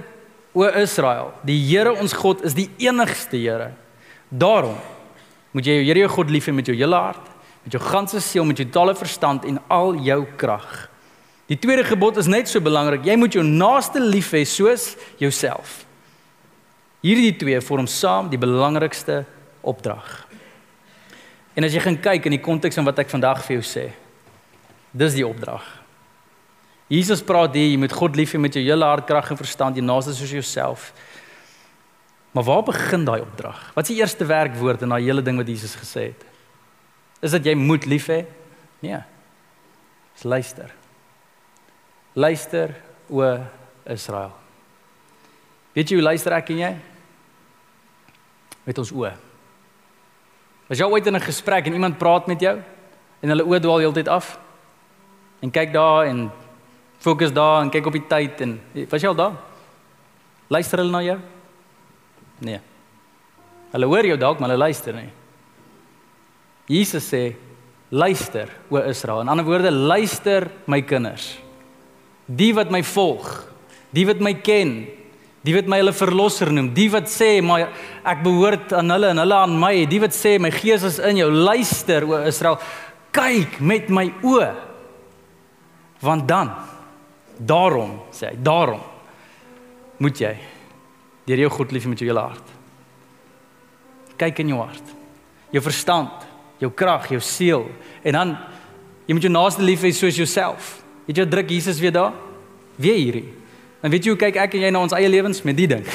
O 0.57 0.65
Israel, 0.65 1.35
die 1.45 1.59
Here 1.67 1.93
ons 1.93 2.15
God 2.17 2.41
is 2.47 2.55
die 2.57 2.69
enigste 2.81 3.37
Here. 3.37 3.71
Daarom 4.33 4.77
moet 5.53 5.67
jy 5.69 5.75
jou 5.77 5.85
Here 5.85 6.05
jou 6.07 6.13
God 6.15 6.33
lief 6.33 6.49
hê 6.49 6.53
met 6.57 6.65
jou 6.65 6.73
hele 6.73 6.97
hart, 6.97 7.29
met 7.61 7.77
jou 7.77 7.81
ganse 7.83 8.21
siel, 8.25 8.45
met 8.47 8.57
jou 8.57 8.65
totale 8.65 8.95
verstand 8.97 9.45
en 9.45 9.61
al 9.69 9.99
jou 10.01 10.23
krag. 10.39 10.87
Die 11.47 11.59
tweede 11.61 11.85
gebod 11.85 12.17
is 12.17 12.27
net 12.27 12.49
so 12.49 12.59
belangrik. 12.63 13.05
Jy 13.05 13.15
moet 13.21 13.37
jou 13.37 13.45
naaste 13.45 14.01
lief 14.01 14.33
hê 14.33 14.41
soos 14.49 14.95
jouself. 15.21 15.83
Hierdie 17.05 17.35
twee 17.37 17.61
vorm 17.61 17.85
saam 17.87 18.31
die 18.31 18.41
belangrikste 18.41 19.21
opdrag. 19.61 20.25
En 21.53 21.65
as 21.65 21.73
jy 21.73 21.85
gaan 21.85 22.01
kyk 22.01 22.25
in 22.27 22.35
die 22.35 22.43
konteks 22.43 22.77
van 22.77 22.89
wat 22.89 23.05
ek 23.05 23.13
vandag 23.13 23.45
vir 23.45 23.59
jou 23.59 23.65
sê, 23.65 23.91
dis 24.97 25.21
die 25.21 25.25
opdrag. 25.25 25.76
Jesus 26.87 27.21
praat 27.23 27.53
hier, 27.53 27.73
jy 27.73 27.79
moet 27.81 27.91
God 27.91 28.15
lief 28.15 28.31
hê 28.33 28.39
met 28.39 28.55
jou 28.55 28.63
hele 28.63 28.87
hart, 28.87 29.07
krag 29.07 29.31
en 29.33 29.39
verstand, 29.39 29.75
jy 29.75 29.83
naaste 29.83 30.13
soos 30.15 30.31
jouself. 30.31 30.93
Maar 32.31 32.45
waar 32.47 32.63
begin 32.63 33.03
daai 33.03 33.21
opdrag? 33.21 33.59
Wat 33.75 33.83
is 33.87 33.95
die 33.95 33.99
eerste 33.99 34.25
werkwoord 34.25 34.85
in 34.85 34.93
daai 34.93 35.03
hele 35.03 35.23
ding 35.25 35.39
wat 35.39 35.47
Jesus 35.51 35.75
gesê 35.75 36.11
het? 36.11 36.25
Is 37.19 37.33
dit 37.35 37.49
jy 37.49 37.55
moet 37.59 37.87
lief 37.89 38.07
hê? 38.11 38.21
Nee. 38.85 38.99
Dis 40.15 40.23
luister. 40.23 40.71
Luister 42.13 42.75
o 43.09 43.25
Israel. 43.89 44.35
Weet 45.73 45.91
jy 45.91 45.99
hoe 45.99 46.07
luister 46.07 46.33
ek 46.37 46.53
en 46.53 46.61
jy? 46.61 46.73
Met 48.67 48.79
ons 48.81 48.93
oë. 48.95 49.13
As 50.67 50.79
jy 50.79 50.87
ooit 50.87 51.07
in 51.07 51.15
'n 51.15 51.27
gesprek 51.27 51.67
en 51.67 51.73
iemand 51.73 51.97
praat 51.97 52.27
met 52.27 52.39
jou 52.39 52.57
en 53.21 53.29
hulle 53.29 53.45
oë 53.45 53.61
dwaal 53.61 53.79
heeltyd 53.79 54.07
af 54.07 54.37
en 55.41 55.51
kyk 55.51 55.73
daar 55.73 56.05
en 56.05 56.31
fokus 57.03 57.33
daar 57.33 57.61
en 57.61 57.71
kyk 57.73 57.89
op 57.89 57.95
die 57.97 58.07
tyd 58.09 58.41
en 58.45 58.57
was 58.89 59.03
jy 59.03 59.11
al 59.11 59.19
daar? 59.19 59.37
Luister 60.47 60.81
hulle 60.81 60.93
na 60.93 61.03
jou? 61.03 61.17
Nee. 62.45 62.59
Hulle 63.73 63.89
hoor 63.89 64.07
jou 64.07 64.17
dalk, 64.19 64.39
maar 64.39 64.53
hulle 64.53 64.67
luister 64.67 64.95
nie. 64.95 65.09
Jesus 66.67 67.07
sê, 67.07 67.23
luister 67.91 68.51
o 68.71 68.79
Israel. 68.79 69.23
In 69.23 69.31
ander 69.31 69.47
woorde, 69.47 69.71
luister 69.71 70.49
my 70.67 70.81
kinders. 70.83 71.35
Die 72.27 72.53
wat 72.55 72.71
my 72.71 72.81
volg, 72.83 73.27
die 73.95 74.05
wat 74.07 74.23
my 74.23 74.33
ken, 74.43 74.81
die 75.47 75.55
wat 75.55 75.69
my 75.71 75.79
hulle 75.79 75.93
verlosser 75.95 76.51
noem, 76.51 76.73
die 76.75 76.89
wat 76.91 77.07
sê 77.11 77.37
maar 77.45 77.69
ek 78.07 78.23
behoort 78.25 78.73
aan 78.75 78.91
hulle 78.91 79.13
en 79.13 79.21
hulle 79.23 79.37
aan 79.45 79.55
my, 79.59 79.73
die 79.87 80.01
wat 80.03 80.15
sê 80.15 80.35
my 80.41 80.51
gees 80.51 80.83
is 80.87 80.99
in 80.99 81.21
jou, 81.21 81.29
luister 81.31 82.03
o 82.07 82.19
Israel, 82.27 82.59
kyk 83.15 83.61
met 83.63 83.87
my 83.93 84.09
oë. 84.27 84.49
Want 86.03 86.27
dan 86.29 86.51
daarom 87.39 87.97
sê 88.15 88.31
hy, 88.31 88.37
daarom 88.41 88.81
moet 90.01 90.19
jy 90.21 90.33
deur 91.27 91.43
jou 91.43 91.49
God 91.57 91.73
lief 91.75 91.87
met 91.89 91.99
jou 91.99 92.07
hele 92.09 92.23
hart. 92.23 92.53
Kyk 94.17 94.41
in 94.43 94.53
jou 94.53 94.59
hart. 94.61 94.93
Jou 95.53 95.61
verstand, 95.63 96.25
jou 96.61 96.69
krag, 96.73 97.09
jou 97.11 97.21
siel 97.23 97.67
en 98.03 98.17
dan 98.17 98.35
jy 99.07 99.15
moet 99.15 99.27
jou 99.27 99.33
naaste 99.33 99.63
lief 99.63 99.83
hê 99.85 99.91
soos 99.95 100.17
jouself. 100.17 100.77
Het 101.07 101.21
jy 101.21 101.27
druk 101.29 101.51
Jesus 101.51 101.79
weer 101.79 101.93
daar? 101.95 102.15
Wie 102.75 102.93
hierdie? 102.93 103.27
En 103.81 103.93
weet 103.93 104.05
jy 104.05 104.13
hoe 104.13 104.19
kyk 104.19 104.39
ek 104.41 104.57
en 104.57 104.65
jy 104.67 104.71
na 104.73 104.83
ons 104.83 104.95
eie 104.95 105.09
lewens 105.09 105.43
met 105.47 105.57
die 105.57 105.69
ding? 105.69 105.85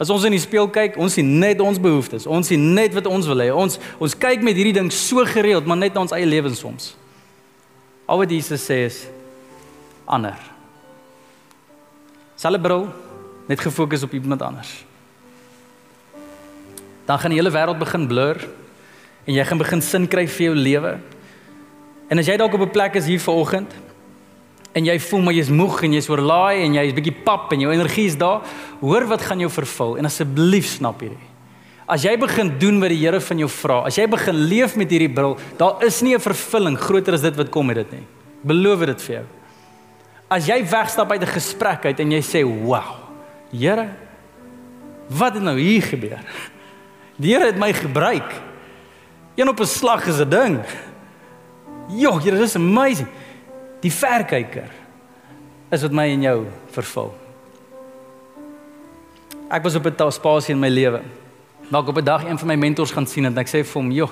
As 0.00 0.10
ons 0.10 0.24
in 0.26 0.34
die 0.34 0.42
spieël 0.42 0.66
kyk, 0.74 0.96
ons 0.98 1.14
sien 1.14 1.28
net 1.38 1.60
ons 1.62 1.78
behoeftes. 1.78 2.26
Ons 2.26 2.50
sien 2.50 2.62
net 2.74 2.96
wat 2.96 3.06
ons 3.06 3.28
wil 3.30 3.44
hê. 3.44 3.50
Ons 3.54 3.78
ons 4.02 4.16
kyk 4.18 4.42
met 4.42 4.56
hierdie 4.58 4.74
ding 4.74 4.90
so 4.92 5.22
gereeld, 5.28 5.68
maar 5.70 5.78
net 5.78 5.94
na 5.94 6.02
ons 6.02 6.14
eie 6.16 6.26
lewens 6.26 6.58
soms. 6.64 6.92
Al 8.10 8.20
wat 8.20 8.34
Jesus 8.34 8.66
sê 8.66 8.82
is 8.88 9.04
ander. 10.04 10.53
Celebrate 12.36 12.90
net 13.46 13.60
gefokus 13.60 14.02
op 14.02 14.12
iemand 14.12 14.42
anders. 14.42 14.84
Dan 17.04 17.18
gaan 17.18 17.30
die 17.30 17.38
hele 17.38 17.52
wêreld 17.52 17.78
begin 17.78 18.06
blur 18.08 18.40
en 19.24 19.34
jy 19.34 19.44
gaan 19.44 19.60
begin 19.60 19.82
sin 19.82 20.08
kry 20.08 20.24
vir 20.28 20.46
jou 20.48 20.54
lewe. 20.56 20.94
En 22.08 22.20
as 22.20 22.28
jy 22.28 22.36
dalk 22.40 22.54
op 22.56 22.60
'n 22.60 22.70
plek 22.70 22.94
is 22.94 23.06
hier 23.06 23.20
vanoggend 23.20 23.70
en 24.72 24.84
jy 24.84 24.98
voel 25.00 25.20
maar 25.20 25.34
jy's 25.34 25.48
moeg 25.48 25.82
en 25.82 25.92
jy's 25.92 26.08
oorlaai 26.08 26.64
en 26.64 26.74
jy's 26.74 26.94
bietjie 26.94 27.22
pap 27.24 27.52
en 27.52 27.60
jou 27.60 27.72
energie 27.72 28.06
is 28.06 28.16
daar, 28.16 28.42
hoor 28.80 29.06
wat 29.06 29.22
gaan 29.22 29.38
jou 29.38 29.50
vervul 29.50 29.96
en 29.98 30.04
asseblief 30.04 30.66
snap 30.66 31.00
hierdie. 31.00 31.28
As 31.86 32.02
jy 32.02 32.16
begin 32.16 32.58
doen 32.58 32.80
wat 32.80 32.88
die 32.88 32.98
Here 32.98 33.20
van 33.20 33.38
jou 33.38 33.48
vra, 33.48 33.84
as 33.84 33.96
jy 33.96 34.06
begin 34.06 34.34
leef 34.48 34.76
met 34.76 34.90
hierdie 34.90 35.12
bril, 35.12 35.36
daar 35.58 35.84
is 35.84 36.02
nie 36.02 36.14
'n 36.14 36.20
vervulling 36.20 36.78
groter 36.78 37.14
as 37.14 37.20
dit 37.20 37.36
wat 37.36 37.50
kom 37.50 37.66
met 37.66 37.76
dit 37.76 37.92
nie. 37.92 38.06
Beloof 38.42 38.86
dit 38.86 39.02
vir 39.02 39.14
jou. 39.14 39.24
As 40.34 40.48
jy 40.50 40.58
wegstap 40.66 41.10
uit 41.10 41.22
'n 41.22 41.36
gesprek 41.36 41.84
uit 41.84 42.00
en 42.00 42.10
jy 42.10 42.22
sê, 42.22 42.40
"Wow, 42.42 43.06
Here, 43.52 43.88
wat 45.06 45.34
het 45.34 45.42
nou 45.42 45.58
hier 45.58 45.82
gebeur?" 45.82 46.24
Die 47.20 47.34
Here 47.34 47.46
het 47.46 47.58
my 47.58 47.72
gebruik. 47.72 48.42
Een 49.36 49.48
op 49.48 49.60
'n 49.60 49.66
slag 49.66 50.06
is 50.06 50.18
'n 50.18 50.28
ding. 50.28 50.60
Jo, 51.88 52.18
Here, 52.18 52.36
dis 52.36 52.56
amazing 52.56 53.08
die 53.84 53.92
verkyker 53.92 54.70
is 55.74 55.82
wat 55.84 55.92
my 55.92 56.06
en 56.14 56.24
jou 56.24 56.38
vervul. 56.72 57.12
Ek 59.52 59.62
was 59.62 59.76
op 59.76 59.86
'n 59.86 60.10
spasie 60.12 60.54
in 60.54 60.60
my 60.60 60.68
lewe. 60.68 61.02
Dalk 61.68 61.88
op 61.88 61.98
'n 61.98 62.04
dag 62.04 62.24
een 62.24 62.38
van 62.38 62.48
my 62.48 62.56
mentors 62.56 62.90
gaan 62.90 63.06
sien 63.06 63.24
en 63.24 63.38
ek 63.38 63.48
sê 63.48 63.64
vir 63.64 63.82
hom, 63.82 63.90
"Joh, 63.90 64.10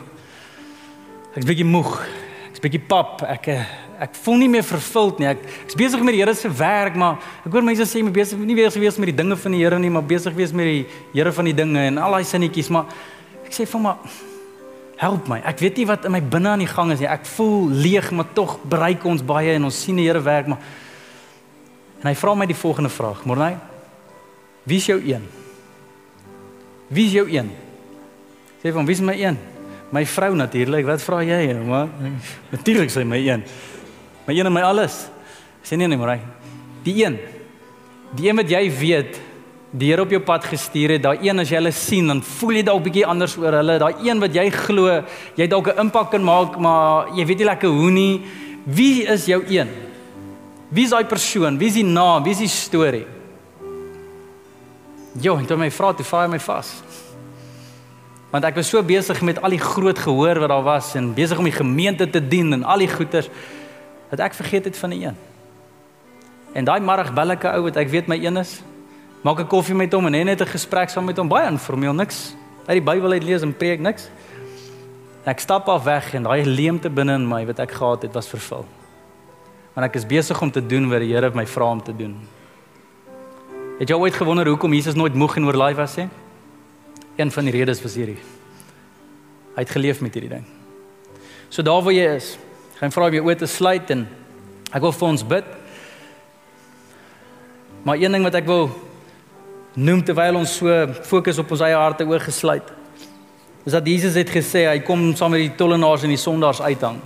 ek's 1.34 1.46
bietjie 1.46 1.64
moeg. 1.64 2.06
Ek's 2.50 2.60
bietjie 2.60 2.80
pap. 2.86 3.22
Ek 3.22 3.46
eh, 3.46 3.64
ek 4.02 4.18
voel 4.24 4.42
nie 4.42 4.50
meer 4.50 4.66
vervuld 4.66 5.22
nie. 5.22 5.30
Ek 5.30 5.46
ek's 5.64 5.78
besig 5.78 6.02
met 6.02 6.16
die 6.16 6.20
Here 6.22 6.34
se 6.34 6.50
werk, 6.50 6.98
maar 6.98 7.22
ek 7.46 7.54
hoor 7.54 7.64
mense 7.66 7.86
sê 7.86 8.02
my 8.02 8.12
besig 8.14 8.40
nie 8.42 8.58
weer 8.58 8.72
gewees 8.74 8.98
met 8.98 9.12
die 9.12 9.18
dinge 9.22 9.38
van 9.38 9.54
die 9.54 9.62
Here 9.62 9.78
nie, 9.78 9.92
maar 9.94 10.06
besig 10.06 10.34
wees 10.36 10.52
met 10.52 10.68
die 10.68 10.84
Here 11.14 11.32
van 11.32 11.48
die 11.48 11.56
dinge 11.56 11.86
en 11.86 12.02
al 12.02 12.18
daai 12.18 12.26
sinnetjies, 12.26 12.70
maar 12.74 12.90
ek 13.46 13.54
sê 13.54 13.66
vir 13.68 13.78
hom, 13.80 14.14
help 15.02 15.30
my. 15.30 15.40
Ek 15.46 15.62
weet 15.62 15.80
nie 15.80 15.88
wat 15.90 16.06
in 16.06 16.14
my 16.14 16.22
binne 16.22 16.52
aan 16.52 16.62
die 16.62 16.70
gang 16.70 16.92
is 16.94 17.02
nie. 17.02 17.10
Ek 17.10 17.24
voel 17.38 17.70
leeg, 17.84 18.10
maar 18.14 18.28
tog 18.34 18.58
bereik 18.70 19.06
ons 19.06 19.24
baie 19.26 19.54
en 19.56 19.70
ons 19.70 19.82
sien 19.86 19.98
die 19.98 20.08
Here 20.10 20.22
werk, 20.22 20.50
maar 20.50 20.62
En 22.02 22.10
hy 22.10 22.16
vra 22.18 22.34
my 22.34 22.48
die 22.50 22.58
volgende 22.58 22.90
vraag, 22.90 23.22
Morney. 23.30 23.54
Wie 24.66 24.80
is 24.82 24.88
jou 24.90 24.98
een? 24.98 25.22
Wie 26.90 27.06
is 27.06 27.14
jou 27.14 27.28
een? 27.30 27.50
Sê 28.62 28.72
van 28.74 28.86
wie 28.86 28.96
is 28.96 29.02
my 29.02 29.14
een? 29.14 29.38
My 29.94 30.02
vrou 30.06 30.32
natuurlik. 30.34 30.86
Wat 30.86 31.02
vra 31.02 31.20
jy, 31.22 31.38
maar 31.62 31.92
natuurlik 32.54 32.90
sê 32.90 33.04
my 33.06 33.20
een. 33.22 33.46
My 34.26 34.34
een 34.38 34.46
en 34.46 34.52
my 34.52 34.62
alles. 34.62 35.08
Sê 35.62 35.76
nee 35.76 35.88
nee, 35.88 35.98
Morney. 35.98 36.20
Die 36.82 37.04
een. 37.04 37.18
Die 38.16 38.28
een 38.28 38.36
wat 38.36 38.50
jy 38.50 38.64
weet 38.70 39.20
die 39.72 39.88
Here 39.88 40.04
op 40.04 40.10
jou 40.12 40.20
pad 40.20 40.44
gestuur 40.44 40.96
het, 40.96 41.02
daai 41.06 41.22
een 41.24 41.40
as 41.40 41.48
jy 41.48 41.56
hulle 41.56 41.72
sien, 41.72 42.10
dan 42.10 42.20
voel 42.20 42.58
jy 42.58 42.64
dalk 42.66 42.82
bietjie 42.84 43.06
anders 43.08 43.38
oor 43.40 43.56
hulle. 43.56 43.78
Daai 43.80 44.04
een 44.04 44.20
wat 44.20 44.34
jy 44.36 44.44
glo, 44.52 44.98
jy 45.38 45.46
dalk 45.48 45.72
'n 45.72 45.80
impak 45.86 46.10
kan 46.10 46.24
maak, 46.24 46.58
maar 46.58 47.08
jy 47.16 47.24
weet 47.26 47.38
nie 47.38 47.48
lekker 47.48 47.68
hoe 47.68 47.90
nie. 47.90 48.20
Wie 48.64 49.06
is 49.06 49.26
jou 49.26 49.42
een? 49.48 49.68
Wie 50.68 50.84
is 50.84 50.90
daai 50.90 51.04
persoon? 51.04 51.58
Wie 51.58 51.68
is 51.68 51.74
die 51.74 51.84
naam? 51.84 52.22
Wie 52.22 52.32
is 52.32 52.38
die 52.38 52.48
storie? 52.48 53.06
Jo, 55.20 55.36
en 55.36 55.46
toe 55.46 55.56
my 55.56 55.70
vra, 55.70 55.92
toe 55.92 56.04
hy 56.04 56.26
my 56.28 56.38
vas. 56.38 56.82
Want 58.30 58.44
ek 58.44 58.54
was 58.54 58.68
so 58.68 58.82
besig 58.82 59.20
met 59.22 59.42
al 59.42 59.50
die 59.50 59.60
groot 59.60 59.98
gehoor 59.98 60.38
wat 60.40 60.48
daar 60.48 60.62
was 60.62 60.94
en 60.94 61.14
besig 61.14 61.38
om 61.38 61.44
die 61.44 61.52
gemeente 61.52 62.10
te 62.10 62.20
dien 62.20 62.52
en 62.52 62.64
al 62.64 62.78
die 62.78 62.88
goeders 62.88 63.28
dat 64.12 64.20
ek 64.20 64.36
vergeet 64.36 64.68
het 64.68 64.76
van 64.76 64.92
die 64.92 65.06
een. 65.06 65.16
En 66.52 66.64
daai 66.68 66.80
'n 66.80 67.46
ou 67.56 67.62
wat 67.62 67.76
ek 67.76 67.88
weet 67.88 68.06
my 68.06 68.20
een 68.20 68.36
is 68.36 68.62
maak 69.22 69.38
'n 69.40 69.46
koffie 69.46 69.74
met 69.74 69.92
hom 69.92 70.06
en 70.06 70.24
net 70.24 70.40
'n 70.40 70.46
gesprek 70.46 70.88
saam 70.88 71.04
met 71.04 71.16
hom, 71.16 71.28
baie 71.28 71.48
informeel, 71.48 71.94
niks 71.94 72.34
uit 72.66 72.78
die 72.78 72.82
Bybel 72.82 73.12
uit 73.12 73.22
lees 73.22 73.42
en 73.42 73.56
preek 73.56 73.80
niks. 73.80 74.10
Ek 75.24 75.38
stap 75.38 75.68
af 75.68 75.84
weg 75.84 76.14
en 76.14 76.22
daai 76.22 76.44
leemte 76.44 76.90
binne 76.90 77.14
in 77.14 77.28
my 77.28 77.46
wat 77.46 77.58
ek 77.58 77.70
gehad 77.70 78.02
het, 78.02 78.12
was 78.12 78.28
vervul. 78.28 78.66
Want 79.74 79.86
ek 79.86 79.94
is 79.94 80.06
besig 80.06 80.40
om 80.42 80.50
te 80.50 80.66
doen 80.66 80.88
wat 80.90 81.00
die 81.00 81.12
Here 81.14 81.30
my 81.34 81.46
vra 81.46 81.70
om 81.70 81.82
te 81.82 81.96
doen. 81.96 82.16
Het 83.78 83.88
jy 83.88 83.94
ooit 83.94 84.14
gewonder 84.14 84.46
hoekom 84.46 84.72
Jesus 84.72 84.94
nooit 84.94 85.14
moeg 85.14 85.36
en 85.36 85.46
oorlaai 85.46 85.74
was 85.74 85.96
nie? 85.96 86.08
Een 87.16 87.30
van 87.30 87.44
die 87.44 87.52
redes 87.52 87.82
was 87.82 87.94
hierdie. 87.94 88.18
Hy 89.54 89.60
het 89.60 89.70
geleef 89.70 90.00
met 90.00 90.14
hierdie 90.14 90.30
ding. 90.30 90.44
So 91.48 91.62
daar 91.62 91.82
waar 91.82 91.92
jy 91.92 92.14
is, 92.14 92.38
gaan 92.82 92.90
vra 92.90 93.06
om 93.06 93.14
jou 93.14 93.26
oë 93.28 93.38
te 93.38 93.46
sluit 93.46 93.90
en 93.94 94.00
ek 94.74 94.82
wil 94.82 94.90
vir 94.90 95.06
ons 95.06 95.22
bid. 95.30 95.50
Maar 97.86 98.00
een 98.02 98.16
ding 98.16 98.24
wat 98.26 98.38
ek 98.40 98.48
wil 98.48 98.72
noem 99.78 100.00
terwyl 100.02 100.40
ons 100.40 100.56
so 100.58 100.72
fokus 101.06 101.38
op 101.38 101.54
ons 101.54 101.62
eie 101.62 101.78
harte 101.78 102.02
oorgesluit. 102.10 102.72
Is 103.62 103.76
dat 103.76 103.86
Jesus 103.86 104.18
het 104.18 104.34
gesê 104.34 104.64
hy 104.66 104.80
kom 104.82 105.12
saam 105.14 105.30
met 105.30 105.44
die 105.44 105.54
tollenaars 105.60 106.02
en 106.02 106.10
die 106.10 106.18
sondaars 106.18 106.58
uithang. 106.58 106.98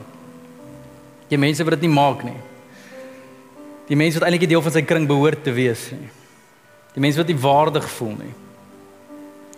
Die 1.29 1.37
mense 1.37 1.67
wat 1.69 1.77
dit 1.77 1.85
nie 1.85 1.93
maak 1.93 2.25
nie. 2.25 2.39
Die 3.91 4.01
mense 4.01 4.17
wat 4.17 4.31
eintlik 4.31 4.49
'n 4.49 4.55
deel 4.57 4.65
van 4.65 4.73
sy 4.73 4.83
kring 4.83 5.05
behoort 5.07 5.45
te 5.45 5.53
wees 5.53 5.91
nie. 5.93 6.09
Die 6.95 7.05
mense 7.05 7.21
wat 7.21 7.29
nie 7.29 7.37
waardig 7.37 7.85
voel 7.85 8.17
nie. 8.17 8.35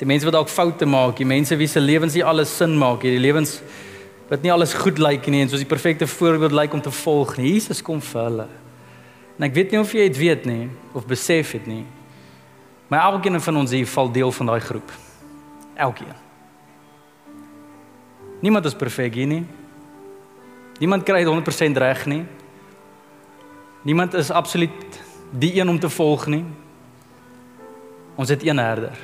Die 0.03 0.07
mense 0.07 0.27
wat 0.27 0.35
dalk 0.35 0.49
foute 0.49 0.87
maak, 0.87 1.17
die 1.17 1.25
mense 1.25 1.57
wie 1.57 1.69
se 1.69 1.81
lewens 1.81 2.15
nie 2.15 2.25
alles 2.25 2.57
sin 2.57 2.77
maak 2.77 3.03
nie, 3.03 3.11
die 3.11 3.23
lewens 3.23 3.63
wat 4.29 4.43
nie 4.45 4.53
alles 4.53 4.75
goed 4.77 4.99
lyk 5.01 5.27
nie 5.33 5.43
en 5.43 5.51
soos 5.51 5.65
die 5.65 5.69
perfekte 5.69 6.07
voorbeeld 6.07 6.53
lyk 6.53 6.75
om 6.77 6.83
te 6.85 6.93
volg 6.93 7.37
nie. 7.39 7.55
Jesus 7.55 7.83
kom 7.83 8.01
vir 8.05 8.23
hulle. 8.27 8.49
En 9.39 9.47
ek 9.47 9.55
weet 9.57 9.73
nie 9.73 9.81
of 9.81 9.93
jy 9.95 10.09
dit 10.11 10.21
weet 10.21 10.49
nie 10.49 10.69
of 10.93 11.07
besef 11.09 11.55
dit 11.57 11.67
nie. 11.71 11.85
Maar 12.89 13.13
elkeen 13.13 13.41
van 13.41 13.61
ons 13.61 13.73
hier 13.73 13.89
val 13.89 14.13
deel 14.13 14.33
van 14.33 14.53
daai 14.53 14.61
groep. 14.61 14.93
Elkeen. 15.77 16.17
Niemand 18.41 18.69
is 18.69 18.77
perfek 18.77 19.17
hier 19.19 19.29
nie. 19.29 19.45
Niemand 20.79 21.03
kry 21.07 21.25
dit 21.25 21.33
100% 21.33 21.81
reg 21.81 22.07
nie. 22.07 22.23
Niemand 23.83 24.15
is 24.15 24.31
absoluut 24.31 25.01
die 25.31 25.55
een 25.59 25.69
om 25.69 25.79
te 25.81 25.91
volg 25.91 26.27
nie. 26.27 26.45
Ons 28.19 28.29
het 28.29 28.43
een 28.45 28.59
herder. 28.59 28.99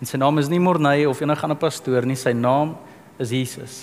En 0.00 0.08
sy 0.08 0.18
naam 0.20 0.38
is 0.38 0.48
nie 0.52 0.60
Morney 0.60 1.06
of 1.06 1.20
enige 1.20 1.44
ander 1.46 1.58
pastoor 1.60 2.04
nie, 2.08 2.16
sy 2.16 2.34
naam 2.36 2.74
is 3.20 3.32
Jesus. 3.32 3.76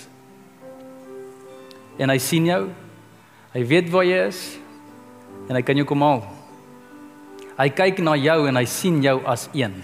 En 2.02 2.10
hy 2.10 2.20
sien 2.22 2.46
jou. 2.50 2.68
Hy 3.54 3.64
weet 3.70 3.92
waar 3.94 4.06
jy 4.08 4.22
is 4.30 4.44
en 5.50 5.58
hy 5.58 5.62
kan 5.66 5.78
jou 5.78 5.86
kom 5.86 6.02
haal. 6.02 6.24
Hy 7.58 7.68
kyk 7.76 8.00
na 8.02 8.16
jou 8.18 8.48
en 8.50 8.58
hy 8.58 8.66
sien 8.70 9.02
jou 9.04 9.20
as 9.30 9.50
een. 9.54 9.76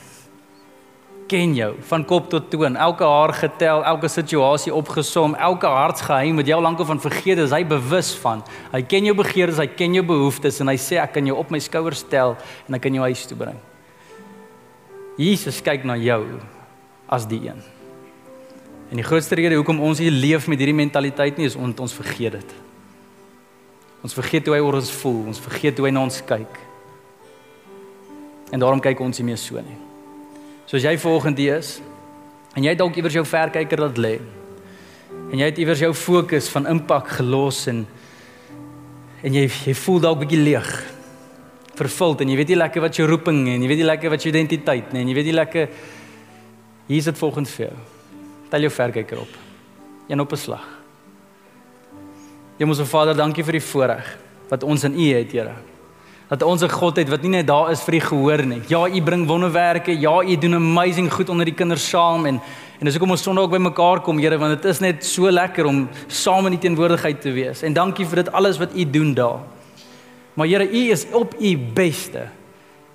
ken 1.30 1.54
jou 1.54 1.76
van 1.92 2.04
kop 2.10 2.30
tot 2.32 2.50
toon. 2.50 2.74
Elke 2.74 3.06
haar 3.06 3.34
getel, 3.38 3.84
elke 3.86 4.10
situasie 4.10 4.74
opgesom, 4.74 5.36
elke 5.38 5.70
hartsgeheim 5.70 6.42
wat 6.42 6.50
jy 6.50 6.56
al 6.58 6.66
lank 6.66 6.82
van 6.90 7.02
vergeet 7.04 7.38
is, 7.46 7.54
hy 7.54 7.62
bewus 7.70 8.16
van. 8.24 8.42
Hy 8.74 8.82
ken 8.82 9.06
jou 9.06 9.14
begeertes, 9.14 9.62
hy 9.62 9.68
ken 9.70 9.94
jou 9.94 10.06
behoeftes 10.10 10.58
en 10.64 10.74
hy 10.74 10.78
sê 10.82 10.98
ek 10.98 11.14
kan 11.20 11.30
jou 11.30 11.38
op 11.38 11.54
my 11.54 11.62
skouers 11.62 12.02
stel 12.02 12.34
en 12.66 12.80
ek 12.80 12.88
kan 12.88 12.98
jou 12.98 13.06
huis 13.06 13.26
toe 13.30 13.38
bring. 13.38 13.60
Jesus 15.20 15.62
kyk 15.62 15.86
na 15.86 16.00
jou 16.02 16.24
as 17.06 17.30
die 17.30 17.44
een. 17.50 17.62
En 18.90 18.98
die 18.98 19.06
grootste 19.06 19.38
rede 19.38 19.58
hoekom 19.60 19.80
ons 19.86 20.02
hier 20.02 20.14
leef 20.14 20.48
met 20.50 20.58
hierdie 20.58 20.78
mentaliteit 20.78 21.38
nie 21.38 21.46
is 21.46 21.58
omdat 21.58 21.86
ons 21.86 21.94
vergeet 21.94 22.40
dit. 22.40 22.56
Ons 24.06 24.16
vergeet 24.18 24.48
hoe 24.48 24.56
hy 24.56 24.64
oor 24.64 24.80
ons 24.80 24.92
voel, 25.02 25.22
ons 25.30 25.44
vergeet 25.44 25.78
hoe 25.78 25.90
hy 25.90 25.94
na 25.94 26.06
ons 26.08 26.22
kyk. 26.26 26.58
En 28.50 28.62
daarom 28.62 28.82
kyk 28.82 29.02
ons 29.04 29.20
nie 29.22 29.28
meer 29.28 29.38
so 29.42 29.62
nie. 29.62 29.78
Soos 30.70 30.86
jy 30.86 30.96
vanoggend 31.02 31.42
hier 31.42 31.60
is 31.60 31.78
en 32.58 32.66
jy 32.66 32.74
dalk 32.78 32.98
iewers 32.98 33.14
jou 33.14 33.26
verkyker 33.28 33.84
laat 33.84 34.02
lê. 34.02 34.16
En 35.30 35.38
jy 35.38 35.52
het 35.52 35.62
iewers 35.62 35.84
jou 35.84 35.92
fokus 35.94 36.50
van 36.54 36.70
impak 36.74 37.14
gelos 37.20 37.68
en 37.70 37.86
en 39.20 39.36
jy 39.36 39.50
jy 39.50 39.76
voel 39.76 40.00
dalk 40.02 40.24
bietjie 40.24 40.40
leeg. 40.40 40.68
Vervuld 41.78 42.24
en 42.24 42.32
jy 42.32 42.40
weet 42.40 42.56
nie 42.56 42.62
lekker 42.62 42.88
wat 42.88 42.98
jou 42.98 43.06
roeping 43.10 43.44
en 43.52 43.62
jy 43.62 43.70
weet 43.70 43.84
nie 43.84 43.92
lekker 43.92 44.16
wat 44.16 44.26
jou 44.26 44.32
identiteit 44.32 44.94
nie 44.96 45.04
en 45.04 45.12
jy 45.12 45.18
weet 45.20 45.30
nie 45.30 45.38
lekker 45.38 45.72
hier 46.90 47.04
is 47.04 47.12
dit 47.12 47.20
volgens 47.20 47.52
vir 47.60 47.68
jou. 47.68 47.99
Tel 48.50 48.60
jou 48.60 48.72
verkyker 48.72 49.20
op. 49.20 49.34
Een 50.08 50.20
op 50.20 50.32
'n 50.32 50.36
slag. 50.36 50.68
Hemelse 52.58 52.86
Vader, 52.86 53.16
dankie 53.16 53.44
vir 53.44 53.52
die 53.52 53.64
voorreg 53.64 54.18
wat 54.50 54.64
ons 54.64 54.84
in 54.84 55.00
U 55.00 55.14
het, 55.14 55.32
Here 55.32 55.56
dat 56.30 56.44
ons 56.44 56.62
'n 56.62 56.70
God 56.70 56.96
het 56.96 57.10
wat 57.10 57.22
nie 57.22 57.30
net 57.30 57.48
daar 57.48 57.72
is 57.72 57.82
vir 57.82 57.92
die 57.92 58.02
gehoor 58.02 58.46
nie. 58.46 58.62
Ja, 58.68 58.88
u 58.88 59.02
bring 59.02 59.28
wonderwerke. 59.28 60.00
Ja, 60.00 60.22
u 60.22 60.38
doen 60.38 60.54
amazing 60.54 61.14
goed 61.14 61.30
onder 61.30 61.46
die 61.46 61.54
kinders 61.54 61.90
saam 61.90 62.26
en 62.26 62.42
en 62.80 62.86
dis 62.86 62.94
hoekom 62.94 63.12
ons 63.12 63.24
Sondag 63.24 63.44
ook 63.44 63.52
bymekaar 63.52 64.00
kom, 64.00 64.20
Here, 64.20 64.38
want 64.38 64.62
dit 64.62 64.72
is 64.72 64.80
net 64.80 65.06
so 65.06 65.32
lekker 65.32 65.66
om 65.66 65.90
saam 66.08 66.46
in 66.46 66.52
die 66.52 66.60
teenwoordigheid 66.60 67.22
te 67.22 67.32
wees. 67.32 67.62
En 67.62 67.74
dankie 67.74 68.06
vir 68.06 68.16
dit 68.16 68.32
alles 68.32 68.58
wat 68.58 68.70
u 68.76 68.90
doen 68.90 69.14
daar. 69.14 69.40
Maar 70.34 70.48
Here, 70.48 70.70
u 70.72 70.92
is 70.92 71.06
op 71.12 71.36
u 71.40 71.58
beste 71.58 72.28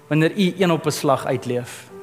wanneer 0.08 0.32
u 0.36 0.54
een 0.58 0.70
op 0.70 0.86
'n 0.86 0.90
slag 0.90 1.26
uitleef. 1.26 1.93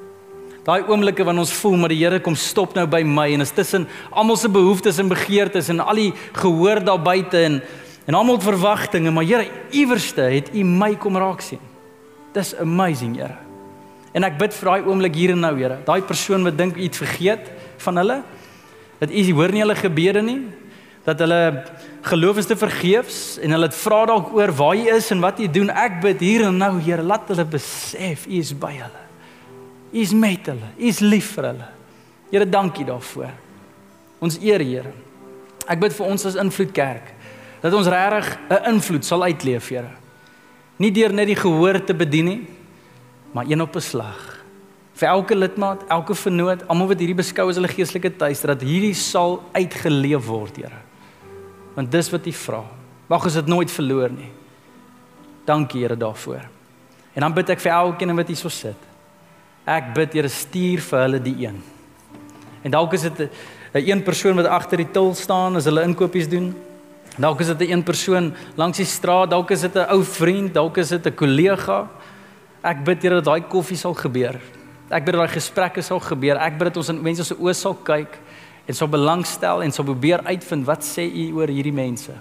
Daai 0.65 0.83
oomblikke 0.85 1.25
wanneer 1.25 1.47
ons 1.47 1.59
voel 1.61 1.77
maar 1.81 1.89
die 1.89 2.01
Here 2.03 2.19
kom 2.21 2.35
stop 2.35 2.75
nou 2.77 2.85
by 2.85 3.01
my 3.03 3.31
en 3.33 3.41
is 3.41 3.53
tussen 3.55 3.87
almal 4.11 4.37
se 4.37 4.49
behoeftes 4.49 4.99
en 5.01 5.09
begeertes 5.09 5.71
en 5.73 5.79
al 5.79 5.95
die 5.95 6.11
gehoor 6.37 6.83
daar 6.85 7.01
buite 7.01 7.39
en 7.45 7.61
En 8.05 8.17
almal 8.17 8.35
het 8.35 8.43
verwagtinge, 8.43 9.11
maar 9.11 9.23
Here, 9.23 9.47
iewerste 9.69 10.21
het 10.21 10.49
U 10.53 10.63
my 10.63 10.95
kom 10.95 11.17
raak 11.17 11.41
sien. 11.41 11.61
Dis 12.33 12.55
amazing, 12.57 13.15
Here. 13.15 13.37
En 14.11 14.25
ek 14.27 14.39
bid 14.39 14.55
vir 14.57 14.71
daai 14.71 14.89
oomblik 14.89 15.15
hier 15.15 15.35
en 15.35 15.43
nou, 15.45 15.53
Here. 15.59 15.77
Daai 15.85 16.01
persoon 16.07 16.43
wat 16.47 16.57
dink 16.57 16.79
het 16.81 16.97
vergeet 16.97 17.51
van 17.85 18.01
hulle, 18.01 18.17
dat 19.01 19.13
U 19.13 19.23
hoor 19.37 19.53
nie 19.53 19.61
hulle 19.63 19.77
gebede 19.77 20.25
nie, 20.25 20.41
dat 21.05 21.21
hulle 21.21 21.39
geloof 22.05 22.41
is 22.41 22.49
te 22.49 22.57
vergeefs 22.57 23.21
en 23.41 23.53
hulle 23.55 23.71
vra 23.73 24.03
dalk 24.09 24.33
oor 24.37 24.53
waar 24.57 24.75
U 24.77 24.89
is 24.97 25.07
en 25.13 25.21
wat 25.21 25.39
U 25.39 25.47
doen. 25.47 25.69
Ek 25.69 26.01
bid 26.01 26.25
hier 26.25 26.47
en 26.49 26.57
nou, 26.57 26.73
Here, 26.81 27.05
laat 27.05 27.29
hulle 27.29 27.45
besef 27.45 28.25
U 28.27 28.41
is 28.41 28.53
by 28.57 28.73
hulle. 28.81 29.10
U 29.91 29.99
is 29.99 30.13
met 30.13 30.45
hulle. 30.47 30.73
U 30.77 30.87
is 30.87 30.99
lief 30.99 31.33
vir 31.35 31.51
hulle. 31.51 31.69
Here, 32.31 32.47
dankie 32.47 32.85
daarvoor. 32.87 33.31
Ons 34.23 34.37
eer, 34.39 34.63
Here. 34.63 34.93
Ek 35.67 35.79
bid 35.81 35.93
vir 35.95 36.07
ons 36.07 36.25
as 36.25 36.39
invloed 36.39 36.71
kerk 36.75 37.17
dat 37.61 37.73
ons 37.77 37.87
regtig 37.87 38.37
'n 38.49 38.73
invloed 38.73 39.05
sal 39.05 39.23
uitleef, 39.23 39.69
Here. 39.69 39.91
Nie 40.77 40.91
deur 40.91 41.13
net 41.13 41.27
die 41.27 41.35
gehoor 41.35 41.85
te 41.85 41.93
bedien 41.93 42.25
nie, 42.25 42.47
maar 43.33 43.45
een 43.45 43.61
op 43.61 43.75
'n 43.75 43.81
slag. 43.81 44.43
Vir 44.93 45.09
elke 45.09 45.35
lidmaat, 45.35 45.83
elke 45.87 46.15
vernoot, 46.15 46.67
almal 46.67 46.87
wat 46.87 46.99
hierdie 46.99 47.15
beskou 47.15 47.49
as 47.49 47.55
hulle 47.55 47.67
geestelike 47.67 48.17
tuiste, 48.17 48.47
dat 48.47 48.61
hierdie 48.61 48.93
sal 48.93 49.43
uitgeleef 49.53 50.25
word, 50.25 50.55
Here. 50.55 50.81
Want 51.75 51.91
dis 51.91 52.09
wat 52.09 52.25
U 52.27 52.31
vra. 52.31 52.63
Mag 53.07 53.23
ons 53.23 53.33
dit 53.33 53.47
nooit 53.47 53.71
verloor 53.71 54.09
nie. 54.09 54.31
Dankie, 55.45 55.81
Here, 55.81 55.97
daarvoor. 55.97 56.41
En 57.13 57.21
dan 57.21 57.33
bid 57.33 57.49
ek 57.49 57.59
vir 57.59 57.71
elkeen 57.71 58.15
wat 58.15 58.27
hier 58.27 58.37
so 58.37 58.49
sit. 58.49 58.90
Ek 59.65 59.93
bid, 59.93 60.13
Here, 60.13 60.29
stuur 60.29 60.81
vir 60.81 60.99
hulle 61.05 61.19
die 61.21 61.35
een. 61.45 61.61
En 62.63 62.71
dalk 62.71 62.93
is 62.93 63.01
dit 63.01 63.29
'n 63.73 63.89
een 63.89 64.03
persoon 64.03 64.35
wat 64.35 64.45
agter 64.45 64.77
die 64.77 64.91
til 64.91 65.13
staan 65.15 65.55
as 65.55 65.65
hulle 65.65 65.83
inkopies 65.83 66.27
doen. 66.27 66.55
Dalk 67.17 67.39
is 67.39 67.47
dit 67.47 67.59
'n 67.61 67.71
een 67.71 67.83
persoon 67.83 68.33
langs 68.55 68.77
die 68.77 68.85
straat, 68.85 69.29
dalk 69.29 69.51
is 69.51 69.61
dit 69.61 69.75
'n 69.75 69.89
ou 69.89 70.03
vriend, 70.03 70.53
dalk 70.53 70.77
is 70.77 70.89
dit 70.89 71.05
'n 71.05 71.15
kollega. 71.15 71.87
Ek 72.63 72.83
bid 72.83 73.01
Here 73.01 73.15
dat 73.15 73.25
daai 73.25 73.41
koffie 73.41 73.77
sal 73.77 73.93
gebeur. 73.93 74.39
Ek 74.89 75.05
bid 75.05 75.13
dat 75.13 75.27
daai 75.27 75.33
gesprekke 75.39 75.81
sal 75.81 75.99
gebeur. 75.99 76.37
Ek 76.37 76.57
bid 76.57 76.67
dat 76.67 76.77
ons 76.77 76.89
in 76.89 77.01
mense 77.01 77.23
se 77.23 77.35
oë 77.35 77.53
sal 77.53 77.75
kyk 77.83 78.19
en 78.67 78.73
sal 78.73 78.87
belangstel 78.87 79.63
en 79.63 79.71
sal 79.71 79.85
probeer 79.85 80.21
uitvind 80.23 80.65
wat 80.65 80.83
sê 80.83 81.01
U 81.01 81.33
oor 81.33 81.47
hierdie 81.47 81.73
mense. 81.73 82.11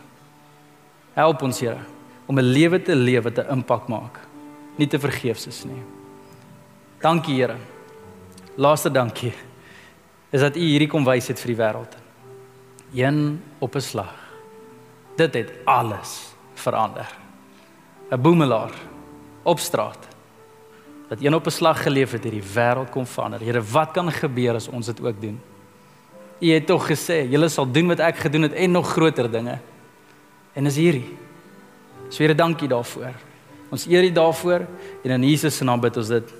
Help 1.15 1.43
ons 1.43 1.61
Here 1.61 1.85
om 2.27 2.39
'n 2.39 2.53
lewe 2.53 2.83
te 2.83 2.95
leef 2.95 3.25
wat 3.25 3.39
'n 3.39 3.53
impak 3.53 3.89
maak. 3.89 4.19
Nie 4.77 4.87
te 4.87 4.99
vergeefs 4.99 5.47
is 5.47 5.65
nie. 5.65 6.00
Dankie 7.01 7.39
Here. 7.39 7.57
Laaste 8.61 8.91
dankie 8.93 9.33
is 10.31 10.43
dat 10.45 10.57
U 10.57 10.61
hierdie 10.61 10.89
kom 10.91 11.07
wys 11.09 11.31
het 11.33 11.41
vir 11.41 11.55
die 11.55 11.59
wêreld. 11.59 11.95
Een 12.93 13.41
op 13.59 13.75
'n 13.75 13.81
slag 13.81 14.15
dit 15.17 15.35
het 15.35 15.51
alles 15.65 16.35
verander. 16.55 17.09
'n 18.11 18.21
Boemelaar 18.21 18.73
op 19.43 19.59
straat 19.59 20.09
wat 21.09 21.21
een 21.21 21.35
op 21.35 21.47
'n 21.47 21.51
slag 21.51 21.83
geleef 21.83 22.13
het, 22.13 22.25
het 22.25 22.33
die 22.33 22.43
wêreld 22.43 22.91
kom 22.91 23.07
verander. 23.07 23.41
Here, 23.41 23.63
wat 23.63 23.91
kan 23.93 24.13
gebeur 24.13 24.55
as 24.55 24.69
ons 24.69 24.87
dit 24.87 25.01
ook 25.01 25.21
doen? 25.21 25.41
U 26.41 26.53
het 26.53 26.67
tog 26.67 26.87
gesê, 26.87 27.29
julle 27.31 27.49
sal 27.49 27.71
doen 27.71 27.87
wat 27.87 27.99
ek 27.99 28.17
gedoen 28.17 28.43
het 28.43 28.53
en 28.53 28.71
nog 28.71 28.93
groter 28.93 29.31
dinge. 29.31 29.59
En 30.53 30.67
is 30.67 30.77
hierdie. 30.77 31.17
So 32.09 32.23
Here, 32.23 32.35
dankie 32.35 32.69
daarvoor. 32.69 33.15
Ons 33.71 33.87
eer 33.87 34.05
U 34.05 34.13
daarvoor 34.13 34.67
en 35.05 35.11
in 35.11 35.29
Jesus 35.29 35.57
se 35.57 35.65
naam 35.65 35.81
bid 35.81 35.97
ons 35.97 36.09
dit. 36.09 36.40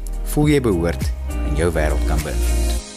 voel 0.31 0.53
jy 0.53 0.61
behoort 0.63 1.11
en 1.49 1.59
jou 1.59 1.71
wêreld 1.75 2.07
kan 2.07 2.23
beïnvloed. 2.23 2.90